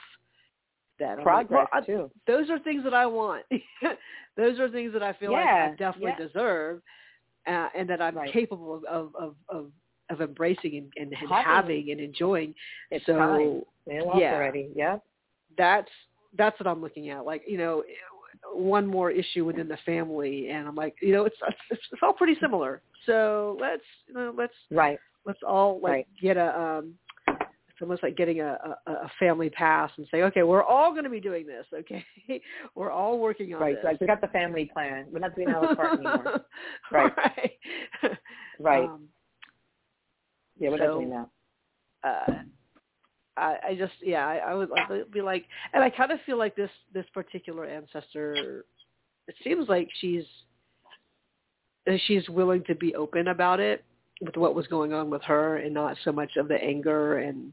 that 1.00 1.22
progress 1.22 1.68
like, 1.74 1.88
well, 1.88 2.08
too. 2.08 2.12
I, 2.14 2.32
those 2.32 2.50
are 2.50 2.60
things 2.60 2.84
that 2.84 2.94
I 2.94 3.06
want. 3.06 3.44
those 4.38 4.60
are 4.60 4.70
things 4.70 4.94
that 4.94 5.04
I 5.04 5.14
feel 5.14 5.32
yeah, 5.32 5.38
like 5.38 5.74
I 5.74 5.76
definitely 5.76 6.14
yeah. 6.18 6.28
deserve, 6.28 6.82
uh, 7.48 7.68
and 7.78 7.90
that 7.90 8.02
I'm 8.02 8.16
right. 8.16 8.32
capable 8.32 8.82
of 8.90 9.14
of 9.16 9.36
of 9.50 9.72
of 10.10 10.22
embracing 10.22 10.78
and, 10.78 10.94
and, 10.96 11.14
and 11.14 11.30
having, 11.30 11.46
having 11.46 11.92
and 11.92 12.00
enjoying. 12.00 12.54
It's 12.92 13.06
so 13.06 13.16
time. 13.16 13.62
yeah, 13.88 14.34
already. 14.34 14.70
Yeah, 14.76 14.98
that's 15.58 15.90
that's 16.38 16.60
what 16.60 16.68
I'm 16.68 16.82
looking 16.82 17.10
at. 17.10 17.26
Like 17.26 17.44
you 17.48 17.58
know, 17.58 17.84
one 18.54 18.86
more 18.86 19.12
issue 19.12 19.46
within 19.46 19.68
the 19.68 19.78
family, 19.86 20.50
and 20.50 20.68
I'm 20.68 20.76
like, 20.76 20.96
you 21.02 21.14
know, 21.14 21.26
it's 21.26 21.36
it's, 21.70 21.82
it's 21.92 22.02
all 22.02 22.14
pretty 22.14 22.36
similar. 22.42 22.82
So 23.06 23.58
let's 23.60 23.84
you 24.08 24.14
know, 24.14 24.34
let's 24.36 24.54
right. 24.72 24.98
Let's 25.26 25.40
all 25.46 25.80
like 25.82 25.92
right. 25.92 26.08
get 26.22 26.38
a 26.38 26.60
um 26.60 26.94
it's 27.76 27.82
almost 27.82 28.04
like 28.04 28.16
getting 28.16 28.40
a, 28.40 28.58
a, 28.88 28.92
a 28.92 29.12
family 29.20 29.50
pass 29.50 29.92
and 29.98 30.08
say, 30.10 30.22
okay, 30.22 30.44
we're 30.44 30.64
all 30.64 30.92
going 30.92 31.04
to 31.04 31.10
be 31.10 31.20
doing 31.20 31.46
this. 31.46 31.66
Okay, 31.74 32.06
we're 32.76 32.90
all 32.90 33.20
working 33.20 33.54
on 33.54 33.60
right, 33.60 33.76
this. 33.76 33.84
Right, 33.84 33.98
we 34.00 34.08
got 34.08 34.22
the 34.22 34.28
family 34.28 34.70
plan. 34.72 35.08
We're 35.12 35.20
not 35.20 35.36
doing 35.36 35.50
our 35.50 35.76
part 35.76 36.00
anymore. 36.00 36.42
Right, 36.92 37.12
right, 37.18 37.52
right. 38.60 38.90
Um, 38.90 39.10
yeah, 40.58 40.70
we're 40.70 40.78
so, 40.78 40.86
not 40.86 40.94
doing 40.94 41.10
that. 41.10 41.28
Uh, 42.02 42.34
I, 43.38 43.58
I 43.70 43.76
just, 43.76 43.94
yeah, 44.02 44.28
I, 44.28 44.38
I 44.38 44.54
would 44.54 44.70
to 44.88 45.06
be 45.12 45.22
like, 45.22 45.46
and 45.74 45.84
I 45.84 45.90
kind 45.90 46.12
of 46.12 46.20
feel 46.26 46.38
like 46.38 46.56
this 46.56 46.70
this 46.94 47.06
particular 47.14 47.66
ancestor. 47.66 48.66
It 49.28 49.36
seems 49.44 49.68
like 49.68 49.90
she's 50.00 50.24
she's 52.08 52.28
willing 52.30 52.64
to 52.66 52.76
be 52.76 52.96
open 52.96 53.28
about 53.28 53.60
it 53.60 53.84
with 54.22 54.38
what 54.38 54.56
was 54.56 54.68
going 54.68 54.94
on 54.94 55.10
with 55.10 55.22
her, 55.24 55.58
and 55.58 55.74
not 55.74 55.98
so 56.04 56.12
much 56.12 56.38
of 56.38 56.48
the 56.48 56.56
anger 56.56 57.18
and 57.20 57.52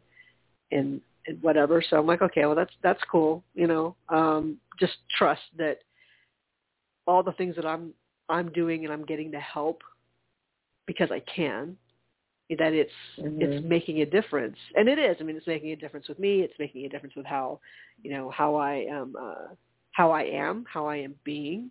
and, 0.70 1.01
and 1.26 1.43
whatever. 1.43 1.83
So 1.89 1.99
I'm 1.99 2.07
like, 2.07 2.22
okay, 2.22 2.47
well 2.47 2.55
that's 2.55 2.74
that's 2.83 3.03
cool, 3.11 3.43
you 3.55 3.66
know. 3.66 3.97
Um, 4.09 4.59
just 4.78 4.95
trust 5.18 5.43
that 5.59 5.78
all 7.07 7.22
the 7.22 7.33
things 7.33 7.57
that 7.57 7.66
I'm 7.66 7.93
I'm 8.28 8.53
doing 8.53 8.85
and 8.85 8.93
I'm 8.93 9.05
getting 9.05 9.30
the 9.30 9.41
help 9.41 9.83
because 10.87 11.11
I 11.11 11.20
can. 11.20 11.76
That 12.55 12.72
it's 12.72 12.90
mm-hmm. 13.18 13.40
it's 13.40 13.64
making 13.66 14.03
a 14.03 14.07
difference, 14.07 14.57
and 14.74 14.88
it 14.88 14.98
is. 14.98 15.16
I 15.20 15.24
mean, 15.24 15.36
it's 15.36 15.46
making 15.46 15.70
a 15.70 15.76
difference 15.76 16.09
with 16.09 16.18
me. 16.18 16.40
It's 16.40 16.55
making 16.59 16.84
a 16.84 16.88
difference 16.88 17.14
with 17.16 17.26
how, 17.26 17.61
you 18.03 18.11
know, 18.11 18.30
how 18.30 18.57
I 18.57 18.86
am, 18.90 19.14
uh, 19.20 19.55
how 19.92 20.11
I 20.11 20.22
am, 20.22 20.64
how 20.72 20.86
I 20.86 20.96
am 20.96 21.14
being. 21.24 21.70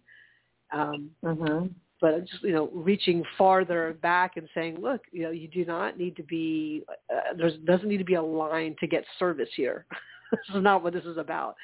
Um, 0.71 1.11
mm-hmm 1.23 1.67
but 2.01 2.25
just 2.25 2.41
you 2.43 2.51
know 2.51 2.69
reaching 2.73 3.23
farther 3.37 3.95
back 4.01 4.35
and 4.35 4.49
saying 4.53 4.77
look 4.81 5.01
you 5.11 5.21
know 5.21 5.29
you 5.29 5.47
do 5.47 5.63
not 5.63 5.97
need 5.97 6.15
to 6.17 6.23
be 6.23 6.83
uh, 7.13 7.33
there 7.37 7.51
doesn't 7.65 7.87
need 7.87 7.99
to 7.99 8.03
be 8.03 8.15
a 8.15 8.21
line 8.21 8.75
to 8.79 8.87
get 8.87 9.05
service 9.19 9.49
here 9.55 9.85
this 10.31 10.55
is 10.55 10.63
not 10.63 10.83
what 10.83 10.91
this 10.91 11.05
is 11.05 11.17
about 11.17 11.55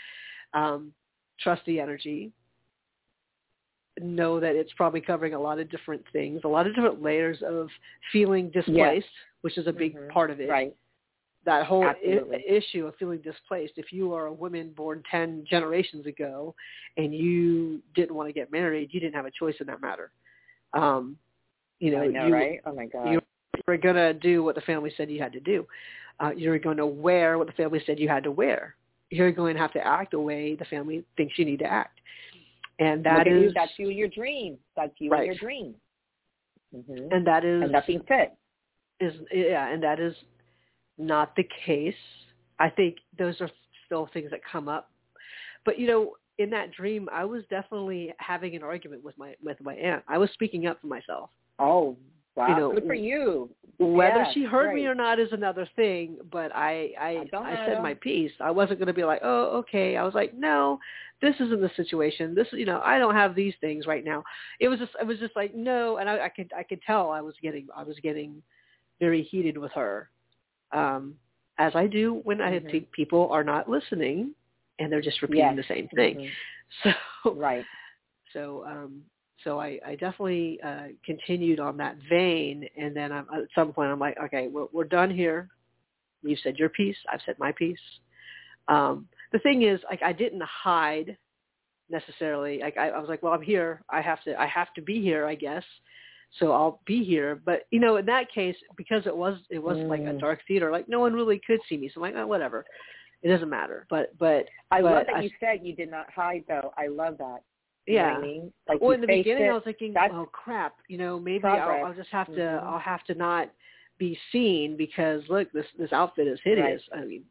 um, 0.53 0.93
trust 1.41 1.61
the 1.65 1.80
energy 1.80 2.32
know 4.02 4.39
that 4.39 4.56
it's 4.56 4.72
probably 4.74 5.02
covering 5.02 5.34
a 5.34 5.39
lot 5.39 5.60
of 5.60 5.70
different 5.70 6.04
things 6.14 6.41
a 6.43 6.48
lot 6.48 6.68
of 6.68 6.76
different 6.76 7.02
layers 7.02 7.38
of 7.48 7.68
feeling 8.12 8.50
displaced 8.50 8.76
yes. 8.76 9.04
which 9.41 9.58
is 9.58 9.68
a 9.68 9.74
big 9.74 9.95
mm-hmm. 9.95 10.10
part 10.10 10.32
of 10.32 10.39
it 10.39 10.50
right 10.50 10.76
that 11.45 11.66
whole 11.66 11.86
I- 11.86 11.95
issue 12.45 12.88
of 12.88 12.95
feeling 12.95 13.20
displaced 13.20 13.74
if 13.78 13.93
you 13.93 14.14
are 14.14 14.26
a 14.26 14.34
woman 14.34 14.74
born 14.76 15.02
10 15.10 15.45
generations 15.50 16.06
ago 16.06 16.54
and 16.98 17.14
you 17.16 17.82
didn't 17.95 18.16
want 18.16 18.28
to 18.30 18.34
get 18.34 18.52
married 18.52 18.89
you 18.91 19.00
didn't 19.00 19.16
have 19.16 19.26
a 19.26 19.32
choice 19.32 19.56
in 19.60 19.68
that 19.68 19.82
matter 19.82 20.12
um, 20.74 21.18
you 21.80 21.91
know, 21.91 22.04
know, 22.06 22.28
you, 22.28 22.34
right? 22.34 22.60
Oh 22.66 22.74
my 22.74 22.86
God. 22.86 23.12
You 23.12 23.20
were 23.68 23.78
going 23.78 23.95
to 23.95 24.14
do 24.14 24.43
what 24.43 24.56
the 24.56 24.62
family 24.62 24.91
said 24.98 25.10
you 25.10 25.22
had 25.22 25.34
to 25.34 25.39
do. 25.39 25.66
Uh, 26.20 26.32
you're 26.36 26.60
going 26.60 26.78
to 26.78 26.86
wear 26.86 27.38
what 27.38 27.48
the 27.48 27.54
family 27.54 27.82
said 27.86 28.00
you 28.00 28.10
had 28.10 28.24
to 28.24 28.32
wear. 28.32 28.76
You're 29.10 29.32
going 29.32 29.56
to 29.56 29.62
have 29.62 29.74
to 29.74 29.86
act 29.86 30.12
the 30.12 30.20
way 30.20 30.56
the 30.56 30.66
family 30.66 31.04
thinks 31.16 31.38
you 31.38 31.45
need 31.45 31.60
to 31.60 31.66
act. 31.66 32.00
And 32.80 33.03
that 33.03 33.28
is 33.28 33.43
you, 33.43 33.51
that's 33.55 33.71
you 33.78 33.89
in 33.89 33.97
your 33.97 34.07
dream. 34.07 34.57
That's 34.75 34.93
you 34.99 35.09
right. 35.11 35.21
in 35.21 35.25
your 35.25 35.36
dream. 35.36 35.75
Mm-hmm. 36.75 37.11
And 37.11 37.25
that 37.25 37.43
is 37.43 37.63
and 37.63 37.71
nothing 37.71 38.01
fit. 38.07 38.34
Is 38.99 39.13
yeah, 39.32 39.71
and 39.71 39.82
that 39.84 39.99
is 39.99 40.13
not 40.97 41.36
the 41.36 41.47
case. 41.65 41.93
I 42.59 42.69
think 42.69 42.97
those 43.17 43.39
are 43.41 43.49
still 43.86 44.09
things 44.13 44.32
that 44.32 44.41
come 44.49 44.67
up. 44.67 44.91
But 45.65 45.80
you 45.80 45.88
know, 45.88 46.13
in 46.38 46.49
that 46.51 46.71
dream, 46.71 47.09
I 47.11 47.25
was 47.25 47.43
definitely 47.49 48.13
having 48.17 48.55
an 48.55 48.63
argument 48.63 49.03
with 49.03 49.17
my 49.17 49.34
with 49.43 49.59
my 49.61 49.73
aunt. 49.75 50.03
I 50.07 50.17
was 50.17 50.30
speaking 50.32 50.67
up 50.67 50.80
for 50.82 50.88
myself. 50.88 51.30
Oh, 51.59 51.97
wow! 52.38 52.47
You 52.47 52.55
know, 52.55 52.71
Good 52.73 52.88
for 52.88 52.93
you. 52.93 53.49
Whether 53.79 54.23
Yeah, 54.25 54.31
she 54.33 54.43
heard 54.43 54.67
right. 54.67 54.75
me 54.75 54.85
or 54.88 54.95
not 54.95 55.19
is 55.19 55.31
another 55.33 55.67
thing, 55.75 56.17
but 56.31 56.55
I 56.55 56.93
I, 56.99 57.09
I 57.35 57.53
I 57.53 57.59
said 57.65 57.81
my 57.81 57.93
piece. 57.95 58.31
I 58.39 58.51
wasn't 58.51 58.79
going 58.79 58.88
to 58.88 58.93
be 58.93 59.03
like, 59.03 59.21
"Oh, 59.23 59.57
okay." 59.59 59.97
I 59.97 60.03
was 60.03 60.13
like, 60.15 60.33
"No, 60.33 60.79
this 61.21 61.35
isn't 61.39 61.61
the 61.61 61.69
situation. 61.75 62.33
This, 62.33 62.47
you 62.53 62.65
know, 62.65 62.81
I 62.83 62.97
don't 62.97 63.15
have 63.15 63.35
these 63.35 63.53
things 63.61 63.85
right 63.85 64.03
now." 64.05 64.23
It 64.59 64.67
was 64.69 64.79
just 64.79 64.91
it 64.99 65.05
was 65.05 65.19
just 65.19 65.35
like, 65.35 65.53
"No," 65.53 65.97
and 65.97 66.09
I, 66.09 66.25
I 66.25 66.29
could 66.29 66.51
I 66.57 66.63
could 66.63 66.81
tell 66.81 67.11
I 67.11 67.21
was 67.21 67.35
getting 67.41 67.67
I 67.75 67.83
was 67.83 67.97
getting 68.01 68.41
very 68.99 69.21
heated 69.23 69.57
with 69.57 69.71
her. 69.73 70.09
Um 70.71 71.15
as 71.59 71.75
I 71.75 71.88
do 71.88 72.21
when 72.23 72.41
I 72.41 72.59
Mhm. 72.59 72.71
think 72.71 72.91
people 72.91 73.29
are 73.31 73.43
not 73.43 73.67
listening 73.69 74.33
and 74.79 74.91
they're 74.91 75.01
just 75.01 75.21
repeating 75.21 75.55
Yes. 75.55 75.67
the 75.67 75.73
same 75.73 75.88
thing. 75.95 76.17
Mhm. 76.17 76.31
So 77.23 77.33
Right. 77.33 77.65
so 78.33 78.63
um 78.65 79.03
so 79.43 79.59
I, 79.59 79.79
I 79.85 79.91
definitely 79.95 80.59
uh, 80.65 80.88
continued 81.05 81.59
on 81.59 81.77
that 81.77 81.95
vein, 82.09 82.67
and 82.77 82.95
then 82.95 83.11
I'm, 83.11 83.27
at 83.35 83.43
some 83.53 83.71
point 83.73 83.91
I'm 83.91 83.99
like, 83.99 84.17
okay, 84.25 84.47
we're, 84.47 84.67
we're 84.71 84.83
done 84.83 85.09
here. 85.09 85.49
You've 86.23 86.39
said 86.43 86.57
your 86.57 86.69
piece. 86.69 86.97
I've 87.11 87.21
said 87.25 87.35
my 87.39 87.51
piece. 87.51 87.77
Um, 88.67 89.07
the 89.31 89.39
thing 89.39 89.61
is, 89.63 89.79
like, 89.89 90.01
I 90.03 90.11
didn't 90.13 90.43
hide 90.43 91.17
necessarily. 91.89 92.59
Like, 92.59 92.77
I, 92.77 92.89
I 92.89 92.99
was 92.99 93.09
like, 93.09 93.23
well, 93.23 93.33
I'm 93.33 93.41
here. 93.41 93.83
I 93.89 94.01
have 94.01 94.23
to. 94.23 94.39
I 94.39 94.47
have 94.47 94.73
to 94.75 94.81
be 94.81 95.01
here, 95.01 95.25
I 95.25 95.35
guess. 95.35 95.63
So 96.39 96.51
I'll 96.51 96.81
be 96.85 97.03
here. 97.03 97.39
But 97.45 97.61
you 97.71 97.79
know, 97.79 97.97
in 97.97 98.05
that 98.07 98.31
case, 98.31 98.55
because 98.75 99.05
it 99.05 99.15
was 99.15 99.38
it 99.49 99.59
was 99.59 99.77
like 99.89 100.01
a 100.01 100.13
Mm. 100.13 100.19
dark 100.19 100.39
theater, 100.47 100.71
like 100.71 100.89
no 100.89 100.99
one 100.99 101.13
really 101.13 101.39
could 101.45 101.59
see 101.69 101.77
me. 101.77 101.89
So 101.93 102.03
I'm 102.03 102.13
like, 102.13 102.21
oh, 102.21 102.27
whatever. 102.27 102.65
It 103.23 103.29
doesn't 103.29 103.49
matter. 103.49 103.88
But 103.89 104.17
but 104.17 104.45
I 104.69 104.81
but 104.81 104.91
love 104.91 105.05
that 105.07 105.15
I- 105.15 105.21
you 105.21 105.29
said 105.39 105.61
you 105.63 105.75
did 105.75 105.89
not 105.89 106.09
hide, 106.11 106.43
though. 106.47 106.73
I 106.77 106.88
love 106.88 107.17
that. 107.19 107.43
You 107.88 107.95
know 107.95 108.01
yeah. 108.01 108.13
what 108.13 108.17
I 108.17 108.21
mean? 108.21 108.53
Like 108.67 108.81
well, 108.81 108.91
in 108.91 109.01
the 109.01 109.07
beginning, 109.07 109.45
it. 109.45 109.49
I 109.49 109.53
was 109.53 109.63
thinking, 109.63 109.93
That's 109.93 110.13
oh 110.13 110.27
crap, 110.31 110.75
you 110.89 110.97
know, 110.97 111.19
maybe 111.19 111.45
I'll. 111.45 111.85
I'll 111.85 111.93
just 111.93 112.09
have 112.09 112.27
to, 112.27 112.33
Mhm. 112.33 112.63
I'll 112.63 112.79
have 112.79 113.03
to 113.05 113.15
not 113.15 113.49
be 113.97 114.19
seen 114.31 114.75
because 114.77 115.23
look, 115.29 115.51
this 115.53 115.65
this 115.79 115.93
outfit 115.93 116.27
is 116.27 116.39
hideous. 116.43 116.81
I 116.93 117.05
mean, 117.05 117.23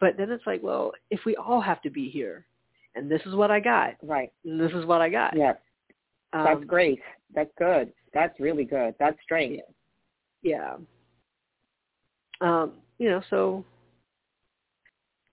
but 0.00 0.16
then 0.16 0.30
it's 0.30 0.46
like, 0.46 0.62
well, 0.62 0.92
if 1.10 1.24
we 1.24 1.36
all 1.36 1.60
have 1.60 1.80
to 1.82 1.90
be 1.90 2.08
here, 2.10 2.44
and 2.96 3.08
this 3.08 3.22
is 3.24 3.34
what 3.36 3.50
I 3.52 3.60
got, 3.60 3.94
right. 4.02 4.32
and 4.44 4.60
this 4.60 4.72
is 4.72 4.84
what 4.84 5.00
I 5.00 5.08
got. 5.08 5.36
Yeah. 5.36 5.54
That's 6.32 6.56
Um, 6.56 6.66
great. 6.66 7.00
That's 7.32 7.52
good. 7.56 7.92
That's 8.12 8.38
really 8.40 8.64
good. 8.64 8.94
That's 8.98 9.16
strength. 9.22 9.62
Yeah. 10.42 10.76
Um, 12.40 12.72
you 12.98 13.08
know, 13.08 13.22
so 13.30 13.64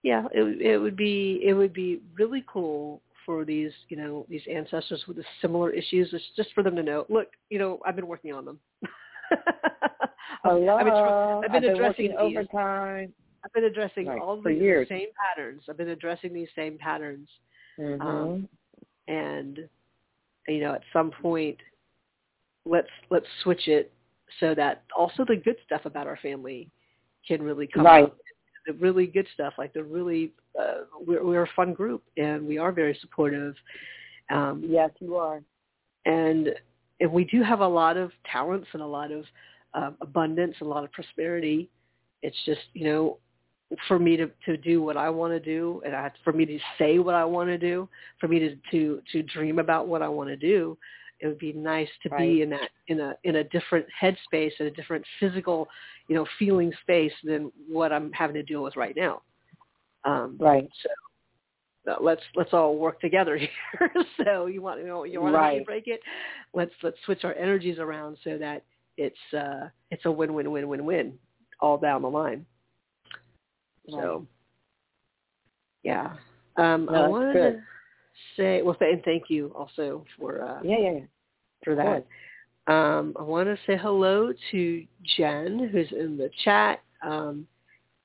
yeah, 0.03 0.27
it 0.31 0.61
it 0.61 0.77
would 0.77 0.95
be 0.95 1.41
it 1.43 1.53
would 1.53 1.73
be 1.73 2.01
really 2.15 2.43
cool 2.47 3.01
for 3.25 3.45
these 3.45 3.71
you 3.89 3.97
know 3.97 4.25
these 4.29 4.41
ancestors 4.51 5.03
with 5.07 5.17
the 5.17 5.23
similar 5.41 5.71
issues, 5.71 6.09
it's 6.13 6.23
just 6.35 6.49
for 6.53 6.63
them 6.63 6.75
to 6.75 6.83
know. 6.83 7.05
Look, 7.09 7.29
you 7.49 7.59
know, 7.59 7.79
I've 7.85 7.95
been 7.95 8.07
working 8.07 8.33
on 8.33 8.45
them. 8.45 8.59
Hello. 10.43 10.77
I've 10.77 10.85
been, 10.85 10.93
tr- 10.93 11.45
I've 11.45 11.61
been 11.61 11.71
addressing 11.71 12.11
working 12.13 12.27
these. 12.29 12.37
overtime. 12.37 13.13
I've 13.43 13.53
been 13.53 13.63
addressing 13.65 14.07
all 14.07 14.41
these 14.41 14.61
years. 14.61 14.87
same 14.87 15.07
patterns. 15.17 15.63
I've 15.69 15.77
been 15.77 15.89
addressing 15.89 16.33
these 16.33 16.49
same 16.55 16.77
patterns, 16.77 17.27
hmm 17.77 18.01
Um, 18.01 18.49
and 19.07 19.59
you 20.47 20.59
know, 20.59 20.73
at 20.73 20.81
some 20.93 21.11
point, 21.21 21.57
let's 22.65 22.89
let's 23.09 23.25
switch 23.43 23.67
it 23.67 23.91
so 24.39 24.55
that 24.55 24.83
also 24.97 25.25
the 25.27 25.35
good 25.35 25.57
stuff 25.65 25.85
about 25.85 26.07
our 26.07 26.17
family 26.17 26.69
can 27.27 27.41
really 27.41 27.67
come 27.67 27.85
Right. 27.85 28.05
out. 28.05 28.17
The 28.67 28.73
really 28.73 29.07
good 29.07 29.27
stuff, 29.33 29.53
like 29.57 29.73
the 29.73 29.83
really, 29.83 30.33
uh, 30.59 30.85
we're, 31.05 31.23
we're 31.25 31.43
a 31.43 31.49
fun 31.55 31.73
group 31.73 32.03
and 32.17 32.45
we 32.45 32.57
are 32.57 32.71
very 32.71 32.97
supportive. 33.01 33.55
Um, 34.29 34.63
yes, 34.67 34.91
you 34.99 35.15
are. 35.17 35.41
and 36.05 36.49
and 36.99 37.11
we 37.11 37.23
do 37.25 37.41
have 37.43 37.61
a 37.61 37.67
lot 37.67 37.97
of 37.97 38.11
talents 38.31 38.67
and 38.73 38.81
a 38.81 38.85
lot 38.85 39.11
of 39.11 39.25
um, 39.73 39.95
abundance 40.01 40.55
and 40.59 40.67
a 40.67 40.69
lot 40.69 40.83
of 40.83 40.91
prosperity. 40.91 41.69
It's 42.21 42.37
just 42.45 42.61
you 42.73 42.85
know, 42.85 43.17
for 43.87 43.97
me 43.99 44.17
to 44.17 44.29
to 44.45 44.57
do 44.57 44.81
what 44.81 44.97
I 44.97 45.09
want 45.09 45.33
to 45.33 45.39
do, 45.39 45.81
and 45.85 45.95
I, 45.95 46.11
for 46.23 46.33
me 46.33 46.45
to 46.45 46.59
say 46.77 46.99
what 46.99 47.15
I 47.15 47.25
want 47.25 47.49
to 47.49 47.57
do, 47.57 47.89
for 48.19 48.27
me 48.27 48.39
to 48.39 48.55
to 48.71 49.01
to 49.11 49.23
dream 49.23 49.59
about 49.59 49.87
what 49.87 50.01
I 50.01 50.07
want 50.07 50.29
to 50.29 50.37
do, 50.37 50.77
it 51.19 51.27
would 51.27 51.39
be 51.39 51.53
nice 51.53 51.89
to 52.03 52.09
Right. 52.09 52.19
be 52.27 52.41
in 52.41 52.49
that 52.51 52.69
in 52.87 52.99
a 52.99 53.15
in 53.23 53.37
a 53.37 53.43
different 53.45 53.85
headspace, 54.01 54.51
in 54.59 54.67
a 54.67 54.71
different 54.71 55.05
physical, 55.19 55.67
you 56.07 56.15
know, 56.15 56.25
feeling 56.37 56.71
space 56.81 57.13
than 57.23 57.51
what 57.67 57.91
I'm 57.91 58.11
having 58.11 58.35
to 58.35 58.43
deal 58.43 58.63
with 58.63 58.75
right 58.75 58.95
now. 58.95 59.21
Um, 60.03 60.37
Right. 60.39 60.69
So 60.83 60.89
let's 62.01 62.21
let's 62.35 62.53
all 62.53 62.77
work 62.77 62.99
together 63.01 63.37
here. 63.37 63.91
so 64.23 64.45
you 64.45 64.61
want 64.61 64.79
you 64.81 64.87
know 64.87 65.03
you 65.03 65.21
want 65.21 65.35
to 65.35 65.63
break 65.65 65.87
it. 65.87 65.99
Let's 66.53 66.71
let's 66.83 66.97
switch 67.05 67.23
our 67.23 67.33
energies 67.33 67.79
around 67.79 68.17
so 68.23 68.37
that 68.37 68.63
it's 68.97 69.33
uh 69.35 69.69
it's 69.89 70.05
a 70.05 70.11
win 70.11 70.33
win 70.33 70.51
win 70.51 70.67
win 70.67 70.85
win 70.85 71.17
all 71.59 71.77
down 71.77 72.01
the 72.01 72.09
line. 72.09 72.45
So 73.89 74.25
yeah, 75.83 76.13
um, 76.57 76.87
No, 76.91 77.05
I 77.05 77.07
wanted 77.07 77.33
good. 77.33 77.53
to 77.53 77.61
say 78.37 78.61
well, 78.61 78.75
th- 78.75 78.93
and 78.93 79.03
thank 79.03 79.23
you 79.29 79.47
also 79.55 80.05
for 80.17 80.43
uh, 80.43 80.59
Yeah, 80.63 80.77
yeah, 80.77 80.91
yeah. 80.91 81.05
for 81.63 81.75
that. 81.75 82.05
Um, 82.71 83.15
I 83.19 83.23
want 83.23 83.47
to 83.47 83.57
say 83.65 83.75
hello 83.75 84.31
to 84.51 84.85
Jen, 85.17 85.69
who's 85.71 85.91
in 85.91 86.15
the 86.15 86.29
chat, 86.45 86.81
um, 87.01 87.47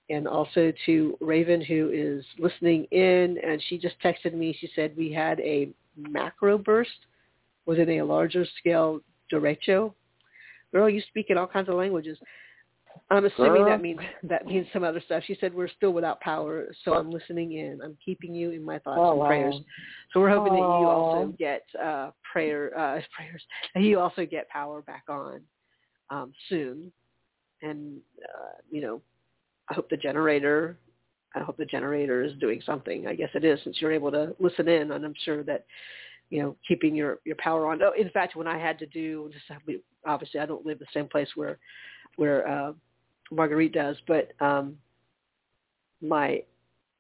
and 0.08 0.28
also 0.28 0.72
to 0.86 1.16
Raven, 1.20 1.60
who 1.60 1.90
is 1.92 2.24
listening 2.38 2.84
in. 2.92 3.38
And 3.44 3.62
she 3.68 3.78
just 3.78 3.96
texted 4.02 4.34
me. 4.34 4.56
She 4.60 4.70
said 4.74 4.94
we 4.96 5.12
had 5.12 5.40
a 5.40 5.68
macro 5.96 6.58
burst 6.58 6.90
within 7.66 7.90
a 7.90 8.02
larger 8.02 8.46
scale 8.58 9.00
derecho. 9.32 9.92
Girl, 10.72 10.88
you 10.88 11.02
speak 11.08 11.26
in 11.30 11.38
all 11.38 11.46
kinds 11.46 11.68
of 11.68 11.74
languages. 11.74 12.18
I'm 13.10 13.24
assuming 13.24 13.64
Girl. 13.64 13.66
that 13.66 13.82
means 13.82 14.00
that 14.24 14.46
means 14.46 14.66
some 14.72 14.82
other 14.82 15.00
stuff. 15.04 15.22
She 15.26 15.36
said 15.40 15.54
we're 15.54 15.68
still 15.68 15.92
without 15.92 16.20
power, 16.20 16.66
so 16.84 16.94
I'm 16.94 17.10
listening 17.10 17.52
in. 17.52 17.80
I'm 17.84 17.96
keeping 18.04 18.34
you 18.34 18.50
in 18.50 18.64
my 18.64 18.78
thoughts 18.80 19.00
Oh, 19.00 19.10
and 19.10 19.20
wow. 19.20 19.26
prayers. 19.26 19.54
So 20.12 20.20
we're 20.20 20.30
hoping 20.30 20.54
that 20.54 20.80
you 20.80 20.88
also 20.88 21.32
get 21.38 21.62
uh, 21.82 22.10
prayer 22.30 22.72
uh, 22.76 23.00
prayers. 23.16 23.42
That 23.74 23.82
you 23.82 24.00
also 24.00 24.26
get 24.26 24.48
power 24.48 24.82
back 24.82 25.04
on 25.08 25.40
um, 26.10 26.32
soon, 26.48 26.90
and 27.62 27.98
uh, 28.24 28.56
you 28.70 28.80
know, 28.80 29.00
I 29.70 29.74
hope 29.74 29.88
the 29.90 29.96
generator. 29.96 30.78
I 31.34 31.40
hope 31.40 31.56
the 31.56 31.66
generator 31.66 32.22
is 32.22 32.32
doing 32.40 32.62
something. 32.64 33.06
I 33.06 33.14
guess 33.14 33.30
it 33.34 33.44
is 33.44 33.58
since 33.64 33.80
you're 33.80 33.92
able 33.92 34.10
to 34.12 34.34
listen 34.38 34.68
in, 34.68 34.92
and 34.92 35.04
I'm 35.04 35.14
sure 35.24 35.42
that 35.44 35.66
you 36.30 36.42
know 36.42 36.56
keeping 36.66 36.94
your 36.94 37.18
your 37.24 37.36
power 37.36 37.66
on. 37.66 37.82
Oh, 37.82 37.92
in 37.98 38.10
fact, 38.10 38.36
when 38.36 38.46
I 38.46 38.58
had 38.58 38.78
to 38.78 38.86
do 38.86 39.30
just 39.32 39.44
obviously 40.06 40.40
I 40.40 40.46
don't 40.46 40.64
live 40.66 40.78
the 40.78 40.86
same 40.94 41.08
place 41.08 41.28
where 41.34 41.58
where 42.16 42.48
uh, 42.48 42.72
Marguerite 43.30 43.72
does, 43.72 43.96
but 44.06 44.32
um, 44.40 44.76
my 46.00 46.42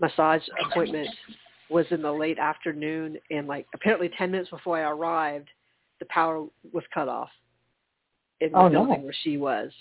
massage 0.00 0.42
appointment 0.60 1.08
was 1.70 1.86
in 1.90 2.02
the 2.02 2.12
late 2.12 2.38
afternoon, 2.38 3.16
and 3.30 3.46
like 3.46 3.66
apparently 3.74 4.10
ten 4.16 4.30
minutes 4.30 4.50
before 4.50 4.76
I 4.76 4.90
arrived, 4.90 5.48
the 6.00 6.06
power 6.06 6.46
was 6.72 6.84
cut 6.92 7.08
off 7.08 7.30
in 8.40 8.52
the 8.52 8.58
Oh, 8.58 8.68
no. 8.68 8.84
building 8.84 9.04
where 9.04 9.14
she 9.22 9.38
was. 9.38 9.72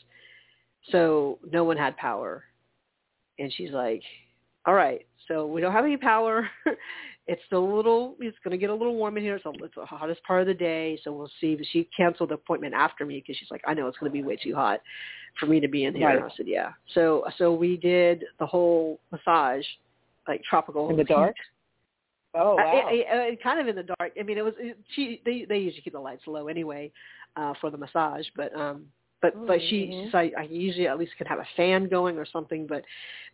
So 0.92 1.40
no 1.52 1.64
one 1.64 1.78
had 1.78 1.98
power, 1.98 2.44
and 3.40 3.52
she's 3.54 3.72
like, 3.72 4.02
"All 4.66 4.74
right, 4.74 5.06
so 5.28 5.46
we 5.46 5.62
don't 5.62 5.72
have 5.74 5.86
any 5.86 5.98
power. 5.98 6.50
it's 7.28 7.42
a 7.52 7.58
little. 7.58 8.16
It's 8.20 8.38
going 8.44 8.52
to 8.52 8.58
get 8.58 8.70
a 8.70 8.74
little 8.74 8.96
warm 8.96 9.18
in 9.18 9.24
here. 9.24 9.36
It's, 9.36 9.46
it's 9.46 9.76
the 9.76 9.86
hottest 9.86 10.24
part 10.24 10.42
of 10.42 10.48
the 10.48 10.54
day, 10.54 11.00
so 11.04 11.12
we'll 11.12 11.32
see." 11.42 11.56
But 11.56 11.66
she 11.72 11.90
canceled 11.96 12.30
the 12.30 12.36
appointment 12.36 12.74
after 12.74 13.06
me 13.06 13.20
because 13.20 13.38
she's 13.38 13.52
like, 13.52 13.62
"I 13.68 13.74
know 13.74 13.88
it's 13.88 13.98
going 13.98 14.12
to 14.12 14.14
be 14.14 14.24
way 14.24 14.36
too 14.36 14.56
hot 14.56 14.82
for 15.40 15.46
me 15.48 15.60
to 15.60 15.68
be 15.68 15.86
in 15.86 15.96
here." 15.96 16.08
Right. 16.08 16.16
And 16.18 16.26
I 16.26 16.30
said, 16.36 16.48
"Yeah." 16.48 16.72
So 16.94 17.26
so 17.38 17.54
we 17.54 17.78
did 17.78 18.24
the 18.40 18.46
whole 18.46 19.00
massage, 19.12 19.66
like 20.28 20.42
tropical 20.44 20.90
In 20.90 20.98
the 20.98 21.04
heat. 21.04 21.10
dark? 21.10 21.36
Oh, 22.38 22.54
Uh, 22.60 22.64
wow. 22.66 22.90
it- 22.90 23.08
it- 23.08 23.34
it 23.34 23.42
kind 23.44 23.62
of 23.62 23.68
in 23.70 23.76
the 23.78 23.84
dark. 23.98 24.12
I 24.20 24.24
mean, 24.24 24.38
it 24.38 24.44
was 24.44 24.54
it, 24.60 24.78
she. 24.94 25.22
They 25.26 25.46
they 25.46 25.58
usually 25.58 25.82
keep 25.82 25.94
the 25.94 26.00
lights 26.00 26.28
low 26.28 26.48
anyway 26.50 26.92
uh, 27.38 27.54
for 27.62 27.70
the 27.70 27.78
massage, 27.78 28.28
but 28.36 28.54
um, 28.56 28.86
but 29.34 29.47
but 29.47 29.61
she 29.61 29.88
Mhm. 29.88 30.03
she's 30.05 30.13
like 30.13 30.34
I 30.38 30.43
usually 30.43 30.88
at 30.88 30.99
least 30.99 31.17
can 31.17 31.28
have 31.28 31.39
a 31.39 31.47
fan 31.55 31.88
going 31.88 32.17
or 32.17 32.26
something, 32.26 32.67
but 32.67 32.84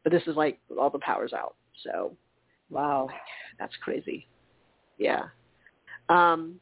but 0.03 0.11
this 0.11 0.25
is 0.27 0.35
like 0.35 0.59
all 0.77 0.89
the 0.89 0.99
power's 0.99 1.33
out, 1.33 1.55
so 1.83 2.15
wow. 2.69 3.09
that's 3.59 3.75
crazy. 3.77 4.27
Yeah. 4.97 5.27
Um, 6.07 6.59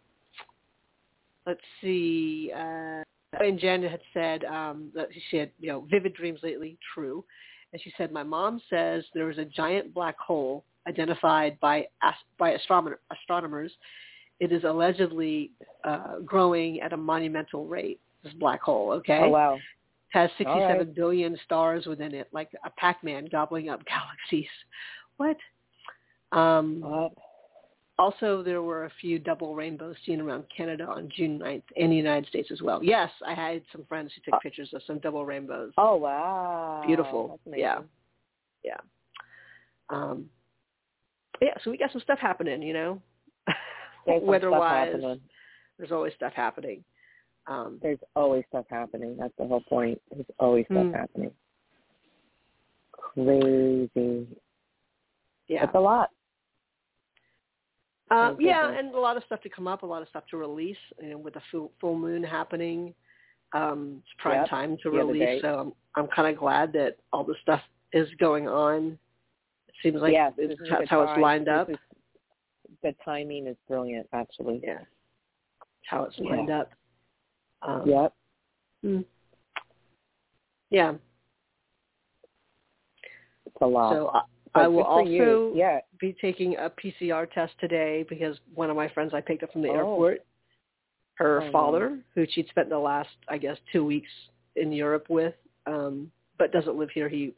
let's 1.45 1.61
see. 1.81 2.51
Uh, 2.55 3.03
and 3.39 3.59
Jen 3.59 3.83
had 3.83 4.01
said 4.13 4.43
um, 4.45 4.91
that 4.95 5.09
she 5.29 5.37
had 5.37 5.51
you 5.59 5.67
know 5.67 5.81
vivid 5.81 6.15
dreams 6.15 6.39
lately. 6.41 6.77
True. 6.93 7.23
And 7.71 7.79
she 7.83 7.93
said, 7.97 8.11
my 8.11 8.23
mom 8.23 8.59
says 8.67 9.05
there 9.13 9.25
was 9.25 9.37
a 9.37 9.45
giant 9.45 9.93
black 9.93 10.17
hole 10.17 10.65
identified 10.87 11.59
by 11.59 11.87
by 12.39 12.51
astronomer, 12.51 12.99
astronomers. 13.11 13.71
It 14.39 14.51
is 14.51 14.63
allegedly 14.63 15.51
uh, 15.83 16.19
growing 16.25 16.81
at 16.81 16.93
a 16.93 16.97
monumental 16.97 17.67
rate. 17.67 17.99
This 18.23 18.33
black 18.33 18.61
hole, 18.61 18.91
okay, 18.91 19.21
Oh, 19.23 19.29
wow. 19.29 19.59
has 20.09 20.29
All 20.45 20.59
right. 20.59 20.77
67 20.79 20.93
billion 20.93 21.37
stars 21.45 21.85
within 21.85 22.13
it, 22.13 22.27
like 22.31 22.49
a 22.65 22.69
Pac-Man 22.71 23.27
gobbling 23.31 23.69
up 23.69 23.81
galaxies. 23.85 24.49
What? 25.17 25.37
Um, 26.31 26.81
What? 26.81 27.13
also, 27.97 28.43
there 28.43 28.61
were 28.61 28.85
a 28.85 28.91
few 29.01 29.19
double 29.19 29.55
rainbows 29.55 29.95
seen 30.05 30.21
around 30.21 30.45
Canada 30.55 30.85
on 30.85 31.09
June 31.15 31.39
9th 31.39 31.63
and 31.77 31.91
the 31.91 31.95
United 31.95 32.27
States 32.29 32.49
as 32.51 32.61
well. 32.61 32.83
Yes, 32.83 33.09
I 33.25 33.33
had 33.33 33.61
some 33.71 33.85
friends 33.85 34.11
who 34.13 34.31
took 34.31 34.41
pictures 34.41 34.69
of 34.73 34.81
some 34.87 34.99
double 34.99 35.25
rainbows. 35.25 35.73
Oh 35.77 35.95
wow! 35.95 36.83
Beautiful. 36.85 37.39
Yeah, 37.45 37.79
yeah. 38.63 38.77
Um, 39.89 40.29
yeah, 41.41 41.53
so 41.63 41.71
we 41.71 41.77
got 41.77 41.91
some 41.91 42.01
stuff 42.01 42.19
happening, 42.19 42.61
you 42.61 42.73
know. 42.73 43.01
There's 43.47 43.57
some 44.05 44.15
stuff 44.17 44.23
Weather-wise, 44.27 45.19
there's 45.77 45.91
always 45.91 46.13
stuff 46.13 46.33
happening. 46.33 46.83
Um, 47.49 47.79
There's 47.81 47.97
always 48.15 48.43
stuff 48.49 48.65
happening. 48.69 49.17
That's 49.19 49.33
the 49.37 49.47
whole 49.47 49.63
point. 49.67 49.99
There's 50.11 50.25
always 50.39 50.65
stuff 50.67 50.85
Hmm. 50.85 50.93
happening. 50.93 51.31
Crazy. 52.91 54.27
yeah. 55.47 55.65
That's 55.65 55.75
a 55.75 55.79
lot. 55.79 56.11
Uh, 58.11 58.35
yeah, 58.39 58.69
and 58.69 58.93
a 58.93 58.99
lot 58.99 59.17
of 59.17 59.23
stuff 59.23 59.41
to 59.41 59.49
come 59.49 59.67
up, 59.67 59.81
a 59.83 59.85
lot 59.85 60.01
of 60.03 60.07
stuff 60.09 60.25
to 60.27 60.37
release. 60.37 60.77
You 61.01 61.09
know, 61.11 61.17
with 61.17 61.33
the 61.33 61.41
full, 61.51 61.71
full 61.81 61.97
moon 61.97 62.23
happening, 62.23 62.93
um, 63.53 64.01
it's 64.03 64.13
prime 64.21 64.41
Yep, 64.41 64.49
time 64.49 64.77
to 64.83 64.91
the 64.91 64.97
release. 64.97 65.41
So 65.41 65.59
I'm 65.59 65.73
I'm 65.95 66.07
kind 66.07 66.27
of 66.31 66.39
glad 66.39 66.71
that 66.73 66.97
all 67.11 67.23
this 67.23 67.37
stuff 67.41 67.61
is 67.93 68.07
going 68.19 68.47
on. 68.47 68.97
It 69.67 69.75
seems 69.81 70.01
like 70.01 70.13
yes, 70.13 70.33
it's, 70.37 70.53
this 70.59 70.59
is 70.67 70.71
a 70.71 70.77
that's 70.77 70.89
how 70.89 71.01
it's 71.03 71.19
lined 71.19 71.49
up. 71.49 71.69
is- 71.69 71.77
the 72.83 72.93
timing 73.03 73.47
is 73.47 73.57
brilliant, 73.67 74.07
actually. 74.13 74.61
Yeah, 74.63 74.79
how 75.85 76.03
it's 76.03 76.17
Yeah. 76.19 76.29
lined 76.35 76.49
up. 76.51 76.71
Um, 77.61 77.89
Yep. 77.89 78.13
mm. 78.85 79.05
Yeah. 80.69 80.93
It's 83.45 83.55
a 83.61 83.65
lot. 83.65 83.93
So 83.93 84.07
I, 84.55 84.63
I 84.63 84.67
will 84.67 84.83
also 84.83 85.53
Yeah. 85.53 85.81
be 85.99 86.13
taking 86.13 86.55
a 86.57 86.69
PCR 86.69 87.29
test 87.31 87.53
today 87.59 88.03
because 88.09 88.39
one 88.53 88.69
of 88.69 88.75
my 88.75 88.87
friends 88.89 89.13
I 89.13 89.21
picked 89.21 89.43
up 89.43 89.51
from 89.51 89.61
the 89.61 89.69
Oh. 89.69 89.75
airport, 89.75 90.25
her 91.15 91.41
Oh, 91.43 91.51
father, 91.51 91.99
who 92.15 92.25
she'd 92.27 92.47
spent 92.47 92.69
the 92.69 92.79
last, 92.79 93.09
I 93.27 93.37
guess, 93.37 93.57
two 93.71 93.85
weeks 93.85 94.09
in 94.55 94.71
Europe 94.71 95.09
with, 95.09 95.35
um, 95.65 96.11
but 96.37 96.51
doesn't 96.51 96.77
live 96.77 96.89
here. 96.91 97.09
He, 97.09 97.33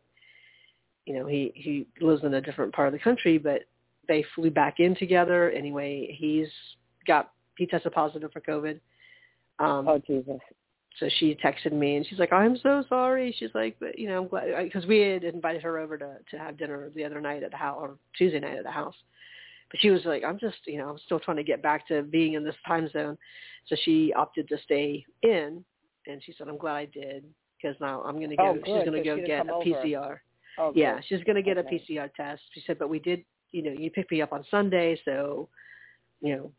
you 1.05 1.15
know, 1.15 1.25
he 1.25 1.51
he 1.55 1.87
lives 1.99 2.23
in 2.23 2.33
a 2.35 2.41
different 2.41 2.73
part 2.73 2.87
of 2.87 2.93
the 2.93 2.99
country, 2.99 3.37
but 3.37 3.63
they 4.07 4.23
flew 4.35 4.51
back 4.51 4.79
in 4.79 4.95
together. 4.95 5.49
Anyway, 5.51 6.15
he's 6.17 6.49
got 7.07 7.33
he 7.57 7.65
tested 7.65 7.91
positive 7.93 8.31
for 8.31 8.41
COVID. 8.41 8.79
Um, 9.59 9.87
Oh 9.87 10.01
Jesus. 10.05 10.39
so 10.99 11.09
she 11.19 11.35
texted 11.35 11.71
me 11.71 11.97
and 11.97 12.05
she's 12.05 12.19
like, 12.19 12.33
"I'm 12.33 12.57
so 12.57 12.83
sorry." 12.89 13.35
She's 13.37 13.53
like, 13.53 13.77
"But 13.79 13.97
you 13.97 14.07
know, 14.07 14.21
I'm 14.23 14.27
glad 14.27 14.63
because 14.63 14.85
we 14.85 14.99
had 14.99 15.23
invited 15.23 15.61
her 15.63 15.77
over 15.77 15.97
to 15.97 16.17
to 16.29 16.37
have 16.37 16.57
dinner 16.57 16.89
the 16.93 17.03
other 17.03 17.21
night 17.21 17.43
at 17.43 17.51
the 17.51 17.57
house 17.57 17.77
or 17.79 17.97
Tuesday 18.17 18.39
night 18.39 18.57
at 18.57 18.63
the 18.63 18.71
house." 18.71 18.95
But 19.69 19.79
she 19.79 19.89
was 19.89 20.03
like, 20.05 20.23
"I'm 20.23 20.37
just, 20.37 20.57
you 20.65 20.77
know, 20.77 20.89
I'm 20.89 20.99
still 20.99 21.19
trying 21.19 21.37
to 21.37 21.43
get 21.43 21.61
back 21.61 21.87
to 21.87 22.03
being 22.03 22.33
in 22.33 22.43
this 22.43 22.55
time 22.67 22.89
zone." 22.89 23.17
So 23.67 23.75
she 23.83 24.13
opted 24.13 24.47
to 24.49 24.57
stay 24.63 25.05
in, 25.23 25.63
and 26.07 26.21
she 26.23 26.33
said, 26.37 26.47
"I'm 26.47 26.57
glad 26.57 26.75
I 26.75 26.85
did 26.85 27.23
because 27.61 27.79
now 27.79 28.01
I'm 28.03 28.17
going 28.17 28.31
to 28.31 28.37
go. 28.37 28.43
Oh, 28.43 28.55
she's 28.65 28.85
going 28.85 29.01
to 29.01 29.09
so 29.09 29.15
go 29.15 29.15
she 29.17 29.23
get 29.23 29.47
a 29.47 29.53
over. 29.53 29.63
PCR. 29.63 30.19
Oh 30.57 30.73
yeah, 30.75 30.95
good. 30.95 31.05
she's 31.07 31.23
going 31.23 31.37
to 31.37 31.41
get 31.41 31.57
Okay. 31.57 31.81
a 31.85 31.91
PCR 31.91 32.13
test." 32.13 32.41
She 32.53 32.61
said, 32.67 32.77
"But 32.77 32.89
we 32.89 32.99
did, 32.99 33.23
you 33.51 33.63
know, 33.63 33.71
you 33.71 33.89
picked 33.91 34.11
me 34.11 34.21
up 34.21 34.33
on 34.33 34.43
Sunday, 34.51 34.99
so, 35.05 35.47
you 36.19 36.35
know." 36.35 36.51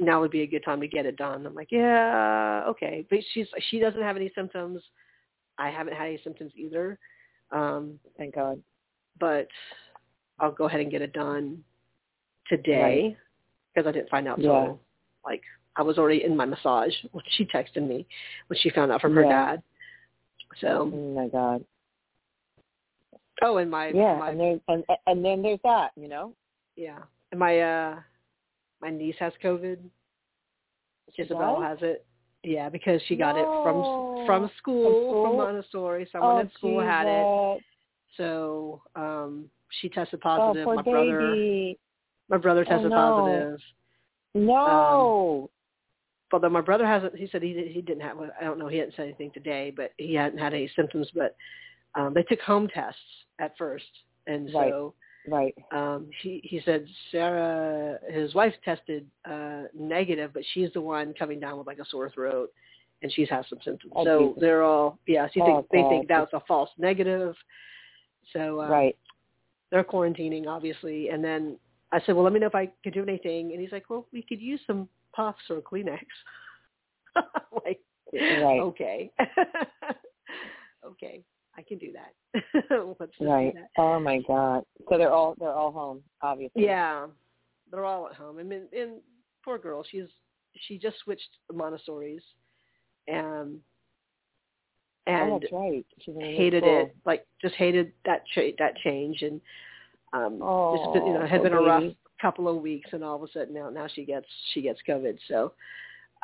Now 0.00 0.20
would 0.20 0.30
be 0.32 0.42
a 0.42 0.46
good 0.46 0.64
time 0.64 0.80
to 0.80 0.88
get 0.88 1.06
it 1.06 1.16
done. 1.16 1.46
I'm 1.46 1.54
like, 1.54 1.70
yeah, 1.70 2.64
okay. 2.68 3.06
But 3.08 3.20
she's 3.32 3.46
she 3.70 3.78
doesn't 3.78 4.02
have 4.02 4.16
any 4.16 4.30
symptoms. 4.34 4.82
I 5.58 5.70
haven't 5.70 5.94
had 5.94 6.08
any 6.08 6.20
symptoms 6.24 6.52
either. 6.56 6.98
Um, 7.52 7.98
Thank 8.18 8.34
God. 8.34 8.60
but 9.20 9.46
I'll 10.40 10.50
go 10.50 10.64
ahead 10.64 10.80
and 10.80 10.90
get 10.90 11.02
it 11.02 11.12
done 11.12 11.62
today 12.48 13.16
because 13.72 13.86
I 13.88 13.92
didn't 13.92 14.10
find 14.10 14.26
out 14.26 14.40
till 14.40 14.52
Yeah. 14.52 14.72
like 15.24 15.42
I 15.76 15.82
was 15.82 15.96
already 15.98 16.24
in 16.24 16.36
my 16.36 16.44
massage 16.44 16.92
when 17.12 17.24
she 17.36 17.44
texted 17.44 17.86
me 17.86 18.06
when 18.48 18.58
she 18.58 18.70
found 18.70 18.90
out 18.90 19.00
from 19.00 19.14
her 19.14 19.22
Yeah. 19.22 19.28
dad. 19.28 19.62
So 20.60 20.90
Oh 20.92 21.14
my 21.14 21.28
God. 21.28 21.64
oh, 23.42 23.56
and 23.58 23.70
my 23.70 23.88
Yeah, 23.88 24.18
my 24.18 24.30
and 24.30 24.40
then 24.40 24.60
and 24.68 24.84
and 25.06 25.24
then 25.24 25.42
there's 25.42 25.60
that, 25.62 25.92
you 25.96 26.08
know. 26.08 26.34
yeah, 26.76 26.98
and 27.30 27.38
my 27.38 27.60
uh 27.60 28.00
my 28.84 28.90
niece 28.90 29.16
has 29.18 29.32
COVID. 29.42 29.78
Isabel 31.16 31.60
has 31.60 31.78
it. 31.80 32.04
Yeah, 32.42 32.68
because 32.68 33.00
she 33.08 33.16
got 33.16 33.36
it 33.36 33.46
from 33.62 34.26
from 34.26 34.50
school, 34.58 34.84
from 34.84 35.32
school? 35.32 35.36
Montessori. 35.38 36.08
Someone 36.12 36.36
oh, 36.36 36.40
at 36.40 36.52
school 36.52 36.80
had 36.82 37.06
it. 37.06 37.62
So 38.18 38.82
um 38.94 39.46
she 39.80 39.88
tested 39.88 40.20
Oh, 40.22 40.28
positive. 40.36 40.64
poor 40.64 40.74
my 40.76 40.82
brother 40.82 41.74
my 42.28 42.36
brother 42.36 42.64
Oh, 42.66 42.70
tested 42.70 42.90
no. 42.90 42.96
positive. 42.96 43.60
No. 44.34 45.50
Although 46.32 46.50
my 46.50 46.60
brother 46.60 46.86
hasn't 46.86 47.16
he 47.16 47.26
said 47.32 47.42
he 47.42 47.70
he 47.72 47.80
didn't 47.80 48.02
have 48.02 48.18
I 48.18 48.44
don't 48.44 48.58
know, 48.58 48.68
he 48.68 48.76
hadn't 48.76 48.96
said 48.96 49.06
anything 49.06 49.30
today, 49.32 49.72
but 49.74 49.92
he 49.96 50.14
hadn't 50.14 50.38
had 50.38 50.52
any 50.52 50.70
symptoms 50.76 51.08
but 51.14 51.36
um 51.94 52.12
they 52.12 52.24
took 52.24 52.40
home 52.40 52.68
tests 52.68 53.00
at 53.38 53.56
first 53.56 53.84
and 54.26 54.50
so 54.52 54.94
right. 55.26 55.54
um 55.72 56.08
he 56.22 56.40
he 56.44 56.60
said 56.64 56.86
Sarah 57.10 57.98
his 58.10 58.34
wife 58.34 58.54
tested 58.64 59.06
uh 59.28 59.62
negative 59.74 60.32
but 60.34 60.42
she's 60.52 60.72
the 60.72 60.80
one 60.80 61.14
coming 61.14 61.40
down 61.40 61.58
with 61.58 61.66
like 61.66 61.78
a 61.78 61.84
sore 61.90 62.10
throat 62.10 62.52
and 63.02 63.12
she's 63.12 63.28
had 63.28 63.44
some 63.50 63.58
symptoms. 63.64 63.92
Oh, 63.96 64.04
so 64.04 64.18
Jesus. 64.28 64.40
they're 64.40 64.62
all 64.62 64.98
yeah, 65.06 65.26
you 65.34 65.42
Oh, 65.42 65.46
think 65.46 65.66
they 65.70 65.88
think 65.88 66.08
God. 66.08 66.20
that's 66.20 66.32
a 66.32 66.46
false 66.46 66.70
negative. 66.78 67.34
So 68.32 68.60
um, 68.60 68.70
right. 68.70 68.96
they're 69.70 69.84
quarantining 69.84 70.46
obviously 70.46 71.08
and 71.10 71.22
then 71.22 71.58
I 71.92 72.00
said, 72.04 72.14
Well 72.14 72.24
let 72.24 72.32
me 72.32 72.40
know 72.40 72.46
if 72.46 72.54
I 72.54 72.70
could 72.82 72.94
do 72.94 73.02
anything 73.02 73.52
and 73.52 73.60
he's 73.60 73.72
like, 73.72 73.88
Well, 73.90 74.06
we 74.12 74.22
could 74.22 74.40
use 74.40 74.60
some 74.66 74.88
puffs 75.14 75.42
or 75.50 75.60
Kleenex. 75.60 76.00
Like 77.64 77.80
Right. 78.12 78.60
okay. 78.60 79.10
okay. 80.86 81.22
I 81.56 81.62
can 81.62 81.78
do 81.78 81.92
that. 81.92 82.12
Just 83.10 83.20
Right. 83.20 83.54
do 83.54 83.60
that. 83.60 83.68
Oh 83.78 84.00
my 84.00 84.20
God. 84.26 84.64
So 84.88 84.98
they're 84.98 85.12
all 85.12 85.34
they're 85.38 85.52
all 85.52 85.72
home, 85.72 86.02
obviously. 86.22 86.64
Yeah. 86.64 87.06
They're 87.70 87.84
all 87.84 88.08
at 88.08 88.14
home. 88.14 88.38
I 88.38 88.42
mean 88.42 88.68
and 88.76 89.00
poor 89.44 89.58
girl, 89.58 89.84
she's 89.88 90.08
she 90.66 90.78
just 90.78 90.98
switched 91.04 91.28
Montessori's 91.52 92.22
and 93.08 93.58
Oh, 95.06 95.12
and 95.12 95.42
that's 95.42 95.52
right. 95.52 95.84
She's 96.00 96.14
in 96.16 96.22
a 96.22 96.24
new 96.24 96.36
hated 96.36 96.64
it, 96.64 96.96
like 97.04 97.26
just 97.42 97.54
hated 97.56 97.92
that 98.06 98.22
cha- 98.34 98.56
that 98.58 98.76
change 98.78 99.22
and 99.22 99.40
um 100.14 100.40
Oh, 100.42 100.74
it's 100.74 100.92
been, 100.94 101.06
you 101.06 101.12
know, 101.12 101.24
it 101.24 101.30
had 101.30 101.40
poor 101.42 101.50
been 101.50 101.58
a 101.58 101.62
rough 101.62 101.92
couple 102.20 102.48
of 102.48 102.62
weeks 102.62 102.88
and 102.92 103.04
all 103.04 103.16
of 103.16 103.22
a 103.22 103.28
sudden 103.32 103.52
now 103.52 103.68
now 103.68 103.86
she 103.94 104.04
gets 104.04 104.26
she 104.52 104.62
gets 104.62 104.80
COVID. 104.88 105.18
So 105.28 105.52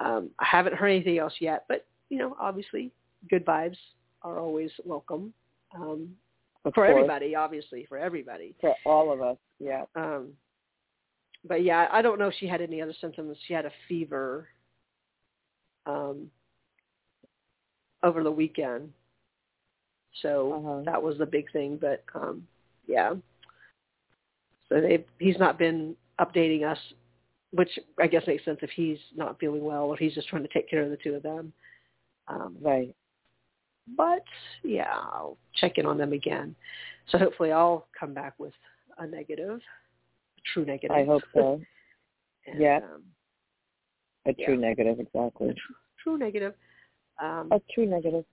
um 0.03 0.31
I 0.39 0.47
haven't 0.47 0.75
heard 0.75 0.89
anything 0.89 1.19
else 1.19 1.35
yet, 1.41 1.65
but 1.69 1.87
you 2.09 2.19
know, 2.19 2.37
obviously 2.41 2.91
good 3.29 3.45
vibes 3.45 3.77
are 4.23 4.39
always 4.39 4.71
welcome. 4.85 5.33
Um 5.75 6.15
for 6.63 6.73
course. 6.73 6.91
everybody, 6.91 7.35
obviously, 7.35 7.87
for 7.89 7.97
everybody. 7.97 8.55
For 8.61 8.75
all 8.85 9.13
of 9.13 9.23
us. 9.23 9.39
Yeah. 9.59 9.85
Um 9.95 10.33
but 11.45 11.65
yeah, 11.65 11.89
I 11.91 12.03
don't 12.03 12.19
know 12.19 12.29
if 12.29 12.35
she 12.39 12.47
had 12.47 12.61
any 12.61 12.83
other 12.83 12.93
symptoms. 13.01 13.37
She 13.47 13.55
had 13.55 13.65
a 13.67 13.73
fever 13.89 14.49
um 15.87 16.31
over 18.03 18.23
the 18.23 18.31
weekend. 18.31 18.93
So 20.23 20.53
Uh-huh. 20.55 20.83
that 20.85 21.03
was 21.03 21.17
the 21.19 21.27
big 21.27 21.51
thing, 21.53 21.77
but 21.81 22.05
um 22.15 22.47
yeah. 22.87 23.15
So 24.69 24.81
they 24.81 25.05
he's 25.19 25.39
not 25.39 25.59
been 25.59 25.97
updating 26.21 26.65
us, 26.71 26.79
which 27.53 27.79
I 27.99 28.07
guess 28.07 28.27
makes 28.27 28.45
sense 28.45 28.59
if 28.63 28.71
he's 28.71 28.99
not 29.17 29.39
feeling 29.41 29.65
well 29.65 29.85
or 29.85 29.97
he's 29.97 30.15
just 30.15 30.29
trying 30.29 30.43
to 30.43 30.49
take 30.53 30.69
care 30.69 30.83
of 30.83 30.91
the 30.91 30.99
two 30.99 31.15
of 31.15 31.23
them. 31.23 31.53
Um 32.29 32.57
Right. 32.61 32.95
But 33.97 34.25
yeah, 34.63 34.91
I'll 34.93 35.37
check 35.57 35.79
in 35.79 35.87
on 35.87 35.99
them 35.99 36.13
again. 36.13 36.55
So 37.09 37.19
hopefully 37.19 37.53
I'll 37.53 37.87
come 37.99 38.15
back 38.15 38.35
with 38.39 38.53
a 38.99 39.07
negative, 39.07 39.61
a 40.39 40.41
true 40.53 40.65
negative. 40.65 40.97
I 40.97 41.05
hope 41.05 41.23
so. 41.35 41.61
and, 42.47 42.61
Yeah. 42.61 42.79
Um, 42.79 43.03
A 44.27 44.33
true 44.35 44.55
Yeah. 44.55 44.61
negative, 44.61 44.99
a 44.99 45.03
exactly. 45.03 45.55
tr- 45.55 45.73
true 46.03 46.19
negative. 46.19 46.55
Um, 47.21 47.49
A 47.53 47.61
true 47.75 47.87
negative. 47.87 48.25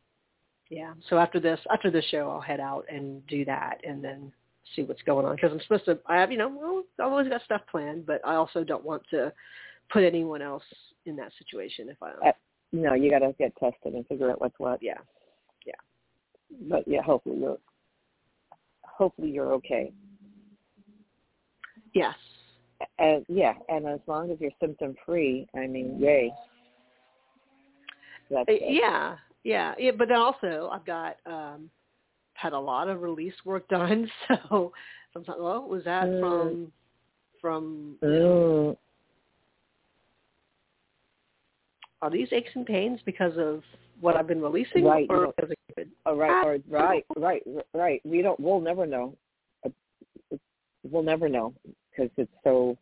yeah. 0.69 0.93
So 1.09 1.17
after 1.17 1.39
this, 1.39 1.59
after 1.69 1.89
this 1.91 2.05
show, 2.05 2.29
I'll 2.29 2.41
head 2.41 2.59
out 2.59 2.85
and 2.89 3.25
do 3.27 3.45
that, 3.45 3.81
and 3.83 4.03
then 4.03 4.31
see 4.75 4.83
what's 4.83 5.01
going 5.03 5.25
on 5.25 5.35
because 5.35 5.51
I'm 5.53 5.61
supposed 5.61 5.85
to. 5.85 5.97
I 6.07 6.17
have, 6.17 6.31
you 6.31 6.37
know, 6.37 6.49
well, 6.49 6.83
I've 6.99 7.11
always 7.11 7.29
got 7.29 7.41
stuff 7.43 7.61
planned, 7.71 8.05
but 8.05 8.21
I 8.25 8.35
also 8.35 8.63
don't 8.63 8.83
want 8.83 9.03
to 9.11 9.31
put 9.89 10.03
anyone 10.03 10.41
else 10.41 10.63
in 11.05 11.15
that 11.15 11.31
situation 11.39 11.87
if 11.89 12.01
I. 12.03 12.11
Uh, 12.29 12.31
No, 12.73 12.93
you 12.93 13.09
got 13.09 13.19
to 13.19 13.33
get 13.39 13.55
tested 13.55 13.93
and 13.93 14.05
figure 14.07 14.29
out 14.29 14.41
what's 14.41 14.59
what. 14.59 14.83
yeah. 14.83 14.97
But 16.69 16.87
yeah, 16.87 17.01
hopefully 17.01 17.37
you're 17.39 17.57
hopefully 18.83 19.29
you're 19.29 19.53
okay. 19.53 19.91
Yes. 21.93 22.15
And 22.99 23.25
yeah, 23.27 23.53
and 23.69 23.87
as 23.87 23.99
long 24.07 24.31
as 24.31 24.37
you're 24.39 24.51
symptom 24.59 24.95
free, 25.05 25.47
I 25.55 25.67
mean, 25.67 25.99
yay. 25.99 26.31
That's 28.29 28.47
Uh, 28.49 28.53
it. 28.53 28.61
Yeah, 28.73 29.17
yeah, 29.43 29.73
yeah. 29.77 29.91
But 29.97 30.09
then 30.09 30.17
also, 30.17 30.69
I've 30.71 30.85
got 30.85 31.17
um 31.25 31.69
had 32.33 32.53
a 32.53 32.59
lot 32.59 32.87
of 32.87 33.01
release 33.01 33.33
work 33.45 33.67
done. 33.67 34.09
So 34.27 34.71
sometimes, 35.13 35.39
well, 35.41 35.67
was 35.67 35.83
that 35.85 36.05
Mm. 36.05 36.19
from 36.19 36.71
from 37.41 37.97
Mm. 38.01 38.77
are 42.01 42.09
these 42.11 42.31
aches 42.31 42.51
and 42.55 42.65
pains 42.65 42.99
because 43.05 43.37
of 43.37 43.63
what 43.99 44.15
I've 44.15 44.27
been 44.27 44.41
releasing 44.41 44.83
Right, 44.83 45.07
or 45.09 45.33
because 45.35 45.51
of 45.51 45.75
COVID? 45.77 45.87
Oh, 46.05 46.15
right, 46.15 46.45
or, 46.45 46.57
right, 46.69 47.03
right, 47.15 47.43
right. 47.73 48.01
We 48.05 48.21
don't. 48.21 48.39
We'll 48.39 48.61
never 48.61 48.85
know. 48.85 49.15
Uh, 49.65 49.69
We'll 50.89 51.03
never 51.03 51.27
know 51.27 51.53
because 51.89 52.09
it's 52.17 52.31
so, 52.45 52.77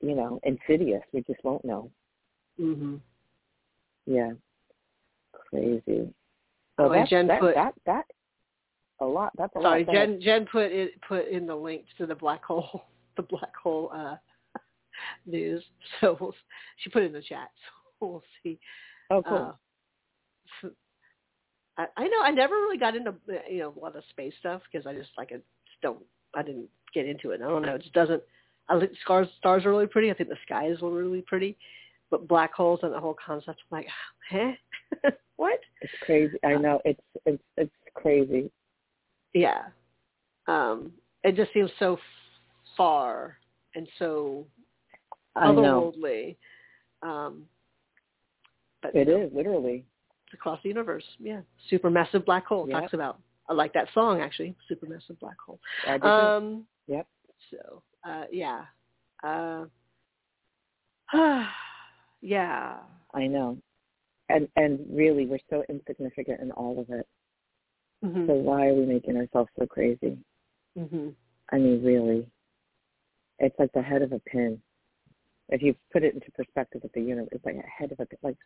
you 0.00 0.14
know, 0.14 0.38
insidious. 0.44 1.02
We 1.12 1.22
just 1.22 1.42
won't 1.42 1.64
know. 1.64 1.90
Mm-hmm. 2.60 2.96
Yeah. 4.06 4.32
Crazy. 5.32 6.12
So 6.76 6.84
Oh, 6.84 6.92
and 6.92 7.08
Jen 7.08 7.26
that, 7.26 7.40
put- 7.40 7.54
that 7.54 7.74
that 7.86 8.04
a 9.00 9.04
lot. 9.04 9.32
That's 9.36 9.54
a 9.56 9.60
Sorry, 9.60 9.84
lot. 9.84 9.92
Jen. 9.92 10.20
Jen 10.22 10.46
put 10.50 10.70
it 10.70 11.00
put 11.06 11.26
in 11.28 11.46
the 11.46 11.54
link 11.54 11.84
to 11.98 12.06
the 12.06 12.14
black 12.14 12.44
hole, 12.44 12.84
the 13.16 13.22
black 13.22 13.54
hole 13.60 13.90
uh, 13.94 14.16
news. 15.26 15.64
So 16.00 16.16
we'll, 16.20 16.34
she 16.78 16.90
put 16.90 17.02
it 17.02 17.06
in 17.06 17.12
the 17.12 17.22
chat. 17.22 17.50
So 17.98 18.06
we'll 18.06 18.22
see. 18.42 18.58
Oh, 19.10 19.22
cool. 19.22 19.36
Uh, 19.38 19.52
I, 21.78 21.86
I 21.96 22.08
know 22.08 22.22
I 22.22 22.30
never 22.30 22.54
really 22.54 22.78
got 22.78 22.96
into 22.96 23.14
you 23.50 23.58
know 23.58 23.74
a 23.76 23.80
lot 23.80 23.96
of 23.96 24.04
space 24.10 24.34
stuff 24.40 24.62
because 24.70 24.86
I 24.86 24.94
just 24.94 25.10
like 25.18 25.32
I 25.32 25.38
don't 25.82 26.02
I 26.34 26.42
didn't 26.42 26.68
get 26.94 27.06
into 27.06 27.30
it. 27.30 27.40
I 27.42 27.48
don't 27.48 27.62
know. 27.62 27.74
It 27.74 27.82
just 27.82 27.94
doesn't. 27.94 28.22
I 28.68 28.78
think 28.80 28.92
stars 29.04 29.28
stars 29.38 29.64
are 29.64 29.70
really 29.70 29.86
pretty. 29.86 30.10
I 30.10 30.14
think 30.14 30.28
the 30.28 30.36
sky 30.44 30.66
is 30.68 30.78
really 30.82 31.22
pretty, 31.22 31.56
but 32.10 32.26
black 32.28 32.52
holes 32.54 32.80
and 32.82 32.92
the 32.92 33.00
whole 33.00 33.16
concept. 33.24 33.60
I'm 33.70 33.78
like, 33.78 33.86
huh? 34.30 35.10
what? 35.36 35.60
it's 35.82 35.92
crazy. 36.02 36.36
I 36.44 36.54
know. 36.54 36.80
It's 36.84 37.00
it's 37.24 37.42
it's 37.56 37.72
crazy. 37.94 38.50
yeah 39.34 39.62
um 40.48 40.92
it 41.24 41.34
just 41.36 41.52
seems 41.52 41.70
so 41.78 41.98
far 42.76 43.36
and 43.74 43.88
so 43.98 44.46
I 45.34 45.52
know. 45.52 45.92
otherworldly 45.92 46.36
um 47.02 47.42
but 48.82 48.94
It 48.94 49.08
know, 49.08 49.22
is 49.22 49.32
literally. 49.34 49.84
Across 50.38 50.60
the 50.62 50.68
universe 50.68 51.04
yeah 51.18 51.40
supermassive 51.70 52.24
black 52.24 52.46
hole 52.46 52.66
Yep. 52.66 52.80
talks 52.82 52.94
about 52.94 53.18
i 53.48 53.52
like 53.52 53.72
that 53.72 53.88
song 53.94 54.20
actually 54.20 54.54
supermassive 54.70 55.18
black 55.20 55.38
hole 55.44 55.58
I 55.88 55.92
did 55.98 56.02
too. 56.02 56.08
um 56.08 56.66
Yep. 56.88 57.06
so 57.50 57.82
uh 58.08 58.24
yeah 58.30 58.60
uh 59.24 59.64
yeah 62.20 62.78
I 63.14 63.26
know. 63.26 63.56
And 64.28 64.48
and 64.56 64.80
really, 64.90 65.24
we're 65.26 65.38
so 65.48 65.62
insignificant 65.68 66.40
in 66.40 66.50
all 66.52 66.80
of 66.80 66.90
it. 66.90 67.06
mhm 68.04 68.26
So 68.26 68.32
why 68.34 68.66
are 68.68 68.74
we 68.74 68.84
making 68.84 69.16
ourselves 69.16 69.50
so 69.58 69.66
crazy? 69.66 70.18
mhm 70.76 71.14
I 71.52 71.58
mean, 71.58 71.84
really, 71.84 72.26
it's 73.38 73.54
like 73.58 73.72
the 73.72 73.82
head 73.82 74.02
of 74.02 74.12
a 74.12 74.18
pin. 74.20 74.60
If 75.48 75.62
you 75.62 75.76
put 75.92 76.02
it 76.02 76.14
into 76.14 76.28
perspective 76.32 76.80
with 76.82 76.92
the 76.92 77.00
universe, 77.00 77.28
it's 77.30 77.44
like 77.44 77.54
a 77.54 77.68
head 77.82 77.92
of 77.92 78.00
a 78.00 78.06
pin. 78.06 78.18
Like, 78.22 78.36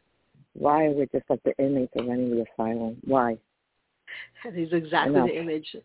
why 0.54 0.86
are 0.86 0.92
we 0.92 1.06
just 1.12 1.24
like 1.28 1.42
the 1.44 1.54
inmates 1.58 1.92
of 1.96 2.06
running 2.06 2.30
the 2.30 2.44
asylum? 2.52 2.96
Why? 3.04 3.38
That 4.44 4.56
is 4.56 4.72
exactly 4.72 5.12
Enough. 5.12 5.28
the 5.28 5.38
image 5.38 5.76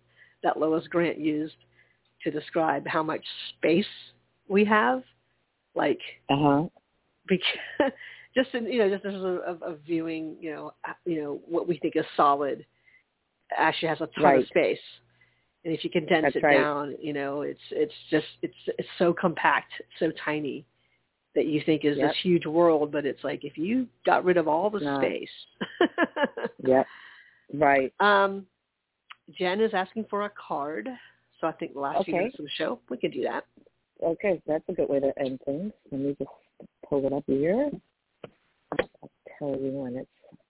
that 0.44 0.60
Lois 0.60 0.88
Grant 0.88 1.20
used 1.20 1.56
to 2.24 2.32
describe 2.32 2.88
how 2.88 3.04
much 3.04 3.24
space 3.58 3.86
we 4.48 4.66
have. 4.66 5.04
Like, 5.76 6.00
Uh 6.30 6.36
huh. 6.38 6.64
because, 7.28 7.92
just 8.36 8.54
in, 8.54 8.66
you 8.66 8.80
know, 8.80 8.90
just 8.90 9.06
as 9.06 9.14
a, 9.14 9.40
of, 9.46 9.62
of 9.62 9.80
viewing, 9.86 10.36
you 10.40 10.52
know, 10.54 10.74
you 11.06 11.22
know 11.22 11.40
what 11.48 11.68
we 11.68 11.78
think 11.80 11.96
is 11.96 12.06
solid, 12.16 12.66
actually 13.56 13.90
has 13.90 14.02
a 14.02 14.08
ton 14.08 14.24
Right. 14.24 14.42
of 14.42 14.48
space. 14.48 14.80
And 15.64 15.74
if 15.74 15.84
you 15.84 15.90
condense 15.90 16.24
That's 16.24 16.36
it 16.38 16.44
right. 16.44 16.58
down, 16.58 16.96
you 17.02 17.12
know, 17.12 17.42
it's 17.42 17.60
it's 17.72 17.94
just 18.10 18.28
it's 18.42 18.56
it's 18.78 18.88
so 19.00 19.14
compact, 19.14 19.72
so 20.00 20.12
tiny 20.24 20.66
that 21.36 21.46
you 21.46 21.62
think 21.66 21.86
is 21.86 21.98
Yep. 21.98 22.10
this 22.10 22.18
huge 22.22 22.46
world, 22.46 22.92
but 22.92 23.06
it's 23.06 23.24
like 23.24 23.44
if 23.44 23.58
you 23.58 23.88
got 24.06 24.24
rid 24.24 24.38
of 24.38 24.48
all 24.48 24.70
the 24.70 24.80
space. 24.98 25.30
Yep. 26.64 26.88
Right. 27.54 27.94
Um, 28.00 28.48
Jen 29.38 29.62
is 29.62 29.74
asking 29.74 30.06
for 30.10 30.26
a 30.26 30.30
card, 30.32 30.90
so 31.40 31.48
I 31.48 31.52
think 31.52 31.74
the 31.74 31.80
last 31.80 32.06
few 32.06 32.14
Okay. 32.14 32.24
minutes 32.24 32.40
of 32.40 32.46
the 32.46 32.52
show 32.52 32.80
we 32.90 32.98
can 32.98 33.12
do 33.12 33.22
that. 33.24 33.46
Okay, 34.02 34.42
that's 34.48 34.64
a 34.68 34.74
good 34.74 34.90
way 34.90 35.00
to 35.00 35.14
end 35.20 35.40
things. 35.46 35.72
Let 35.92 36.02
me 36.02 36.16
just 36.18 36.32
pull 36.88 37.06
it 37.06 37.14
up 37.14 37.24
here. 37.28 37.70
I'll 38.80 39.12
tell 39.38 39.50
you 39.50 39.72
when 39.72 39.96
it's 39.96 40.10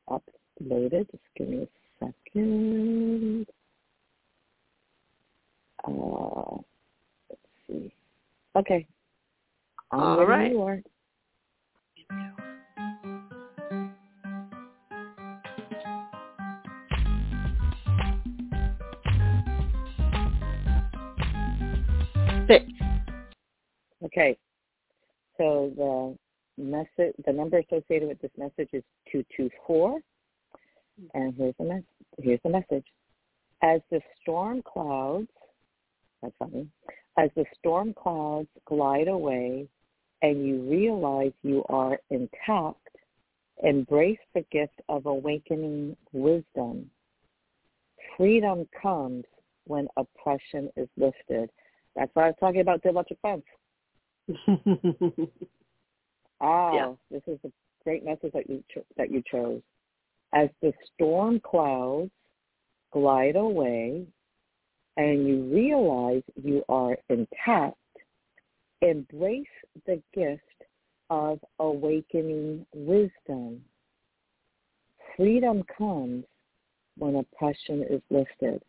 uploaded. 0.09 1.11
Just 1.11 1.23
give 1.35 1.49
me 1.49 1.67
a 2.01 2.05
second. 2.33 3.47
Uh, 5.85 6.57
let's 7.29 7.41
see. 7.67 7.93
Okay. 8.55 8.87
I'm 9.91 9.99
All 9.99 10.25
ready 10.25 10.27
when 10.27 10.29
right. 10.29 10.51
You 10.51 10.61
are. 10.63 10.81
Six. 22.47 22.65
Okay. 24.03 24.37
So 25.37 25.71
the 25.75 26.17
message, 26.61 27.15
the 27.25 27.33
number 27.33 27.59
associated 27.59 28.07
with 28.07 28.21
this 28.21 28.31
message 28.37 28.69
is 28.73 28.83
two 29.11 29.23
two 29.35 29.49
four, 29.67 29.99
and 31.13 31.33
here's 31.35 31.55
the 31.59 31.65
mess. 31.65 31.83
Here's 32.19 32.39
the 32.43 32.49
message. 32.49 32.85
As 33.61 33.81
the 33.91 34.01
storm 34.21 34.61
clouds, 34.61 35.27
that's 36.21 36.35
funny. 36.39 36.67
As 37.17 37.29
the 37.35 37.45
storm 37.57 37.93
clouds 37.93 38.49
glide 38.65 39.07
away, 39.07 39.67
and 40.21 40.45
you 40.45 40.61
realize 40.61 41.31
you 41.43 41.63
are 41.69 41.99
intact, 42.09 42.79
embrace 43.63 44.19
the 44.33 44.45
gift 44.51 44.81
of 44.89 45.05
awakening 45.05 45.95
wisdom. 46.13 46.89
Freedom 48.17 48.67
comes 48.81 49.25
when 49.65 49.87
oppression 49.97 50.69
is 50.75 50.87
lifted. 50.97 51.49
That's 51.95 52.11
why 52.13 52.23
I 52.23 52.27
was 52.27 52.35
talking 52.39 52.61
about 52.61 52.83
the 52.83 52.89
electric 52.89 53.19
fence. 53.21 53.43
Ah, 56.41 56.73
Yeah. 56.73 56.93
this 57.09 57.21
is 57.27 57.39
a 57.45 57.51
great 57.83 58.03
message 58.03 58.33
that 58.33 58.49
you 58.49 58.61
cho- 58.73 58.85
that 58.97 59.09
you 59.09 59.23
chose. 59.31 59.61
As 60.33 60.49
the 60.61 60.73
storm 60.93 61.39
clouds 61.39 62.11
glide 62.91 63.37
away, 63.37 64.05
and 64.97 65.27
you 65.27 65.43
realize 65.43 66.23
you 66.35 66.63
are 66.67 66.97
intact, 67.09 67.77
embrace 68.89 69.45
the 69.85 70.01
gift 70.13 70.41
of 71.09 71.39
awakening 71.59 72.65
wisdom. 72.73 73.63
Freedom 75.15 75.63
comes 75.77 76.25
when 76.97 77.15
oppression 77.15 77.83
is 77.89 78.01
lifted. 78.09 78.61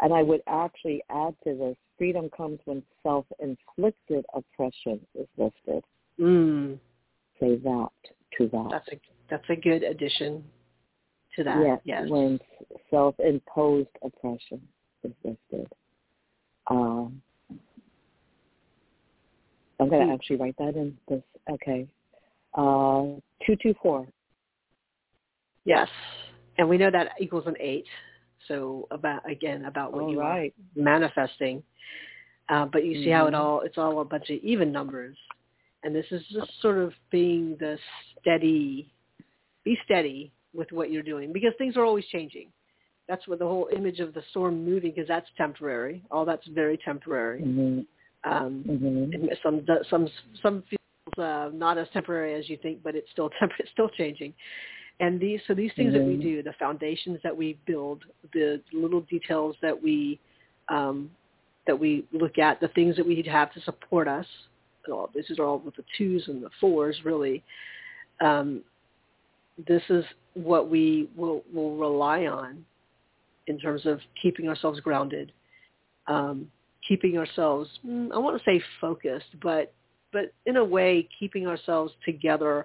And 0.00 0.14
I 0.14 0.22
would 0.22 0.42
actually 0.46 1.02
add 1.10 1.34
to 1.44 1.54
this, 1.54 1.76
freedom 1.96 2.30
comes 2.36 2.60
when 2.64 2.82
self-inflicted 3.02 4.24
oppression 4.34 5.00
is 5.14 5.26
lifted. 5.36 5.84
mm, 6.20 6.78
Say 7.40 7.56
that 7.56 7.88
to 8.38 8.48
that. 8.48 8.68
that's 8.70 8.88
a 8.88 9.00
that's 9.30 9.50
a 9.50 9.56
good 9.56 9.82
addition 9.82 10.42
to 11.36 11.44
that. 11.44 11.62
yes, 11.64 11.80
Yes. 11.84 12.08
when 12.08 12.38
self-imposed 12.90 13.88
oppression 14.02 14.60
is 15.04 15.12
lifted. 15.24 15.68
Um, 16.68 17.20
I'm 19.80 19.88
going 19.88 20.02
to 20.02 20.08
Hmm. 20.08 20.14
actually 20.14 20.36
write 20.36 20.56
that 20.58 20.76
in 20.76 20.96
this. 21.08 21.22
Okay. 21.50 21.86
Uh, 22.54 23.20
224. 23.46 24.06
Yes. 25.64 25.88
And 26.58 26.68
we 26.68 26.78
know 26.78 26.90
that 26.90 27.12
equals 27.20 27.46
an 27.46 27.56
eight. 27.60 27.86
So 28.46 28.86
about 28.90 29.28
again 29.28 29.64
about 29.66 29.92
what 29.92 30.04
All 30.04 30.10
you 30.10 30.20
right. 30.20 30.54
are 30.76 30.82
manifesting. 30.82 31.62
Uh, 32.48 32.64
but 32.66 32.84
you 32.84 33.02
see 33.04 33.10
how 33.10 33.26
it 33.26 33.32
Mhm. 33.32 33.38
all 33.38 33.60
it's 33.60 33.76
all 33.78 34.00
a 34.00 34.04
bunch 34.04 34.30
of 34.30 34.38
even 34.42 34.72
numbers. 34.72 35.18
And 35.82 35.94
this 35.94 36.10
is 36.10 36.26
just 36.28 36.60
sort 36.60 36.78
of 36.78 36.94
being 37.10 37.56
the 37.56 37.78
steady 38.20 38.90
be 39.64 39.76
steady 39.84 40.32
with 40.54 40.72
what 40.72 40.90
you're 40.90 41.02
doing 41.02 41.32
because 41.32 41.54
things 41.58 41.76
are 41.76 41.84
always 41.84 42.06
changing. 42.06 42.50
That's 43.06 43.26
what 43.28 43.38
the 43.38 43.46
whole 43.46 43.68
image 43.72 44.00
of 44.00 44.14
the 44.14 44.22
storm 44.30 44.64
moving 44.64 44.92
because 44.92 45.08
that's 45.08 45.30
temporary. 45.36 46.02
All 46.10 46.24
that's 46.24 46.46
very 46.48 46.78
temporary. 46.78 47.42
hmm 47.42 47.80
Um, 48.24 48.64
hmm 48.66 49.04
and 49.12 49.30
some 49.42 49.64
some 49.88 50.08
some 50.42 50.62
feels 50.68 51.18
uh, 51.18 51.50
not 51.54 51.78
as 51.78 51.86
temporary 51.92 52.34
as 52.34 52.48
you 52.48 52.56
think, 52.56 52.82
but 52.82 52.94
it's 52.94 53.10
still 53.10 53.30
temp- 53.38 53.52
it's 53.58 53.70
still 53.70 53.88
changing. 53.88 54.34
And 55.00 55.20
these 55.20 55.40
so 55.46 55.54
these 55.54 55.70
things 55.76 55.92
that 55.92 56.04
we 56.04 56.16
Mhm. 56.16 56.22
do, 56.22 56.42
the 56.42 56.54
foundations 56.54 57.20
that 57.22 57.36
we 57.36 57.56
build, 57.66 58.04
the 58.32 58.60
little 58.72 59.02
details 59.02 59.56
that 59.62 59.80
we 59.80 60.18
um, 60.68 61.10
that 61.66 61.78
we 61.78 62.04
look 62.12 62.38
at, 62.38 62.60
the 62.60 62.68
things 62.68 62.96
that 62.96 63.06
we 63.06 63.22
have 63.22 63.52
to 63.52 63.60
support 63.60 64.08
us. 64.08 64.26
Well, 64.88 65.10
this 65.14 65.28
is 65.30 65.38
all 65.38 65.58
with 65.58 65.76
the 65.76 65.84
twos 65.96 66.26
and 66.28 66.42
the 66.42 66.50
fours, 66.60 66.96
really. 67.04 67.44
Um, 68.20 68.62
this 69.66 69.82
is 69.88 70.04
what 70.34 70.68
we 70.68 71.08
will 71.16 71.44
will 71.52 71.76
rely 71.76 72.26
on 72.26 72.64
in 73.46 73.58
terms 73.58 73.86
of 73.86 74.00
keeping 74.20 74.48
ourselves 74.48 74.80
grounded. 74.80 75.32
Um, 76.06 76.50
keeping 76.88 77.18
ourselves, 77.18 77.68
mm, 77.86 78.10
I 78.12 78.18
want 78.18 78.38
to 78.38 78.44
say 78.44 78.62
focused, 78.80 79.38
but 79.42 79.72
but 80.12 80.32
in 80.46 80.56
a 80.56 80.64
way 80.64 81.06
keeping 81.20 81.46
ourselves 81.46 81.92
together 82.04 82.64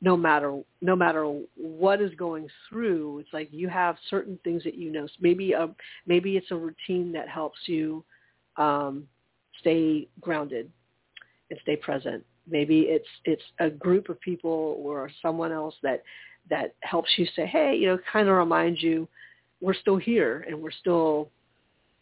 no 0.00 0.16
matter 0.16 0.60
no 0.80 0.96
matter 0.96 1.40
what 1.56 2.02
is 2.02 2.12
going 2.16 2.48
through. 2.68 3.20
It's 3.20 3.32
like 3.32 3.48
you 3.52 3.68
have 3.68 3.96
certain 4.10 4.38
things 4.42 4.64
that 4.64 4.74
you 4.74 4.90
know. 4.90 5.06
Maybe 5.20 5.52
a, 5.52 5.68
maybe 6.06 6.36
it's 6.36 6.50
a 6.50 6.56
routine 6.56 7.12
that 7.12 7.28
helps 7.28 7.58
you 7.66 8.04
um, 8.56 9.04
stay 9.60 10.08
grounded 10.20 10.70
and 11.50 11.58
stay 11.62 11.76
present. 11.76 12.24
Maybe 12.50 12.80
it's 12.80 13.06
it's 13.24 13.42
a 13.60 13.70
group 13.70 14.08
of 14.08 14.20
people 14.20 14.76
or 14.78 15.10
someone 15.22 15.52
else 15.52 15.76
that 15.84 16.02
that 16.50 16.74
helps 16.80 17.10
you 17.16 17.26
say 17.36 17.46
hey 17.46 17.76
you 17.76 17.86
know 17.86 17.98
kind 18.12 18.28
of 18.28 18.36
reminds 18.36 18.82
you 18.82 19.06
we're 19.60 19.74
still 19.74 19.96
here 19.96 20.44
and 20.48 20.60
we're 20.60 20.72
still 20.72 21.30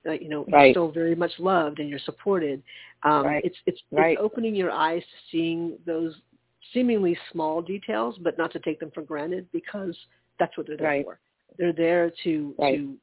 uh, 0.07 0.13
you 0.13 0.29
know 0.29 0.45
right. 0.51 0.67
you're 0.67 0.73
still 0.73 0.91
very 0.91 1.15
much 1.15 1.33
loved 1.39 1.79
and 1.79 1.89
you're 1.89 1.99
supported 2.01 2.63
um 3.03 3.25
right. 3.25 3.45
it's 3.45 3.57
it's 3.67 3.81
right. 3.91 4.13
it's 4.13 4.21
opening 4.23 4.55
your 4.55 4.71
eyes 4.71 5.03
to 5.03 5.31
seeing 5.31 5.77
those 5.87 6.15
seemingly 6.73 7.17
small 7.33 7.61
details 7.61 8.17
but 8.23 8.39
not 8.39 8.53
to 8.53 8.59
take 8.61 8.81
them 8.81 8.91
for 8.95 9.03
granted 9.03 9.47
because 9.53 9.97
that's 10.39 10.57
what 10.57 10.67
they're 10.67 10.77
there 10.77 11.03
for 11.03 11.21
they're 11.59 11.73
there 11.73 12.11
to 12.25 12.55
to 12.59 12.97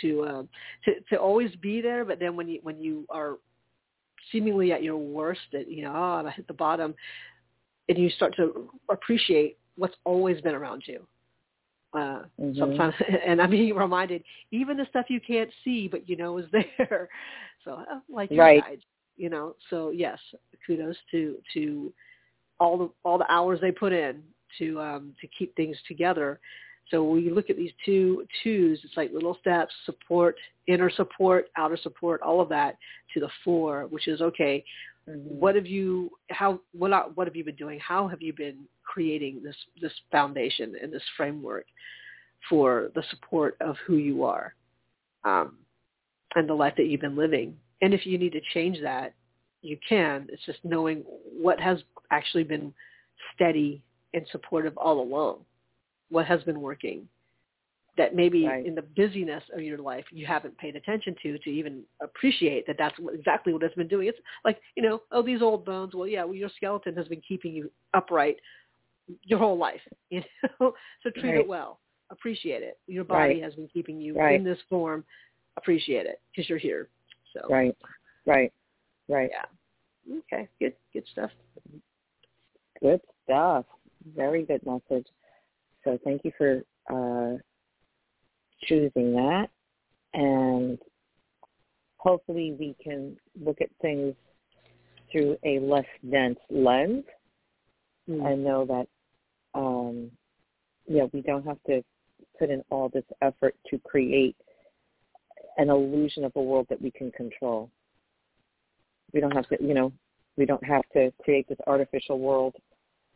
to 0.00 0.24
um 0.24 0.48
to 0.84 0.92
to 1.10 1.16
always 1.16 1.54
be 1.56 1.80
there 1.80 2.04
but 2.04 2.18
then 2.18 2.36
when 2.36 2.48
you 2.48 2.58
when 2.62 2.80
you 2.80 3.04
are 3.10 3.38
seemingly 4.30 4.72
at 4.72 4.82
your 4.82 4.96
worst 4.96 5.40
that 5.52 5.70
you 5.70 5.84
know 5.84 5.92
oh 5.94 6.26
I 6.26 6.30
hit 6.30 6.46
the 6.46 6.54
bottom 6.54 6.94
and 7.88 7.98
you 7.98 8.08
start 8.10 8.34
to 8.36 8.70
appreciate 8.90 9.58
what's 9.76 9.96
always 10.04 10.40
been 10.40 10.54
around 10.54 10.84
you 10.86 11.06
uh 11.94 12.22
mm-hmm. 12.40 12.58
sometimes 12.58 12.94
and 13.26 13.40
i'm 13.40 13.50
being 13.50 13.74
reminded 13.74 14.22
even 14.50 14.76
the 14.76 14.86
stuff 14.90 15.06
you 15.08 15.20
can't 15.20 15.50
see 15.64 15.88
but 15.88 16.08
you 16.08 16.16
know 16.16 16.38
is 16.38 16.46
there 16.52 17.08
so 17.64 17.72
uh, 17.72 18.00
like 18.08 18.30
your 18.30 18.44
right. 18.44 18.62
guides 18.62 18.82
you 19.16 19.28
know 19.28 19.54
so 19.70 19.90
yes 19.90 20.18
kudos 20.66 20.96
to 21.10 21.36
to 21.52 21.92
all 22.58 22.78
the 22.78 22.90
all 23.04 23.18
the 23.18 23.30
hours 23.30 23.60
they 23.60 23.72
put 23.72 23.92
in 23.92 24.22
to 24.58 24.80
um 24.80 25.14
to 25.20 25.26
keep 25.26 25.54
things 25.56 25.76
together 25.86 26.40
so 26.90 27.02
when 27.02 27.22
you 27.22 27.34
look 27.34 27.50
at 27.50 27.56
these 27.56 27.72
two 27.84 28.26
twos 28.42 28.80
it's 28.84 28.96
like 28.96 29.12
little 29.12 29.36
steps 29.40 29.72
support 29.84 30.36
inner 30.66 30.90
support 30.90 31.46
outer 31.56 31.76
support 31.76 32.20
all 32.22 32.40
of 32.40 32.48
that 32.48 32.76
to 33.12 33.20
the 33.20 33.28
four 33.44 33.86
which 33.88 34.08
is 34.08 34.20
okay 34.20 34.64
mm-hmm. 35.08 35.38
what 35.38 35.54
have 35.54 35.66
you 35.66 36.10
how 36.30 36.60
what 36.72 37.16
what 37.16 37.26
have 37.26 37.36
you 37.36 37.44
been 37.44 37.56
doing 37.56 37.78
how 37.80 38.08
have 38.08 38.22
you 38.22 38.32
been 38.32 38.58
creating 38.84 39.40
this 39.42 39.56
this 39.80 39.92
foundation 40.10 40.74
and 40.82 40.92
this 40.92 41.02
framework 41.16 41.66
for 42.48 42.90
the 42.94 43.02
support 43.10 43.56
of 43.60 43.76
who 43.86 43.96
you 43.96 44.24
are 44.24 44.54
um, 45.24 45.56
and 46.34 46.48
the 46.48 46.54
life 46.54 46.74
that 46.76 46.86
you've 46.86 47.00
been 47.00 47.16
living. 47.16 47.56
And 47.80 47.94
if 47.94 48.06
you 48.06 48.18
need 48.18 48.32
to 48.32 48.40
change 48.52 48.78
that, 48.82 49.14
you 49.62 49.78
can. 49.88 50.26
It's 50.30 50.44
just 50.44 50.58
knowing 50.64 51.04
what 51.40 51.60
has 51.60 51.78
actually 52.10 52.44
been 52.44 52.72
steady 53.34 53.82
and 54.14 54.26
supportive 54.30 54.76
all 54.76 55.00
along, 55.00 55.38
what 56.10 56.26
has 56.26 56.42
been 56.42 56.60
working 56.60 57.08
that 57.98 58.14
maybe 58.14 58.46
right. 58.46 58.64
in 58.64 58.74
the 58.74 58.82
busyness 58.82 59.42
of 59.54 59.62
your 59.62 59.78
life 59.78 60.04
you 60.10 60.24
haven't 60.24 60.56
paid 60.56 60.76
attention 60.76 61.14
to 61.22 61.38
to 61.38 61.50
even 61.50 61.82
appreciate 62.00 62.66
that 62.66 62.76
that's 62.78 62.94
exactly 63.12 63.52
what 63.52 63.62
it's 63.62 63.74
been 63.74 63.88
doing. 63.88 64.08
It's 64.08 64.18
like, 64.44 64.60
you 64.76 64.82
know, 64.82 65.02
oh, 65.12 65.22
these 65.22 65.42
old 65.42 65.64
bones. 65.64 65.94
Well, 65.94 66.08
yeah, 66.08 66.24
well, 66.24 66.34
your 66.34 66.50
skeleton 66.56 66.96
has 66.96 67.08
been 67.08 67.20
keeping 67.26 67.52
you 67.52 67.70
upright 67.94 68.36
your 69.24 69.38
whole 69.38 69.58
life, 69.58 69.80
you 70.10 70.22
know. 70.42 70.74
so 71.02 71.10
treat 71.10 71.24
right. 71.24 71.40
it 71.40 71.48
well, 71.48 71.80
appreciate 72.10 72.62
it. 72.62 72.78
Your 72.86 73.04
body 73.04 73.34
right. 73.34 73.42
has 73.42 73.54
been 73.54 73.68
keeping 73.68 74.00
you 74.00 74.18
in 74.20 74.44
this 74.44 74.58
form. 74.70 75.04
Appreciate 75.56 76.06
it 76.06 76.20
because 76.30 76.48
you're 76.48 76.58
here. 76.58 76.88
So 77.34 77.46
right, 77.50 77.76
right, 78.26 78.52
right. 79.08 79.30
Yeah. 79.30 80.18
Okay. 80.32 80.48
Good. 80.58 80.74
Good 80.92 81.04
stuff. 81.12 81.30
Good 82.80 83.00
stuff. 83.24 83.66
Very 84.16 84.44
good 84.44 84.62
message. 84.64 85.06
So 85.84 85.98
thank 86.04 86.22
you 86.24 86.32
for 86.38 86.62
uh, 86.90 87.38
choosing 88.64 89.14
that, 89.14 89.48
and 90.14 90.78
hopefully 91.96 92.56
we 92.58 92.76
can 92.82 93.16
look 93.40 93.60
at 93.60 93.68
things 93.80 94.14
through 95.10 95.36
a 95.44 95.58
less 95.60 95.86
dense 96.10 96.38
lens 96.50 97.04
mm. 98.08 98.26
and 98.26 98.42
know 98.42 98.64
that 98.64 98.86
um, 99.54 100.10
yeah, 100.86 101.04
we 101.12 101.20
don't 101.20 101.46
have 101.46 101.62
to 101.66 101.82
put 102.38 102.50
in 102.50 102.62
all 102.70 102.88
this 102.88 103.04
effort 103.20 103.54
to 103.70 103.78
create 103.78 104.36
an 105.58 105.70
illusion 105.70 106.24
of 106.24 106.32
a 106.36 106.42
world 106.42 106.66
that 106.70 106.80
we 106.80 106.90
can 106.90 107.10
control. 107.12 107.70
We 109.12 109.20
don't 109.20 109.32
have 109.32 109.48
to, 109.48 109.58
you 109.60 109.74
know, 109.74 109.92
we 110.36 110.46
don't 110.46 110.64
have 110.64 110.82
to 110.94 111.12
create 111.22 111.46
this 111.48 111.58
artificial 111.66 112.18
world 112.18 112.54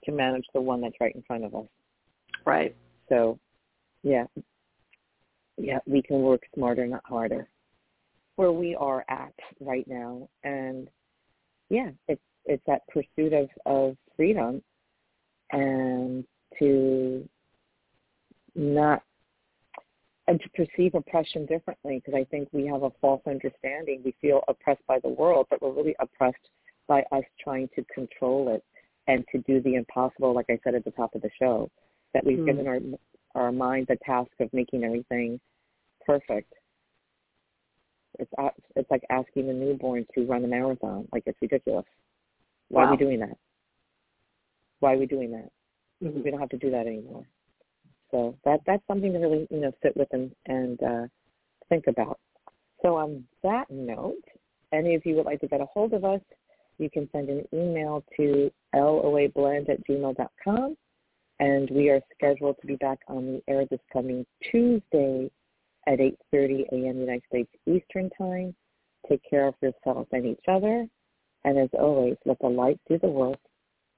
to 0.04 0.12
manage 0.12 0.44
the 0.52 0.60
one 0.60 0.80
that's 0.80 0.96
right 1.00 1.14
in 1.14 1.22
front 1.22 1.44
of 1.44 1.54
us. 1.54 1.66
Right. 2.44 2.76
So, 3.08 3.38
yeah, 4.02 4.24
yeah, 5.56 5.78
we 5.86 6.02
can 6.02 6.20
work 6.20 6.42
smarter, 6.54 6.86
not 6.86 7.02
harder. 7.04 7.48
Where 8.36 8.52
we 8.52 8.74
are 8.74 9.04
at 9.08 9.32
right 9.60 9.86
now, 9.88 10.28
and 10.44 10.88
yeah, 11.70 11.90
it's 12.08 12.20
it's 12.44 12.62
that 12.66 12.82
pursuit 12.88 13.32
of 13.32 13.48
of 13.64 13.96
freedom 14.16 14.62
and 15.52 16.24
to 16.58 17.28
not 18.54 19.02
and 20.28 20.40
to 20.40 20.48
perceive 20.50 20.94
oppression 20.94 21.46
differently 21.46 22.02
because 22.04 22.18
I 22.18 22.24
think 22.24 22.48
we 22.52 22.66
have 22.66 22.82
a 22.82 22.90
false 23.00 23.22
understanding. 23.26 24.02
We 24.04 24.14
feel 24.20 24.42
oppressed 24.48 24.86
by 24.86 24.98
the 24.98 25.08
world, 25.08 25.46
but 25.50 25.62
we're 25.62 25.70
really 25.70 25.94
oppressed 26.00 26.36
by 26.88 27.04
us 27.12 27.24
trying 27.42 27.68
to 27.76 27.84
control 27.94 28.54
it 28.54 28.64
and 29.06 29.24
to 29.30 29.38
do 29.38 29.60
the 29.60 29.74
impossible, 29.74 30.34
like 30.34 30.46
I 30.50 30.58
said 30.64 30.74
at 30.74 30.84
the 30.84 30.90
top 30.90 31.14
of 31.14 31.22
the 31.22 31.30
show, 31.38 31.70
that 32.12 32.24
we've 32.24 32.38
mm. 32.38 32.46
given 32.46 32.66
our 32.66 32.80
our 33.36 33.52
mind 33.52 33.86
the 33.88 33.96
task 34.04 34.30
of 34.40 34.52
making 34.52 34.84
everything 34.84 35.40
perfect. 36.04 36.52
It's 38.18 38.32
it's 38.74 38.90
like 38.90 39.02
asking 39.10 39.50
a 39.50 39.52
newborn 39.52 40.06
to 40.14 40.24
run 40.24 40.44
a 40.44 40.48
marathon. 40.48 41.06
Like 41.12 41.24
it's 41.26 41.38
ridiculous. 41.42 41.84
Why 42.68 42.82
wow. 42.82 42.88
are 42.88 42.90
we 42.92 42.96
doing 42.96 43.20
that? 43.20 43.36
Why 44.80 44.94
are 44.94 44.98
we 44.98 45.06
doing 45.06 45.30
that? 45.32 45.50
Mm-hmm. 46.02 46.22
We 46.22 46.30
don't 46.30 46.40
have 46.40 46.48
to 46.50 46.58
do 46.58 46.70
that 46.70 46.86
anymore. 46.86 47.26
So 48.10 48.36
that 48.44 48.60
that's 48.66 48.82
something 48.88 49.12
to 49.12 49.18
really 49.18 49.46
you 49.50 49.60
know 49.60 49.72
sit 49.82 49.96
with 49.96 50.08
and 50.12 50.30
and 50.46 50.82
uh, 50.82 51.06
think 51.68 51.84
about. 51.88 52.18
So 52.82 52.96
on 52.96 53.24
that 53.42 53.70
note, 53.70 54.24
any 54.72 54.94
of 54.94 55.04
you 55.04 55.16
would 55.16 55.26
like 55.26 55.40
to 55.40 55.48
get 55.48 55.60
a 55.60 55.66
hold 55.66 55.92
of 55.92 56.04
us, 56.04 56.20
you 56.78 56.90
can 56.90 57.08
send 57.12 57.28
an 57.28 57.44
email 57.52 58.04
to 58.16 58.50
loablend 58.74 59.68
at 59.70 59.86
gmail.com. 59.86 60.76
And 61.38 61.68
we 61.70 61.90
are 61.90 62.00
scheduled 62.16 62.56
to 62.60 62.66
be 62.66 62.76
back 62.76 62.98
on 63.08 63.26
the 63.26 63.42
air 63.52 63.66
this 63.70 63.80
coming 63.92 64.24
Tuesday 64.50 65.30
at 65.86 65.98
8.30 65.98 66.66
a.m. 66.72 67.00
United 67.00 67.22
States 67.28 67.50
Eastern 67.66 68.10
Time. 68.16 68.54
Take 69.08 69.22
care 69.28 69.46
of 69.46 69.54
yourselves 69.60 70.08
and 70.12 70.26
each 70.26 70.44
other. 70.48 70.86
And 71.44 71.58
as 71.58 71.68
always, 71.74 72.16
let 72.24 72.38
the 72.40 72.48
light 72.48 72.80
do 72.88 72.98
the 72.98 73.08
work 73.08 73.38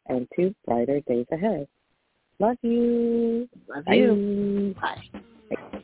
and 0.07 0.27
to 0.37 0.55
brighter 0.67 1.01
days 1.01 1.27
ahead. 1.33 1.67
Love 2.41 2.57
you. 2.63 3.49
Love 3.69 3.85
Bye. 3.85 3.95
you. 3.95 4.75
Bye. 4.81 5.03
Bye. 5.51 5.81